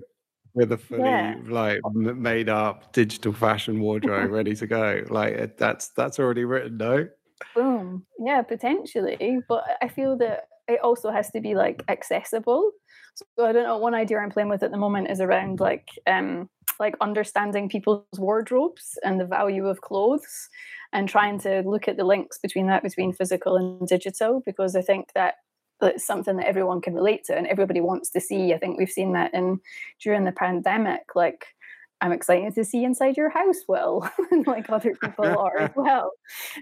with 0.56 0.72
a 0.72 0.78
fully 0.78 1.04
yeah. 1.04 1.36
like 1.48 1.80
made 1.94 2.50
up 2.50 2.92
digital 2.92 3.34
fashion 3.34 3.80
wardrobe 3.80 4.32
ready 4.32 4.56
to 4.56 4.66
go, 4.66 5.04
like 5.10 5.58
that's 5.58 5.90
that's 5.90 6.20
already 6.20 6.46
written, 6.46 6.78
no? 6.78 7.08
Boom. 7.56 8.06
Yeah, 8.20 8.42
potentially, 8.42 9.40
but 9.48 9.64
I 9.82 9.88
feel 9.88 10.18
that 10.18 10.48
it 10.68 10.80
also 10.82 11.10
has 11.12 11.32
to 11.32 11.42
be 11.42 11.56
like 11.56 11.84
accessible. 11.88 12.72
So 13.16 13.46
I 13.46 13.52
don't 13.52 13.64
know. 13.64 13.78
One 13.78 13.96
idea 13.96 14.20
I'm 14.20 14.30
playing 14.30 14.50
with 14.50 14.64
at 14.64 14.72
the 14.72 14.78
moment 14.78 15.10
is 15.10 15.20
around 15.20 15.60
like 15.60 15.88
um 16.08 16.50
like 16.80 16.96
understanding 17.02 17.68
people's 17.68 18.06
wardrobes 18.18 18.98
and 19.04 19.20
the 19.20 19.26
value 19.26 19.68
of 19.68 19.82
clothes 19.82 20.48
and 20.94 21.10
trying 21.10 21.38
to 21.40 21.62
look 21.66 21.90
at 21.90 21.98
the 21.98 22.06
links 22.06 22.38
between 22.38 22.68
that 22.68 22.84
between 22.84 23.12
physical 23.12 23.58
and 23.58 23.88
digital 23.88 24.42
because 24.46 24.76
I 24.76 24.82
think 24.82 25.10
that 25.14 25.36
it's 25.82 26.06
something 26.06 26.38
that 26.38 26.48
everyone 26.48 26.82
can 26.82 26.94
relate 26.94 27.24
to 27.26 27.38
and 27.38 27.48
everybody 27.48 27.82
wants 27.82 28.10
to 28.12 28.20
see. 28.20 28.54
I 28.54 28.58
think 28.58 28.78
we've 28.78 28.90
seen 28.90 29.14
that 29.14 29.34
in 29.34 29.60
during 30.04 30.26
the 30.26 30.32
pandemic, 30.32 31.16
like 31.16 31.46
I'm 32.02 32.12
excited 32.12 32.56
to 32.56 32.64
see 32.64 32.84
inside 32.84 33.18
your 33.18 33.30
house, 33.30 33.60
Will, 33.68 34.10
like 34.46 34.70
other 34.70 34.96
people 34.96 35.26
are 35.38 35.58
as 35.58 35.72
well. 35.76 36.12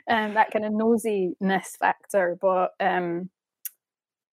And 0.07 0.29
um, 0.29 0.33
that 0.33 0.51
kind 0.51 0.65
of 0.65 0.73
nosiness 0.73 1.77
factor. 1.79 2.37
But 2.41 2.71
um, 2.79 3.29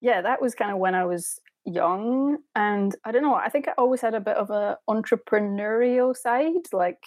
yeah, 0.00 0.22
that 0.22 0.40
was 0.40 0.54
kind 0.54 0.70
of 0.70 0.78
when 0.78 0.94
I 0.94 1.04
was 1.04 1.40
young. 1.66 2.38
And 2.54 2.94
I 3.04 3.12
don't 3.12 3.22
know, 3.22 3.34
I 3.34 3.48
think 3.48 3.68
I 3.68 3.72
always 3.76 4.00
had 4.00 4.14
a 4.14 4.20
bit 4.20 4.36
of 4.36 4.50
a 4.50 4.78
entrepreneurial 4.88 6.16
side. 6.16 6.72
Like 6.72 7.02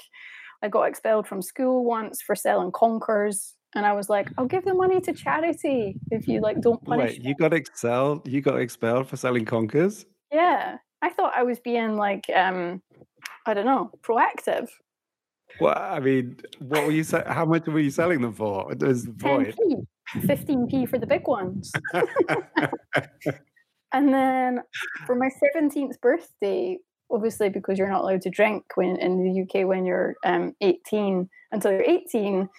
I 0.61 0.67
got 0.67 0.83
expelled 0.83 1.27
from 1.27 1.41
school 1.41 1.83
once 1.85 2.21
for 2.21 2.35
selling 2.35 2.71
conkers. 2.71 3.55
And 3.75 3.85
I 3.85 3.93
was 3.93 4.09
like, 4.09 4.29
I'll 4.37 4.45
give 4.45 4.65
the 4.65 4.73
money 4.73 5.01
to 5.01 5.13
charity 5.13 5.99
if 6.11 6.27
you 6.27 6.41
like 6.41 6.61
don't 6.61 6.83
punish. 6.83 7.13
Wait, 7.13 7.23
you 7.23 7.35
got 7.35 7.53
expelled? 7.53 8.27
You 8.27 8.41
got 8.41 8.59
expelled 8.59 9.07
for 9.07 9.17
selling 9.17 9.45
conkers? 9.45 10.05
Yeah, 10.31 10.77
I 11.01 11.09
thought 11.09 11.33
I 11.35 11.43
was 11.43 11.59
being 11.59 11.95
like, 11.95 12.29
um, 12.35 12.81
I 13.47 13.53
don't 13.53 13.65
know, 13.65 13.91
proactive. 14.01 14.69
Well, 15.59 15.77
I 15.77 15.99
mean, 15.99 16.37
what 16.59 16.85
were 16.85 16.91
you? 16.91 17.03
How 17.25 17.45
much 17.45 17.65
were 17.65 17.79
you 17.79 17.89
selling 17.89 18.21
them 18.21 18.33
for? 18.33 18.71
It 18.71 18.83
was 18.83 19.05
void. 19.05 19.55
10p, 19.57 19.87
15p 20.25 20.89
for 20.89 20.99
the 20.99 21.07
big 21.07 21.27
ones. 21.27 21.71
and 23.93 24.13
then 24.13 24.61
for 25.05 25.15
my 25.15 25.29
17th 25.55 25.99
birthday, 26.01 26.77
obviously 27.11 27.49
because 27.49 27.77
you're 27.77 27.89
not 27.89 28.01
allowed 28.01 28.21
to 28.21 28.29
drink 28.29 28.63
when 28.75 28.97
in 28.97 29.23
the 29.23 29.41
UK 29.41 29.67
when 29.67 29.85
you're 29.85 30.15
um, 30.25 30.53
18 30.61 31.29
until 31.51 31.71
you're 31.71 31.83
18 31.83 32.49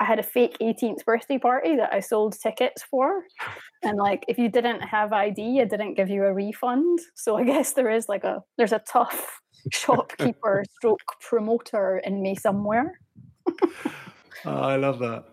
I 0.00 0.04
had 0.04 0.18
a 0.18 0.24
fake 0.24 0.56
18th 0.60 1.04
birthday 1.04 1.38
party 1.38 1.76
that 1.76 1.92
I 1.92 2.00
sold 2.00 2.36
tickets 2.38 2.82
for 2.82 3.22
and 3.82 3.96
like 3.96 4.24
if 4.28 4.38
you 4.38 4.48
didn't 4.48 4.80
have 4.80 5.12
ID 5.12 5.60
I 5.60 5.64
didn't 5.64 5.94
give 5.94 6.10
you 6.10 6.24
a 6.24 6.34
refund 6.34 6.98
so 7.14 7.36
I 7.36 7.44
guess 7.44 7.72
there 7.72 7.90
is 7.90 8.08
like 8.08 8.24
a 8.24 8.42
there's 8.58 8.72
a 8.72 8.82
tough 8.86 9.40
shopkeeper 9.72 10.64
stroke 10.76 11.00
promoter 11.20 11.98
in 12.04 12.22
me 12.22 12.34
somewhere 12.34 12.98
oh, 14.44 14.60
I 14.60 14.76
love 14.76 14.98
that 15.00 15.24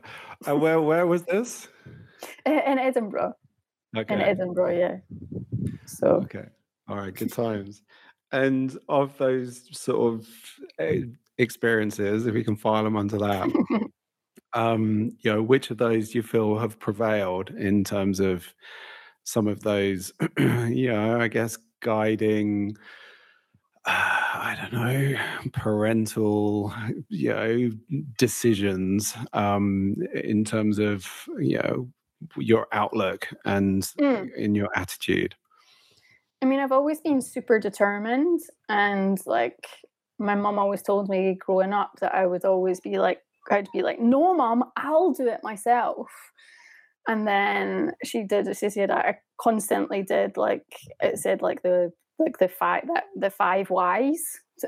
uh, 0.47 0.55
where 0.55 0.81
where 0.89 1.05
was 1.07 1.23
this? 1.23 1.67
In 2.45 2.79
Edinburgh. 2.79 3.33
Okay. 3.95 4.13
In 4.13 4.21
Edinburgh, 4.21 4.77
yeah. 4.77 4.97
So 5.85 6.21
Okay. 6.23 6.45
All 6.87 6.97
right. 6.97 7.13
Good 7.13 7.33
times. 7.33 7.83
And 8.31 8.77
of 8.87 9.17
those 9.17 9.67
sort 9.77 10.13
of 10.13 10.27
eh, 10.79 11.01
experiences, 11.37 12.25
if 12.25 12.33
we 12.33 12.43
can 12.43 12.55
file 12.55 12.83
them 12.83 12.95
under 12.95 13.17
that, 13.17 13.49
um, 14.53 15.11
you 15.19 15.31
know, 15.31 15.41
which 15.41 15.69
of 15.69 15.77
those 15.77 16.09
do 16.09 16.19
you 16.19 16.23
feel 16.23 16.57
have 16.57 16.79
prevailed 16.79 17.49
in 17.49 17.83
terms 17.83 18.21
of 18.21 18.45
some 19.23 19.47
of 19.47 19.61
those, 19.61 20.13
you 20.37 20.91
know, 20.91 21.19
I 21.19 21.27
guess 21.27 21.57
guiding, 21.81 22.77
uh, 23.85 24.20
I 24.33 24.55
don't 24.55 24.73
know, 24.73 25.49
parental, 25.53 26.73
you 27.09 27.29
know, 27.29 27.71
decisions 28.17 29.15
um, 29.33 29.95
in 30.13 30.43
terms 30.45 30.79
of, 30.79 31.07
you 31.39 31.57
know, 31.59 31.91
your 32.37 32.67
outlook 32.71 33.27
and 33.45 33.83
Mm. 33.99 34.31
in 34.35 34.55
your 34.55 34.69
attitude. 34.75 35.35
I 36.41 36.45
mean, 36.45 36.59
I've 36.59 36.71
always 36.71 36.99
been 37.01 37.21
super 37.21 37.59
determined, 37.59 38.39
and 38.67 39.19
like 39.25 39.67
my 40.17 40.35
mom 40.35 40.57
always 40.59 40.81
told 40.81 41.09
me 41.09 41.35
growing 41.35 41.73
up 41.73 41.93
that 41.99 42.13
I 42.15 42.25
would 42.25 42.45
always 42.45 42.79
be 42.79 42.97
like, 42.97 43.21
I'd 43.49 43.67
be 43.73 43.81
like, 43.83 43.99
"No, 43.99 44.33
mom, 44.33 44.63
I'll 44.77 45.11
do 45.11 45.27
it 45.27 45.41
myself." 45.43 46.09
And 47.07 47.27
then 47.27 47.93
she 48.03 48.23
did. 48.23 48.55
She 48.57 48.69
said 48.69 48.91
I 48.91 49.17
constantly 49.39 50.03
did 50.03 50.37
like 50.37 50.65
it 51.01 51.17
said 51.19 51.41
like 51.41 51.63
the 51.63 51.91
like 52.21 52.37
the 52.37 52.47
five 52.47 52.87
that 52.87 53.05
the 53.15 53.29
five 53.29 53.69
whys, 53.69 54.21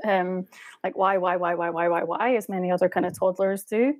um, 0.04 0.47
like 0.84 0.97
why, 0.97 1.18
why, 1.18 1.38
why, 1.38 1.56
why, 1.56 1.70
why, 1.70 1.88
why, 1.88 2.04
why, 2.04 2.36
as 2.36 2.49
many 2.49 2.72
other 2.72 2.89
kind 2.89 3.06
of 3.06 3.18
toddlers 3.18 3.64
do. 3.64 3.93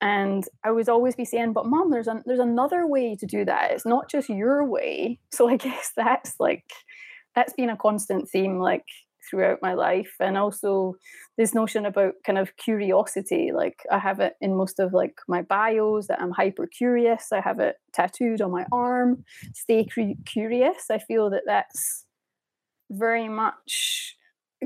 And 0.00 0.44
I 0.62 0.72
would 0.72 0.88
always 0.88 1.16
be 1.16 1.24
saying, 1.24 1.52
"But 1.52 1.66
mom, 1.66 1.90
there's 1.90 2.08
an, 2.08 2.22
there's 2.26 2.40
another 2.40 2.86
way 2.86 3.16
to 3.16 3.26
do 3.26 3.44
that. 3.46 3.70
It's 3.70 3.86
not 3.86 4.10
just 4.10 4.28
your 4.28 4.64
way." 4.64 5.20
So 5.32 5.48
I 5.48 5.56
guess 5.56 5.92
that's 5.96 6.34
like 6.40 6.64
that's 7.34 7.52
been 7.52 7.70
a 7.70 7.76
constant 7.76 8.28
theme 8.28 8.58
like 8.58 8.84
throughout 9.28 9.58
my 9.62 9.74
life 9.74 10.14
and 10.20 10.36
also 10.38 10.94
this 11.36 11.54
notion 11.54 11.84
about 11.86 12.14
kind 12.24 12.38
of 12.38 12.56
curiosity 12.56 13.50
like 13.52 13.80
i 13.90 13.98
have 13.98 14.20
it 14.20 14.34
in 14.40 14.56
most 14.56 14.78
of 14.78 14.92
like 14.92 15.18
my 15.28 15.42
bios 15.42 16.06
that 16.06 16.20
i'm 16.20 16.30
hyper 16.30 16.66
curious 16.66 17.32
i 17.32 17.40
have 17.40 17.58
it 17.58 17.76
tattooed 17.92 18.40
on 18.40 18.50
my 18.50 18.64
arm 18.72 19.24
stay 19.54 19.84
cu- 19.84 20.14
curious 20.24 20.84
i 20.90 20.98
feel 20.98 21.30
that 21.30 21.42
that's 21.46 22.05
very 22.90 23.28
much 23.28 24.16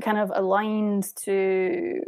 kind 0.01 0.17
of 0.17 0.31
aligned 0.33 1.05
to 1.15 2.01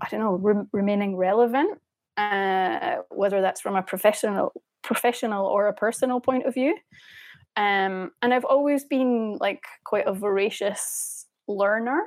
i 0.00 0.08
don't 0.10 0.20
know 0.20 0.34
re- 0.34 0.66
remaining 0.72 1.16
relevant 1.16 1.80
uh, 2.18 2.96
whether 3.08 3.40
that's 3.40 3.60
from 3.60 3.74
a 3.74 3.82
professional 3.82 4.52
professional 4.82 5.46
or 5.46 5.68
a 5.68 5.72
personal 5.72 6.20
point 6.20 6.44
of 6.46 6.52
view 6.52 6.76
um, 7.56 8.12
and 8.22 8.32
I've 8.32 8.44
always 8.44 8.84
been 8.84 9.36
like 9.38 9.64
quite 9.84 10.06
a 10.06 10.14
voracious 10.14 11.26
learner. 11.46 12.02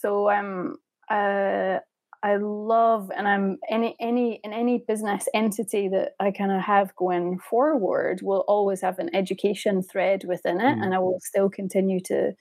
So 0.00 0.30
um, 0.30 0.76
uh, 1.08 1.78
I 2.22 2.36
love, 2.36 3.10
and 3.16 3.26
I'm 3.26 3.58
any 3.68 3.96
any 4.00 4.36
in 4.44 4.52
any 4.52 4.78
business 4.78 5.28
entity 5.34 5.88
that 5.88 6.12
I 6.20 6.30
kind 6.30 6.52
of 6.52 6.60
have 6.62 6.94
going 6.96 7.38
forward 7.40 8.20
will 8.22 8.44
always 8.46 8.80
have 8.82 8.98
an 9.00 9.14
education 9.14 9.82
thread 9.82 10.24
within 10.24 10.60
it, 10.60 10.78
Mm. 10.78 10.82
and 10.82 10.94
I 10.94 10.98
will 11.00 11.18
still 11.20 11.50
continue 11.50 12.00
to 12.06 12.32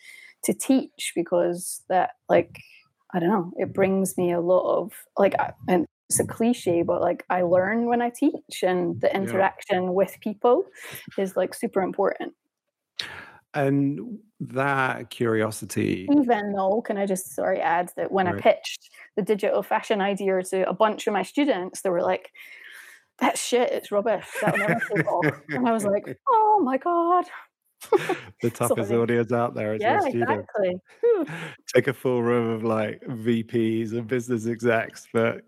to 0.44 0.54
teach 0.54 1.14
because 1.16 1.84
that 1.90 2.12
like 2.30 2.60
I 3.14 3.20
don't 3.20 3.30
know, 3.30 3.52
it 3.58 3.74
brings 3.74 4.18
me 4.18 4.32
a 4.32 4.40
lot 4.42 4.82
of 4.82 4.94
like, 5.18 5.36
I- 5.40 5.54
and 5.68 5.86
it's 6.10 6.20
a 6.20 6.26
cliche, 6.28 6.82
but 6.84 7.02
like 7.02 7.26
I 7.30 7.42
learn 7.44 7.88
when 7.88 8.02
I 8.02 8.10
teach, 8.12 8.64
and 8.64 9.02
the 9.02 9.14
Yeah. 9.20 9.42
interaction 9.42 9.94
with 9.94 10.18
people 10.22 10.66
is 11.18 11.36
like 11.36 11.54
super 11.56 11.82
important. 11.82 12.34
And 13.54 14.20
that 14.40 15.10
curiosity, 15.10 16.08
Even 16.12 16.54
though, 16.54 16.82
can 16.82 16.98
I 16.98 17.06
just 17.06 17.34
sorry 17.36 17.60
add 17.60 17.92
that 17.98 18.12
when 18.12 18.28
I 18.28 18.40
pitched 18.40 18.90
the 19.18 19.22
digital 19.22 19.62
fashion 19.62 20.00
idea 20.02 20.42
to 20.44 20.70
a 20.70 20.74
bunch 20.74 21.06
of 21.08 21.14
my 21.14 21.24
students, 21.24 21.82
they 21.82 21.90
were 21.90 22.02
like, 22.02 22.32
"That's 23.20 23.44
shit. 23.44 23.72
It's 23.72 23.92
rubbish. 23.92 24.26
That'll 24.42 24.60
never 24.60 24.80
take 24.80 25.06
off." 25.06 25.42
And 25.50 25.68
I 25.68 25.74
was 25.74 25.86
like, 25.86 26.06
"Oh 26.30 26.62
my 26.64 26.78
god." 26.78 27.26
the 28.42 28.50
toughest 28.54 28.90
Sorry. 28.90 29.02
audience 29.02 29.32
out 29.32 29.56
there 29.56 29.74
is 29.76 29.82
Yeah, 29.82 29.94
your 29.94 30.02
students. 30.02 30.48
exactly. 30.56 30.76
Take 31.74 31.88
a 31.88 31.94
full 31.94 32.22
room 32.24 32.50
of 32.52 32.64
like 32.64 33.02
VPs 33.02 33.92
and 33.94 34.08
business 34.08 34.46
execs, 34.48 35.08
but 35.12 35.42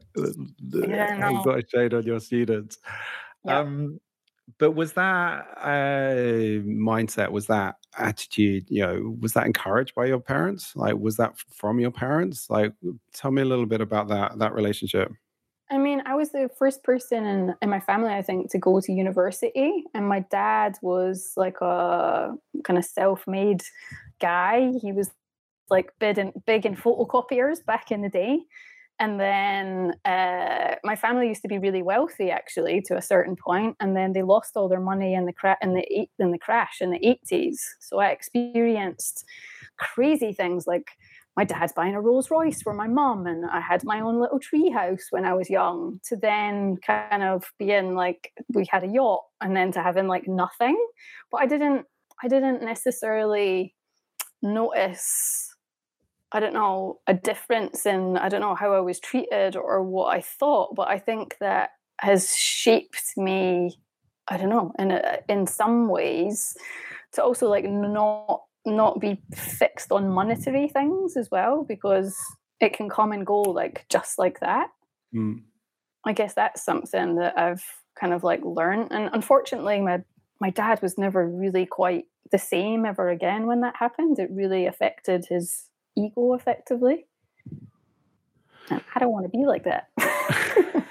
Yeah, 0.62 1.30
you've 1.30 1.46
got 1.46 1.60
a 1.60 1.64
shade 1.68 1.94
on 1.94 2.04
your 2.04 2.20
students. 2.20 2.80
Yeah. 3.46 3.60
Um, 3.60 4.00
but 4.58 4.72
was 4.72 4.94
that 4.94 5.46
uh, 5.58 6.64
mindset, 6.68 7.32
was 7.32 7.48
that 7.48 7.76
attitude, 7.98 8.66
you 8.70 8.82
know, 8.82 9.16
was 9.20 9.34
that 9.34 9.46
encouraged 9.46 9.96
by 9.96 10.06
your 10.06 10.20
parents? 10.20 10.76
Like, 10.76 10.96
was 10.98 11.18
that 11.18 11.38
from 11.38 11.80
your 11.80 11.92
parents? 11.92 12.50
Like, 12.50 12.74
tell 13.14 13.32
me 13.32 13.42
a 13.42 13.46
little 13.46 13.66
bit 13.66 13.82
about 13.82 14.08
that 14.10 14.40
that 14.40 14.54
relationship. 14.54 15.12
I 15.72 15.78
mean, 15.78 16.04
I 16.06 16.14
was 16.16 16.32
the 16.32 16.50
first 16.58 16.84
person 16.84 17.26
in, 17.26 17.56
in 17.62 17.70
my 17.70 17.80
family, 17.80 18.14
I 18.14 18.22
think, 18.22 18.52
to 18.52 18.60
go 18.60 18.80
to 18.80 18.92
university. 18.92 19.86
And 19.96 20.08
my 20.08 20.20
dad 20.20 20.78
was 20.82 21.34
like 21.36 21.62
a 21.62 22.36
kind 22.64 22.78
of 22.78 22.86
self 22.86 23.26
made 23.28 23.64
guy. 24.20 24.72
He 24.82 24.92
was 24.92 25.10
like 25.70 25.92
big 26.00 26.20
in, 26.20 26.34
big 26.46 26.66
in 26.66 26.76
photocopiers 26.76 27.66
back 27.66 27.92
in 27.92 28.02
the 28.02 28.10
day. 28.10 28.42
And 29.04 29.20
then 29.20 29.68
uh, 30.06 30.76
my 30.90 30.96
family 30.96 31.28
used 31.28 31.42
to 31.42 31.54
be 31.54 31.64
really 31.66 31.84
wealthy, 31.94 32.30
actually, 32.40 32.78
to 32.88 32.96
a 32.96 33.08
certain 33.14 33.36
point, 33.36 33.76
and 33.82 33.92
then 33.98 34.14
they 34.14 34.24
lost 34.24 34.52
all 34.56 34.70
their 34.70 34.86
money 34.92 35.12
in 35.14 35.26
the 35.26 35.34
cra- 35.34 35.62
in 35.66 35.74
the 35.74 35.86
eight- 35.98 36.16
in 36.24 36.32
the 36.32 36.44
crash 36.48 36.76
in 36.80 36.90
the 36.92 37.06
eighties. 37.12 37.58
So 37.88 37.94
I 38.00 38.08
experienced 38.18 39.26
crazy 39.78 40.32
things 40.32 40.68
like 40.74 40.88
my 41.36 41.46
dad's 41.52 41.74
buying 41.74 41.96
a 41.96 42.02
Rolls 42.02 42.30
Royce 42.32 42.62
for 42.62 42.74
my 42.74 42.88
mum, 42.88 43.28
and 43.32 43.42
I 43.58 43.60
had 43.60 43.82
my 43.84 44.00
own 44.00 44.22
little 44.22 44.40
tree 44.40 44.70
house 44.70 45.06
when 45.10 45.26
I 45.26 45.34
was 45.34 45.50
young. 45.60 46.00
To 46.08 46.16
then 46.16 46.78
kind 46.78 47.24
of 47.24 47.44
being 47.60 47.96
like 48.04 48.32
we 48.56 48.64
had 48.74 48.84
a 48.86 48.94
yacht, 49.00 49.24
and 49.42 49.54
then 49.58 49.72
to 49.74 49.84
having 49.84 50.08
like 50.08 50.28
nothing. 50.28 50.78
But 51.30 51.42
I 51.42 51.48
didn't, 51.48 51.86
I 52.24 52.28
didn't 52.30 52.62
necessarily 52.64 53.76
notice. 54.42 55.53
I 56.34 56.40
don't 56.40 56.54
know 56.54 57.00
a 57.06 57.14
difference 57.14 57.86
in 57.86 58.18
I 58.18 58.28
don't 58.28 58.42
know 58.42 58.56
how 58.56 58.74
I 58.74 58.80
was 58.80 59.00
treated 59.00 59.56
or 59.56 59.84
what 59.84 60.16
I 60.16 60.22
thought, 60.22 60.76
but 60.76 60.88
I 60.88 60.98
think 60.98 61.38
that 61.40 61.70
has 62.02 62.36
shaped 62.36 63.14
me. 63.16 63.78
I 64.28 64.38
don't 64.38 64.50
know 64.50 64.72
in 64.80 64.92
a, 64.92 65.20
in 65.30 65.46
some 65.46 65.88
ways 65.90 66.58
to 67.14 67.24
also 67.24 67.48
like 67.48 67.66
not 67.66 68.42
not 68.66 69.00
be 69.00 69.22
fixed 69.34 69.92
on 69.92 70.10
monetary 70.10 70.68
things 70.70 71.16
as 71.18 71.30
well 71.30 71.64
because 71.64 72.18
it 72.60 72.74
can 72.74 72.90
come 72.90 73.12
and 73.12 73.26
go 73.26 73.42
like 73.42 73.86
just 73.90 74.18
like 74.18 74.40
that. 74.40 74.70
Mm. 75.14 75.44
I 76.06 76.14
guess 76.14 76.34
that's 76.34 76.64
something 76.64 77.16
that 77.16 77.38
I've 77.38 77.64
kind 78.00 78.14
of 78.14 78.24
like 78.24 78.44
learned. 78.44 78.92
And 78.92 79.10
unfortunately, 79.14 79.82
my 79.82 80.02
my 80.42 80.50
dad 80.50 80.82
was 80.82 80.98
never 80.98 81.28
really 81.28 81.68
quite 81.68 82.06
the 82.32 82.40
same 82.40 82.86
ever 82.86 83.10
again 83.10 83.46
when 83.46 83.62
that 83.62 83.76
happened. 83.76 84.18
It 84.18 84.32
really 84.32 84.66
affected 84.66 85.26
his 85.30 85.70
ego 85.96 86.34
effectively. 86.34 87.06
And 88.70 88.82
I 88.96 89.00
don't 89.00 89.12
want 89.12 89.26
to 89.26 89.38
be 89.38 89.46
like 89.46 89.64
that. 89.66 89.90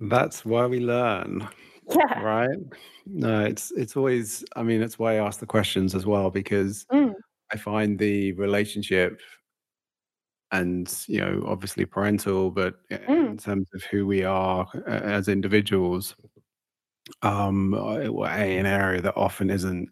That's 0.00 0.44
why 0.44 0.66
we 0.66 0.80
learn. 0.80 1.48
yeah. 1.90 2.20
Right? 2.20 2.58
No, 3.06 3.44
it's 3.44 3.70
it's 3.72 3.96
always 3.96 4.44
I 4.56 4.62
mean, 4.62 4.82
it's 4.82 4.98
why 4.98 5.14
I 5.14 5.26
ask 5.26 5.40
the 5.40 5.46
questions 5.46 5.94
as 5.94 6.06
well, 6.06 6.30
because 6.30 6.86
Mm, 6.92 7.14
I 7.52 7.56
find 7.56 7.98
the 7.98 8.32
relationship 8.32 9.20
and, 10.52 10.92
you 11.08 11.20
know, 11.20 11.42
obviously 11.46 11.84
parental, 11.84 12.50
but 12.50 12.76
mm, 12.90 13.28
in 13.30 13.36
terms 13.36 13.68
of 13.74 13.82
who 13.84 14.06
we 14.06 14.24
are 14.24 14.66
as 14.86 15.28
individuals, 15.28 16.14
um, 17.22 17.74
uh, 17.74 17.98
an 17.98 18.66
area 18.66 19.00
that 19.02 19.16
often 19.16 19.50
isn't, 19.50 19.88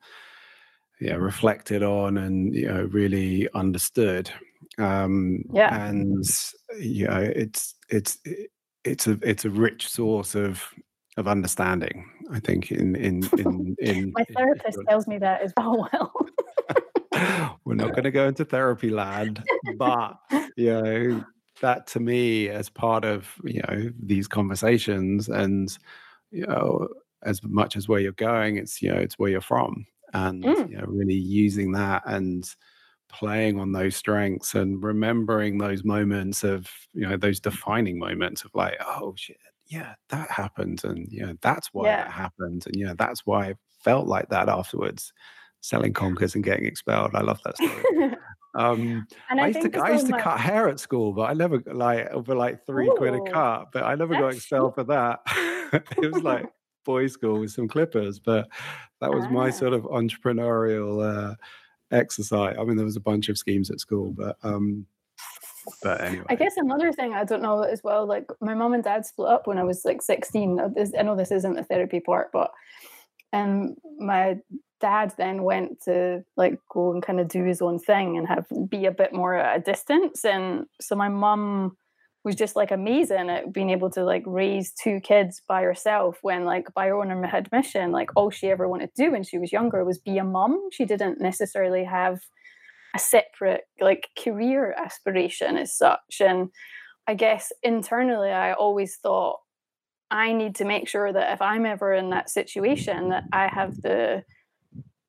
yeah, 1.02 1.14
reflected 1.14 1.82
on 1.82 2.16
and, 2.16 2.54
you 2.54 2.68
know, 2.68 2.84
really 2.92 3.48
understood. 3.54 4.30
Um, 4.78 5.44
yeah. 5.52 5.86
and, 5.86 6.24
you 6.78 7.06
know, 7.08 7.18
it's 7.34 7.74
it's 7.88 8.18
it's 8.84 9.06
a 9.06 9.18
it's 9.22 9.44
a 9.44 9.50
rich 9.50 9.88
source 9.88 10.34
of 10.34 10.64
of 11.16 11.28
understanding, 11.28 12.08
I 12.30 12.38
think, 12.38 12.70
in 12.70 12.94
in 12.96 13.28
in 13.36 13.76
in 13.80 14.12
My 14.14 14.24
therapist 14.36 14.78
tells 14.88 15.08
me 15.08 15.18
that 15.18 15.42
as 15.42 15.52
well. 15.56 16.12
We're 17.64 17.74
not 17.74 17.90
going 17.90 18.04
to 18.04 18.10
go 18.10 18.26
into 18.26 18.44
therapy 18.44 18.90
land, 18.90 19.42
but 19.76 20.16
you 20.56 20.72
know 20.72 21.24
that 21.60 21.86
to 21.88 22.00
me, 22.00 22.48
as 22.48 22.68
part 22.68 23.04
of 23.04 23.28
you 23.44 23.62
know 23.68 23.90
these 24.00 24.28
conversations, 24.28 25.28
and 25.28 25.76
you 26.30 26.46
know 26.46 26.88
as 27.24 27.42
much 27.42 27.76
as 27.76 27.88
where 27.88 28.00
you're 28.00 28.12
going, 28.12 28.56
it's 28.56 28.80
you 28.80 28.90
know 28.90 28.98
it's 28.98 29.18
where 29.18 29.30
you're 29.30 29.40
from, 29.40 29.84
and 30.12 30.56
Mm, 30.56 30.66
you 30.66 30.76
know 30.76 30.84
really 30.86 31.14
using 31.14 31.72
that 31.72 32.02
and 32.06 32.54
playing 33.08 33.60
on 33.60 33.72
those 33.72 33.96
strengths 33.96 34.54
and 34.54 34.82
remembering 34.82 35.58
those 35.58 35.84
moments 35.84 36.44
of 36.44 36.70
you 36.94 37.06
know 37.08 37.16
those 37.16 37.40
defining 37.40 37.98
moments 37.98 38.44
of 38.44 38.50
like 38.54 38.76
oh 38.86 39.14
shit 39.16 39.36
yeah, 39.68 39.94
that 40.10 40.30
happened, 40.30 40.84
and 40.84 41.10
you 41.10 41.24
know 41.24 41.34
that's 41.40 41.68
why 41.72 41.92
Yeah. 41.92 41.96
that 41.96 42.10
happened, 42.10 42.64
and 42.66 42.76
you 42.76 42.84
know 42.86 42.94
that's 42.98 43.24
why 43.24 43.48
I 43.50 43.54
felt 43.82 44.06
like 44.06 44.28
that 44.28 44.48
afterwards, 44.50 45.12
selling 45.60 45.94
conkers 45.94 46.34
and 46.34 46.44
getting 46.44 46.66
expelled. 46.66 47.14
I 47.14 47.22
love 47.22 47.40
that 47.44 47.56
story. 47.56 47.86
Um, 48.54 49.06
and 49.30 49.40
I 49.40 49.42
I 49.42 49.48
used 49.48 49.62
to 49.62 49.70
I 49.80 49.90
used 49.90 50.06
to 50.08 50.14
cut 50.14 50.40
hair 50.40 50.68
at 50.68 50.80
school, 50.80 51.12
but 51.12 51.22
I 51.30 51.34
never 51.34 51.62
like 51.66 52.08
over 52.10 52.34
like 52.34 52.66
three 52.66 52.92
quid 52.92 53.14
a 53.14 53.20
cut, 53.20 53.68
but 53.72 53.82
I 53.84 53.94
never 53.94 54.14
got 54.16 54.28
that's 54.30 54.36
expelled 54.36 54.74
for 54.74 54.84
that. 54.84 55.20
It 56.00 56.06
was 56.06 56.22
like 56.22 56.48
boys' 56.84 57.12
school 57.12 57.40
with 57.40 57.50
some 57.50 57.68
clippers, 57.68 58.18
but 58.18 58.48
that 59.00 59.10
was 59.10 59.24
my 59.30 59.48
Ah. 59.48 59.50
sort 59.50 59.72
of 59.72 59.82
entrepreneurial 59.84 61.02
uh, 61.02 61.34
exercise. 61.90 62.56
I 62.58 62.64
mean, 62.64 62.76
there 62.76 62.84
was 62.86 62.96
a 62.96 63.00
bunch 63.00 63.28
of 63.28 63.38
schemes 63.38 63.70
at 63.70 63.80
school, 63.80 64.12
but 64.12 64.36
um, 64.42 64.86
but 65.82 66.00
anyway. 66.00 66.24
I 66.28 66.34
guess 66.34 66.56
another 66.56 66.92
thing 66.92 67.14
I 67.14 67.24
don't 67.24 67.42
know 67.42 67.62
as 67.62 67.82
well, 67.84 68.06
like 68.06 68.26
my 68.40 68.54
mom 68.54 68.74
and 68.74 68.82
dad 68.82 69.06
split 69.06 69.28
up 69.28 69.46
when 69.46 69.58
I 69.58 69.64
was 69.64 69.84
like 69.84 70.02
16. 70.02 70.58
I 70.98 71.02
know 71.02 71.14
this 71.16 71.30
isn't 71.30 71.54
the 71.54 71.62
therapy 71.64 72.00
part, 72.00 72.30
but 72.32 72.50
um, 73.32 73.76
my 73.98 74.38
dad 74.80 75.14
then 75.16 75.44
went 75.44 75.80
to 75.84 76.24
like 76.36 76.58
go 76.68 76.92
and 76.92 77.02
kind 77.02 77.20
of 77.20 77.28
do 77.28 77.44
his 77.44 77.62
own 77.62 77.78
thing 77.78 78.18
and 78.18 78.26
have 78.26 78.46
be 78.68 78.86
a 78.86 78.90
bit 78.90 79.12
more 79.12 79.34
at 79.34 79.56
a 79.56 79.60
distance. 79.60 80.24
And 80.24 80.66
so 80.80 80.96
my 80.96 81.08
mum 81.08 81.76
was 82.24 82.36
just 82.36 82.54
like 82.54 82.70
amazing 82.70 83.28
at 83.28 83.52
being 83.52 83.70
able 83.70 83.90
to 83.90 84.04
like 84.04 84.22
raise 84.26 84.72
two 84.72 85.00
kids 85.00 85.42
by 85.48 85.62
herself 85.62 86.18
when 86.22 86.44
like 86.44 86.72
by 86.74 86.86
her 86.86 86.94
own 86.94 87.10
admission 87.24 87.90
like 87.90 88.10
all 88.14 88.30
she 88.30 88.48
ever 88.48 88.68
wanted 88.68 88.94
to 88.94 89.04
do 89.04 89.10
when 89.10 89.24
she 89.24 89.38
was 89.38 89.52
younger 89.52 89.84
was 89.84 89.98
be 89.98 90.18
a 90.18 90.24
mum. 90.24 90.68
She 90.72 90.84
didn't 90.84 91.20
necessarily 91.20 91.84
have 91.84 92.20
a 92.94 92.98
separate 92.98 93.62
like 93.80 94.08
career 94.22 94.74
aspiration 94.78 95.56
as 95.56 95.74
such 95.74 96.20
and 96.20 96.50
i 97.06 97.14
guess 97.14 97.50
internally 97.62 98.30
i 98.30 98.52
always 98.52 98.98
thought 99.02 99.38
i 100.10 100.30
need 100.30 100.54
to 100.54 100.66
make 100.66 100.86
sure 100.86 101.10
that 101.10 101.32
if 101.32 101.40
i'm 101.40 101.64
ever 101.64 101.94
in 101.94 102.10
that 102.10 102.28
situation 102.28 103.08
that 103.08 103.24
i 103.32 103.48
have 103.48 103.80
the 103.80 104.22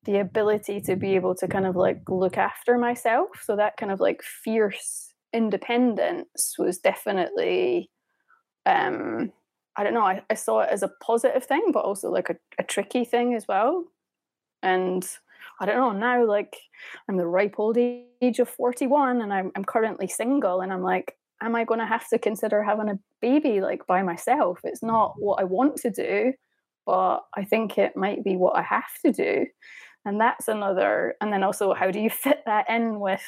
the 0.06 0.20
ability 0.20 0.82
to 0.82 0.96
be 0.96 1.16
able 1.16 1.36
to 1.36 1.48
kind 1.48 1.66
of 1.66 1.76
like 1.76 2.02
look 2.10 2.38
after 2.38 2.78
myself. 2.78 3.30
So 3.44 3.56
that 3.56 3.78
kind 3.78 3.92
of 3.92 4.00
like 4.00 4.22
fierce 4.22 5.13
independence 5.34 6.56
was 6.58 6.80
definitely 6.80 7.90
um 8.66 9.32
i 9.76 9.84
don't 9.84 9.94
know 9.94 10.06
i, 10.06 10.22
I 10.30 10.36
saw 10.36 10.62
it 10.62 10.70
as 10.72 10.84
a 10.84 10.92
positive 11.02 11.44
thing 11.44 11.72
but 11.74 11.84
also 11.86 12.10
like 12.10 12.30
a, 12.30 12.36
a 12.60 12.64
tricky 12.64 13.06
thing 13.06 13.34
as 13.34 13.48
well. 13.48 13.86
And 14.62 15.08
i 15.60 15.66
don't 15.66 15.76
know 15.76 15.92
now 15.92 16.26
like 16.26 16.56
i'm 17.10 17.18
the 17.18 17.28
ripe 17.28 17.56
old 17.58 17.78
age 17.78 18.40
of 18.40 18.50
41 18.50 19.22
and 19.22 19.34
i'm, 19.34 19.52
I'm 19.56 19.66
currently 19.66 20.08
single 20.08 20.62
and 20.62 20.72
i'm 20.72 20.82
like 20.82 21.18
am 21.42 21.56
i 21.56 21.66
going 21.66 21.80
to 21.80 21.86
have 21.86 22.08
to 22.10 22.18
consider 22.18 22.64
having 22.64 22.90
a 22.90 23.00
baby 23.22 23.60
like 23.62 23.86
by 23.86 24.02
myself? 24.04 24.60
It's 24.64 24.84
not 24.84 25.16
what 25.18 25.40
i 25.42 25.44
want 25.44 25.76
to 25.78 25.90
do 25.90 26.34
but 26.86 27.20
i 27.36 27.44
think 27.44 27.78
it 27.78 27.96
might 27.96 28.24
be 28.24 28.36
what 28.36 28.58
i 28.58 28.62
have 28.62 28.94
to 29.06 29.12
do. 29.12 29.46
And 30.06 30.20
that's 30.20 30.48
another 30.48 31.16
and 31.22 31.32
then 31.32 31.44
also 31.44 31.74
how 31.74 31.92
do 31.92 32.00
you 32.00 32.10
fit 32.10 32.44
that 32.46 32.70
in 32.70 33.00
with 33.00 33.24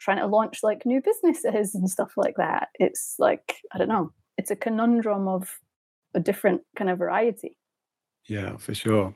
trying 0.00 0.18
to 0.18 0.26
launch 0.26 0.60
like 0.62 0.84
new 0.84 1.00
businesses 1.00 1.74
and 1.74 1.88
stuff 1.88 2.12
like 2.16 2.36
that 2.36 2.68
it's 2.74 3.14
like 3.18 3.56
i 3.72 3.78
don't 3.78 3.88
know 3.88 4.12
it's 4.36 4.50
a 4.50 4.56
conundrum 4.56 5.28
of 5.28 5.58
a 6.14 6.20
different 6.20 6.62
kind 6.76 6.90
of 6.90 6.98
variety 6.98 7.56
yeah, 8.26 8.56
for 8.56 8.74
sure. 8.74 9.14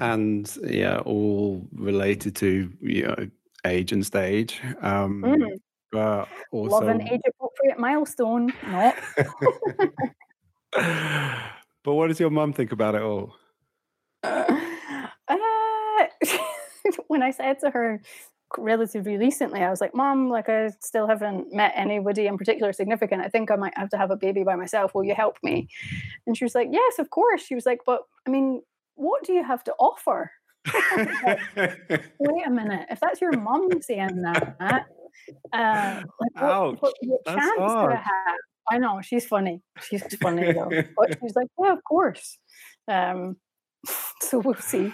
And 0.00 0.50
yeah, 0.62 0.98
all 1.00 1.66
related 1.74 2.34
to 2.36 2.72
you 2.80 3.02
know 3.02 3.28
age 3.66 3.92
and 3.92 4.04
stage. 4.04 4.60
Um, 4.80 5.22
Mm, 5.22 5.58
but 5.92 6.28
love 6.52 6.88
an 6.88 7.02
age 7.02 7.20
appropriate 7.28 7.78
milestone 7.78 8.52
not 8.66 8.96
but 11.84 11.94
what 11.94 12.08
does 12.08 12.18
your 12.18 12.30
mum 12.30 12.52
think 12.52 12.72
about 12.72 12.96
it 12.96 13.02
all? 13.02 13.36
uh, 14.24 14.56
when 17.06 17.22
I 17.22 17.30
said 17.30 17.60
to 17.60 17.70
her 17.70 18.02
relatively 18.58 19.16
recently, 19.16 19.62
I 19.62 19.70
was 19.70 19.80
like, 19.80 19.94
Mom, 19.94 20.28
like 20.28 20.48
I 20.48 20.70
still 20.80 21.06
haven't 21.06 21.52
met 21.52 21.72
anybody 21.74 22.26
in 22.26 22.38
particular 22.38 22.72
significant. 22.72 23.22
I 23.22 23.28
think 23.28 23.50
I 23.50 23.56
might 23.56 23.76
have 23.76 23.90
to 23.90 23.96
have 23.96 24.10
a 24.10 24.16
baby 24.16 24.44
by 24.44 24.56
myself. 24.56 24.94
Will 24.94 25.04
you 25.04 25.14
help 25.14 25.38
me? 25.42 25.68
And 26.26 26.36
she 26.36 26.44
was 26.44 26.54
like, 26.54 26.68
Yes, 26.70 26.98
of 26.98 27.10
course. 27.10 27.42
She 27.42 27.54
was 27.54 27.66
like, 27.66 27.80
But 27.86 28.02
I 28.26 28.30
mean, 28.30 28.62
what 28.94 29.24
do 29.24 29.32
you 29.32 29.44
have 29.44 29.64
to 29.64 29.72
offer? 29.78 30.30
Wait 30.74 32.46
a 32.46 32.50
minute. 32.50 32.86
If 32.90 33.00
that's 33.00 33.20
your 33.20 33.32
mom 33.32 33.82
saying 33.82 34.22
that, 34.22 34.56
uh, 35.52 36.02
like 36.20 36.34
what, 36.34 36.42
Ouch, 36.42 36.78
what, 36.80 36.94
what 37.02 37.26
chance 37.26 37.56
do 37.56 37.62
I 37.62 37.96
have? 37.96 38.36
I 38.70 38.78
know 38.78 39.00
she's 39.02 39.26
funny. 39.26 39.60
She's 39.82 40.02
funny 40.16 40.52
though. 40.52 40.70
But 40.96 41.18
she's 41.20 41.36
like, 41.36 41.48
yeah, 41.60 41.72
of 41.72 41.84
course. 41.84 42.38
Um, 42.88 43.36
so 44.22 44.38
we'll 44.38 44.54
see. 44.54 44.92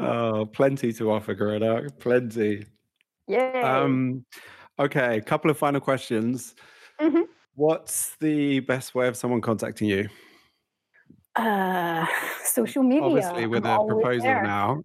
oh, 0.00 0.46
plenty 0.52 0.92
to 0.94 1.12
offer, 1.12 1.34
Greta. 1.34 1.88
Plenty. 2.00 2.66
Yay. 3.28 3.62
Um, 3.62 4.24
okay, 4.78 5.18
a 5.18 5.20
couple 5.20 5.50
of 5.50 5.58
final 5.58 5.80
questions. 5.80 6.54
Mhm. 7.00 7.24
What's 7.54 8.16
the 8.20 8.60
best 8.60 8.94
way 8.94 9.08
of 9.08 9.16
someone 9.16 9.40
contacting 9.40 9.88
you? 9.88 10.08
Uh, 11.34 12.06
social 12.44 12.82
media. 12.82 13.02
Obviously, 13.02 13.46
with 13.46 13.64
I'm 13.66 13.80
a 13.80 13.86
proposal 13.86 14.22
there. 14.22 14.42
now. 14.42 14.82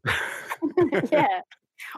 yeah, 1.11 1.41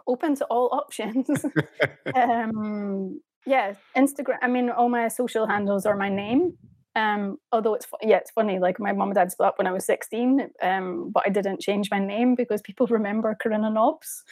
open 0.07 0.35
to 0.35 0.45
all 0.45 0.69
options. 0.71 1.29
um, 2.15 3.19
yeah, 3.45 3.73
Instagram. 3.95 4.37
I 4.41 4.47
mean, 4.47 4.69
all 4.69 4.89
my 4.89 5.07
social 5.07 5.47
handles 5.47 5.85
are 5.85 5.95
my 5.95 6.09
name. 6.09 6.57
Um, 6.95 7.37
although 7.51 7.73
it's 7.73 7.87
yeah, 8.01 8.17
it's 8.17 8.31
funny. 8.31 8.59
Like 8.59 8.79
my 8.79 8.91
mom 8.91 9.09
and 9.09 9.15
dad 9.15 9.31
split 9.31 9.47
up 9.47 9.57
when 9.57 9.67
I 9.67 9.71
was 9.71 9.85
sixteen, 9.85 10.49
um, 10.61 11.09
but 11.11 11.23
I 11.25 11.29
didn't 11.29 11.59
change 11.61 11.89
my 11.89 11.99
name 11.99 12.35
because 12.35 12.61
people 12.61 12.87
remember 12.89 13.35
Karinna 13.43 13.73
Nobbs 13.73 14.23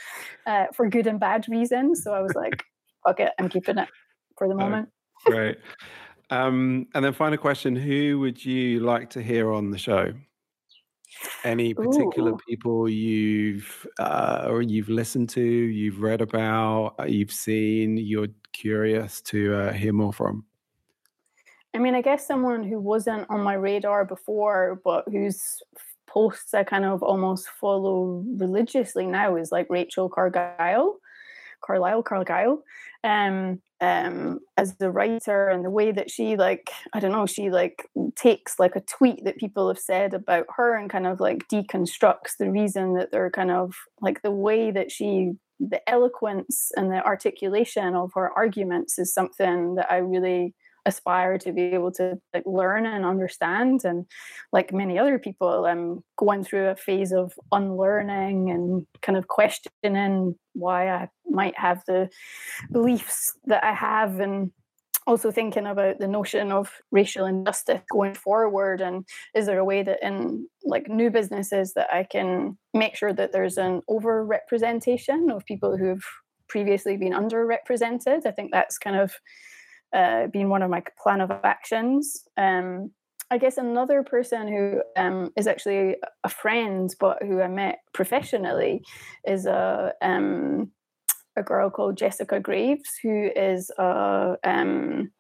uh, 0.45 0.65
for 0.73 0.87
good 0.89 1.07
and 1.07 1.19
bad 1.19 1.47
reasons. 1.49 2.03
So 2.03 2.13
I 2.13 2.21
was 2.21 2.33
like, 2.35 2.63
fuck 3.07 3.19
it, 3.19 3.31
I'm 3.39 3.49
keeping 3.49 3.77
it 3.77 3.89
for 4.37 4.47
the 4.47 4.53
Oh, 4.53 4.57
moment. 4.57 4.89
Great. 5.25 5.57
Um, 6.29 6.87
and 6.93 7.03
then 7.03 7.13
final 7.13 7.37
question: 7.37 7.75
Who 7.75 8.19
would 8.19 8.43
you 8.43 8.79
like 8.81 9.09
to 9.11 9.21
hear 9.21 9.51
on 9.51 9.71
the 9.71 9.77
show? 9.77 10.13
Any 11.43 11.73
particular 11.73 12.31
Ooh. 12.31 12.39
people 12.47 12.87
you've 12.87 13.85
uh, 13.99 14.45
or 14.47 14.61
you've 14.61 14.89
listened 14.89 15.29
to, 15.29 15.41
you've 15.41 16.01
read 16.01 16.21
about, 16.21 16.95
uh, 16.99 17.03
you've 17.03 17.31
seen, 17.31 17.97
you're 17.97 18.29
curious 18.53 19.21
to 19.23 19.53
uh, 19.55 19.73
hear 19.73 19.93
more 19.93 20.13
from? 20.13 20.45
I 21.73 21.77
mean, 21.79 21.95
I 21.95 22.01
guess 22.01 22.27
someone 22.27 22.63
who 22.63 22.79
wasn't 22.79 23.29
on 23.29 23.41
my 23.41 23.53
radar 23.53 24.03
before, 24.05 24.81
but 24.83 25.05
whose 25.09 25.61
posts 26.07 26.53
I 26.53 26.63
kind 26.63 26.83
of 26.83 27.01
almost 27.01 27.47
follow 27.47 28.23
religiously 28.37 29.05
now 29.05 29.37
is 29.37 29.51
like 29.51 29.67
Rachel 29.69 30.09
Cargyle, 30.09 30.97
Carlisle 31.61 32.03
Cargyle, 32.03 32.63
um, 33.03 33.61
um, 33.79 34.39
as 34.57 34.75
the 34.75 34.91
writer 34.91 35.47
and 35.47 35.63
the 35.63 35.69
way 35.69 35.91
that 35.91 36.11
she 36.11 36.35
like, 36.35 36.69
I 36.93 36.99
don't 36.99 37.13
know, 37.13 37.25
she 37.25 37.49
like 37.49 37.87
takes 38.15 38.59
like 38.59 38.75
a 38.75 38.81
tweet 38.81 39.23
that 39.23 39.37
people 39.37 39.69
have 39.69 39.79
said 39.79 40.13
about 40.13 40.47
her 40.55 40.77
and 40.77 40.89
kind 40.89 41.07
of 41.07 41.19
like 41.19 41.47
deconstructs 41.47 42.37
the 42.37 42.51
reason 42.51 42.93
that 42.95 43.11
they're 43.11 43.31
kind 43.31 43.51
of 43.51 43.75
like 44.01 44.21
the 44.21 44.31
way 44.31 44.71
that 44.71 44.91
she 44.91 45.31
the 45.59 45.87
eloquence 45.87 46.71
and 46.75 46.91
the 46.91 47.05
articulation 47.05 47.95
of 47.95 48.11
her 48.15 48.31
arguments 48.35 48.97
is 48.97 49.13
something 49.13 49.75
that 49.75 49.91
I 49.91 49.97
really 49.97 50.55
aspire 50.85 51.37
to 51.37 51.51
be 51.51 51.61
able 51.61 51.91
to 51.91 52.19
like 52.33 52.43
learn 52.45 52.85
and 52.85 53.05
understand 53.05 53.81
and 53.83 54.05
like 54.51 54.73
many 54.73 54.97
other 54.97 55.19
people 55.19 55.65
i'm 55.65 56.03
going 56.17 56.43
through 56.43 56.67
a 56.67 56.75
phase 56.75 57.11
of 57.11 57.33
unlearning 57.51 58.49
and 58.49 58.85
kind 59.01 59.17
of 59.17 59.27
questioning 59.27 60.35
why 60.53 60.89
i 60.89 61.07
might 61.29 61.57
have 61.57 61.83
the 61.85 62.09
beliefs 62.71 63.33
that 63.45 63.63
i 63.63 63.73
have 63.73 64.19
and 64.19 64.51
also 65.07 65.31
thinking 65.31 65.65
about 65.65 65.97
the 65.97 66.07
notion 66.07 66.51
of 66.51 66.71
racial 66.91 67.25
injustice 67.25 67.81
going 67.91 68.13
forward 68.13 68.81
and 68.81 69.03
is 69.33 69.47
there 69.47 69.57
a 69.57 69.65
way 69.65 69.81
that 69.81 69.97
in 70.03 70.47
like 70.63 70.87
new 70.87 71.09
businesses 71.09 71.73
that 71.73 71.91
i 71.91 72.03
can 72.03 72.57
make 72.73 72.95
sure 72.95 73.11
that 73.11 73.31
there's 73.31 73.57
an 73.57 73.81
over 73.87 74.23
representation 74.23 75.31
of 75.31 75.45
people 75.45 75.75
who've 75.75 76.05
previously 76.51 76.97
been 76.97 77.13
underrepresented? 77.13 78.25
I 78.25 78.31
think 78.31 78.51
that's 78.51 78.77
kind 78.77 78.97
of 78.97 79.13
uh, 79.93 80.27
been 80.27 80.49
one 80.49 80.61
of 80.61 80.69
my 80.69 80.83
plan 81.01 81.21
of 81.21 81.31
actions. 81.43 82.23
Um, 82.37 82.91
I 83.29 83.37
guess 83.37 83.57
another 83.57 84.03
person 84.03 84.47
who 84.47 84.81
um, 84.97 85.31
is 85.37 85.47
actually 85.47 85.95
a 86.23 86.29
friend, 86.29 86.93
but 86.99 87.23
who 87.23 87.41
I 87.41 87.47
met 87.47 87.79
professionally, 87.93 88.83
is 89.25 89.45
a 89.45 89.93
um, 90.01 90.71
a 91.37 91.43
girl 91.43 91.69
called 91.69 91.97
Jessica 91.97 92.39
Graves, 92.39 92.89
who 93.01 93.29
is 93.35 93.71
a 93.77 94.35
um, 94.43 95.11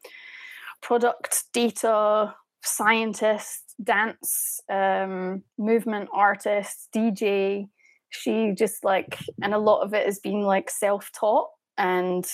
product 0.81 1.43
data 1.53 2.35
scientist, 2.63 3.75
dance 3.83 4.59
um, 4.69 5.43
movement 5.57 6.09
artist, 6.13 6.89
DJ. 6.93 7.67
She 8.09 8.51
just 8.57 8.83
like, 8.83 9.17
and 9.41 9.53
a 9.53 9.59
lot 9.59 9.83
of 9.83 9.93
it 9.93 10.05
has 10.05 10.19
been 10.19 10.41
like 10.41 10.69
self 10.69 11.11
taught 11.13 11.47
and 11.77 12.25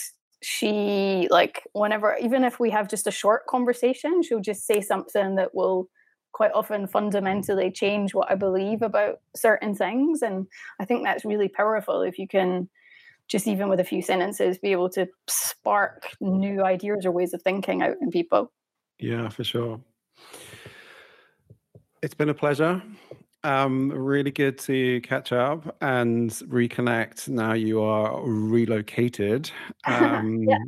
she 0.42 1.26
like 1.30 1.62
whenever 1.72 2.16
even 2.20 2.44
if 2.44 2.60
we 2.60 2.70
have 2.70 2.88
just 2.88 3.08
a 3.08 3.10
short 3.10 3.44
conversation 3.46 4.22
she'll 4.22 4.40
just 4.40 4.66
say 4.66 4.80
something 4.80 5.34
that 5.34 5.52
will 5.52 5.88
quite 6.32 6.52
often 6.54 6.86
fundamentally 6.86 7.70
change 7.70 8.14
what 8.14 8.30
I 8.30 8.34
believe 8.34 8.82
about 8.82 9.20
certain 9.34 9.74
things. 9.74 10.22
And 10.22 10.46
I 10.78 10.84
think 10.84 11.02
that's 11.02 11.24
really 11.24 11.48
powerful 11.48 12.02
if 12.02 12.18
you 12.18 12.28
can 12.28 12.68
just 13.26 13.46
even 13.46 13.68
with 13.68 13.80
a 13.80 13.84
few 13.84 14.00
sentences 14.00 14.56
be 14.56 14.72
able 14.72 14.88
to 14.90 15.08
spark 15.28 16.08
new 16.20 16.62
ideas 16.62 17.04
or 17.04 17.10
ways 17.10 17.34
of 17.34 17.42
thinking 17.42 17.82
out 17.82 17.96
in 18.00 18.10
people. 18.10 18.52
Yeah, 18.98 19.28
for 19.28 19.44
sure. 19.44 19.80
It's 22.02 22.14
been 22.14 22.28
a 22.28 22.34
pleasure. 22.34 22.80
Um, 23.44 23.90
really 23.90 24.30
good 24.30 24.58
to 24.60 25.00
catch 25.02 25.32
up 25.32 25.76
and 25.80 26.30
reconnect. 26.30 27.28
Now 27.28 27.52
you 27.52 27.82
are 27.82 28.20
relocated. 28.22 29.50
Um, 29.86 30.42
yeah. 30.42 30.58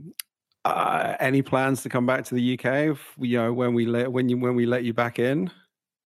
uh, 0.64 1.16
any 1.20 1.42
plans 1.42 1.82
to 1.82 1.88
come 1.88 2.06
back 2.06 2.24
to 2.26 2.34
the 2.34 2.54
UK? 2.54 2.92
If, 2.92 3.14
you 3.18 3.38
know, 3.38 3.52
when 3.52 3.74
we 3.74 3.86
let 3.86 4.10
when 4.10 4.28
you 4.28 4.38
when 4.38 4.54
we 4.54 4.66
let 4.66 4.84
you 4.84 4.94
back 4.94 5.18
in? 5.18 5.50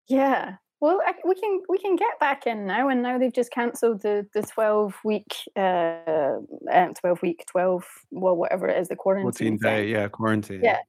Yeah. 0.07 0.55
Well, 0.81 1.01
I, 1.05 1.13
we 1.23 1.35
can 1.35 1.61
we 1.69 1.77
can 1.77 1.95
get 1.95 2.19
back 2.19 2.45
in 2.45 2.65
now, 2.65 2.89
and 2.89 3.01
now 3.01 3.17
they've 3.17 3.33
just 3.33 3.51
cancelled 3.51 4.01
the 4.01 4.27
the 4.33 4.41
twelve 4.41 4.95
week, 5.03 5.33
uh, 5.55 6.37
um, 6.71 6.93
twelve 6.93 7.21
week, 7.21 7.45
twelve 7.47 7.85
well 8.11 8.35
whatever 8.35 8.67
it 8.67 8.77
is 8.77 8.89
the 8.89 8.95
quarantine. 8.95 9.57
Fourteen 9.57 9.57
day, 9.57 9.89
yeah, 9.89 10.07
quarantine. 10.09 10.61
Yeah. 10.61 10.79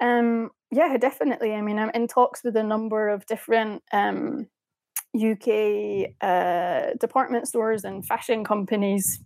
Um, 0.00 0.50
yeah, 0.70 0.96
definitely. 0.96 1.54
I 1.54 1.60
mean, 1.62 1.78
I'm 1.78 1.90
in 1.90 2.06
talks 2.08 2.44
with 2.44 2.56
a 2.56 2.62
number 2.62 3.08
of 3.08 3.26
different 3.26 3.82
um, 3.92 4.46
UK 5.14 6.10
uh, 6.20 6.94
department 7.00 7.46
stores 7.48 7.84
and 7.84 8.04
fashion 8.04 8.44
companies 8.44 9.20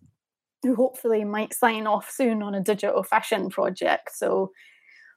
who 0.63 0.75
hopefully 0.75 1.25
might 1.25 1.55
sign 1.55 1.87
off 1.87 2.11
soon 2.11 2.43
on 2.43 2.55
a 2.55 2.61
digital 2.61 3.03
fashion 3.03 3.49
project. 3.49 4.11
So 4.15 4.51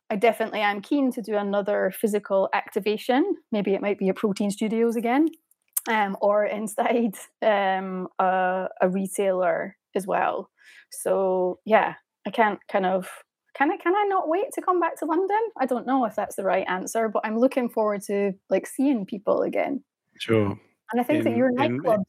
I 0.10 0.16
definitely 0.16 0.60
am 0.60 0.82
keen 0.82 1.12
to 1.14 1.22
do 1.22 1.36
another 1.36 1.92
physical 1.98 2.50
activation. 2.54 3.36
Maybe 3.52 3.74
it 3.74 3.82
might 3.82 3.98
be 3.98 4.10
a 4.10 4.14
protein 4.14 4.52
studios 4.52 4.96
again, 4.96 5.30
um, 5.90 6.18
or 6.22 6.46
inside 6.46 7.16
um, 7.42 8.08
a, 8.20 8.68
a 8.82 8.90
retailer 8.90 9.78
as 9.96 10.06
well. 10.06 10.50
So 10.92 11.60
yeah, 11.66 11.96
I 12.26 12.30
can't 12.30 12.60
kind 12.70 12.86
of 12.86 13.10
can 13.56 13.72
I 13.72 13.78
can 13.78 13.96
I 13.96 14.06
not 14.08 14.30
wait 14.30 14.52
to 14.54 14.62
come 14.62 14.80
back 14.80 14.98
to 15.00 15.06
London? 15.06 15.40
I 15.60 15.66
don't 15.66 15.88
know 15.88 16.06
if 16.06 16.16
that's 16.16 16.36
the 16.36 16.44
right 16.44 16.66
answer, 16.68 17.10
but 17.10 17.26
I'm 17.26 17.38
looking 17.38 17.70
forward 17.70 18.02
to 18.04 18.34
like 18.50 18.68
seeing 18.68 19.06
people 19.06 19.42
again. 19.42 19.84
Sure. 20.22 20.60
And 20.92 21.02
I 21.02 21.04
think 21.04 21.20
in, 21.20 21.32
that 21.32 21.38
your 21.38 21.52
nightclubs 21.52 21.96
in, 21.96 22.06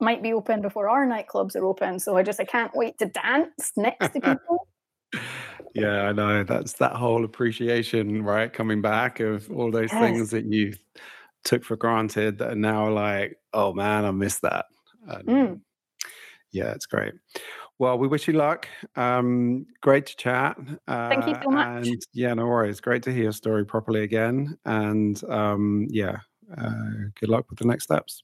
might 0.00 0.22
be 0.22 0.32
open 0.32 0.60
before 0.60 0.88
our 0.88 1.06
nightclubs 1.06 1.54
are 1.54 1.64
open. 1.64 2.00
So 2.00 2.16
I 2.16 2.24
just 2.24 2.40
I 2.40 2.44
can't 2.44 2.74
wait 2.74 2.98
to 2.98 3.06
dance 3.06 3.72
next 3.76 4.12
to 4.14 4.20
people. 4.20 4.66
yeah, 5.74 6.02
I 6.02 6.12
know. 6.12 6.42
That's 6.42 6.72
that 6.74 6.96
whole 6.96 7.24
appreciation, 7.24 8.24
right? 8.24 8.52
Coming 8.52 8.82
back 8.82 9.20
of 9.20 9.48
all 9.52 9.70
those 9.70 9.92
yes. 9.92 10.00
things 10.00 10.30
that 10.30 10.44
you 10.46 10.74
took 11.44 11.64
for 11.64 11.76
granted 11.76 12.38
that 12.38 12.50
are 12.50 12.56
now 12.56 12.90
like, 12.90 13.36
oh 13.52 13.72
man, 13.72 14.04
I 14.04 14.10
missed 14.10 14.42
that. 14.42 14.66
And, 15.06 15.28
mm. 15.28 15.60
Yeah, 16.50 16.72
it's 16.72 16.86
great. 16.86 17.14
Well, 17.78 17.96
we 17.96 18.08
wish 18.08 18.26
you 18.26 18.34
luck. 18.34 18.68
Um, 18.96 19.66
great 19.80 20.06
to 20.06 20.16
chat. 20.16 20.56
Uh, 20.86 21.08
Thank 21.08 21.26
you 21.28 21.36
so 21.42 21.50
much. 21.50 21.86
And 21.86 22.02
yeah, 22.12 22.34
no 22.34 22.46
worries. 22.46 22.80
Great 22.80 23.02
to 23.04 23.12
hear 23.12 23.24
your 23.24 23.32
story 23.32 23.64
properly 23.64 24.02
again. 24.02 24.58
And 24.64 25.22
um, 25.30 25.86
yeah, 25.90 26.10
uh, 26.10 26.18
Uh, 26.56 27.08
good 27.18 27.28
luck 27.28 27.46
with 27.50 27.58
the 27.58 27.66
next 27.66 27.84
steps. 27.84 28.22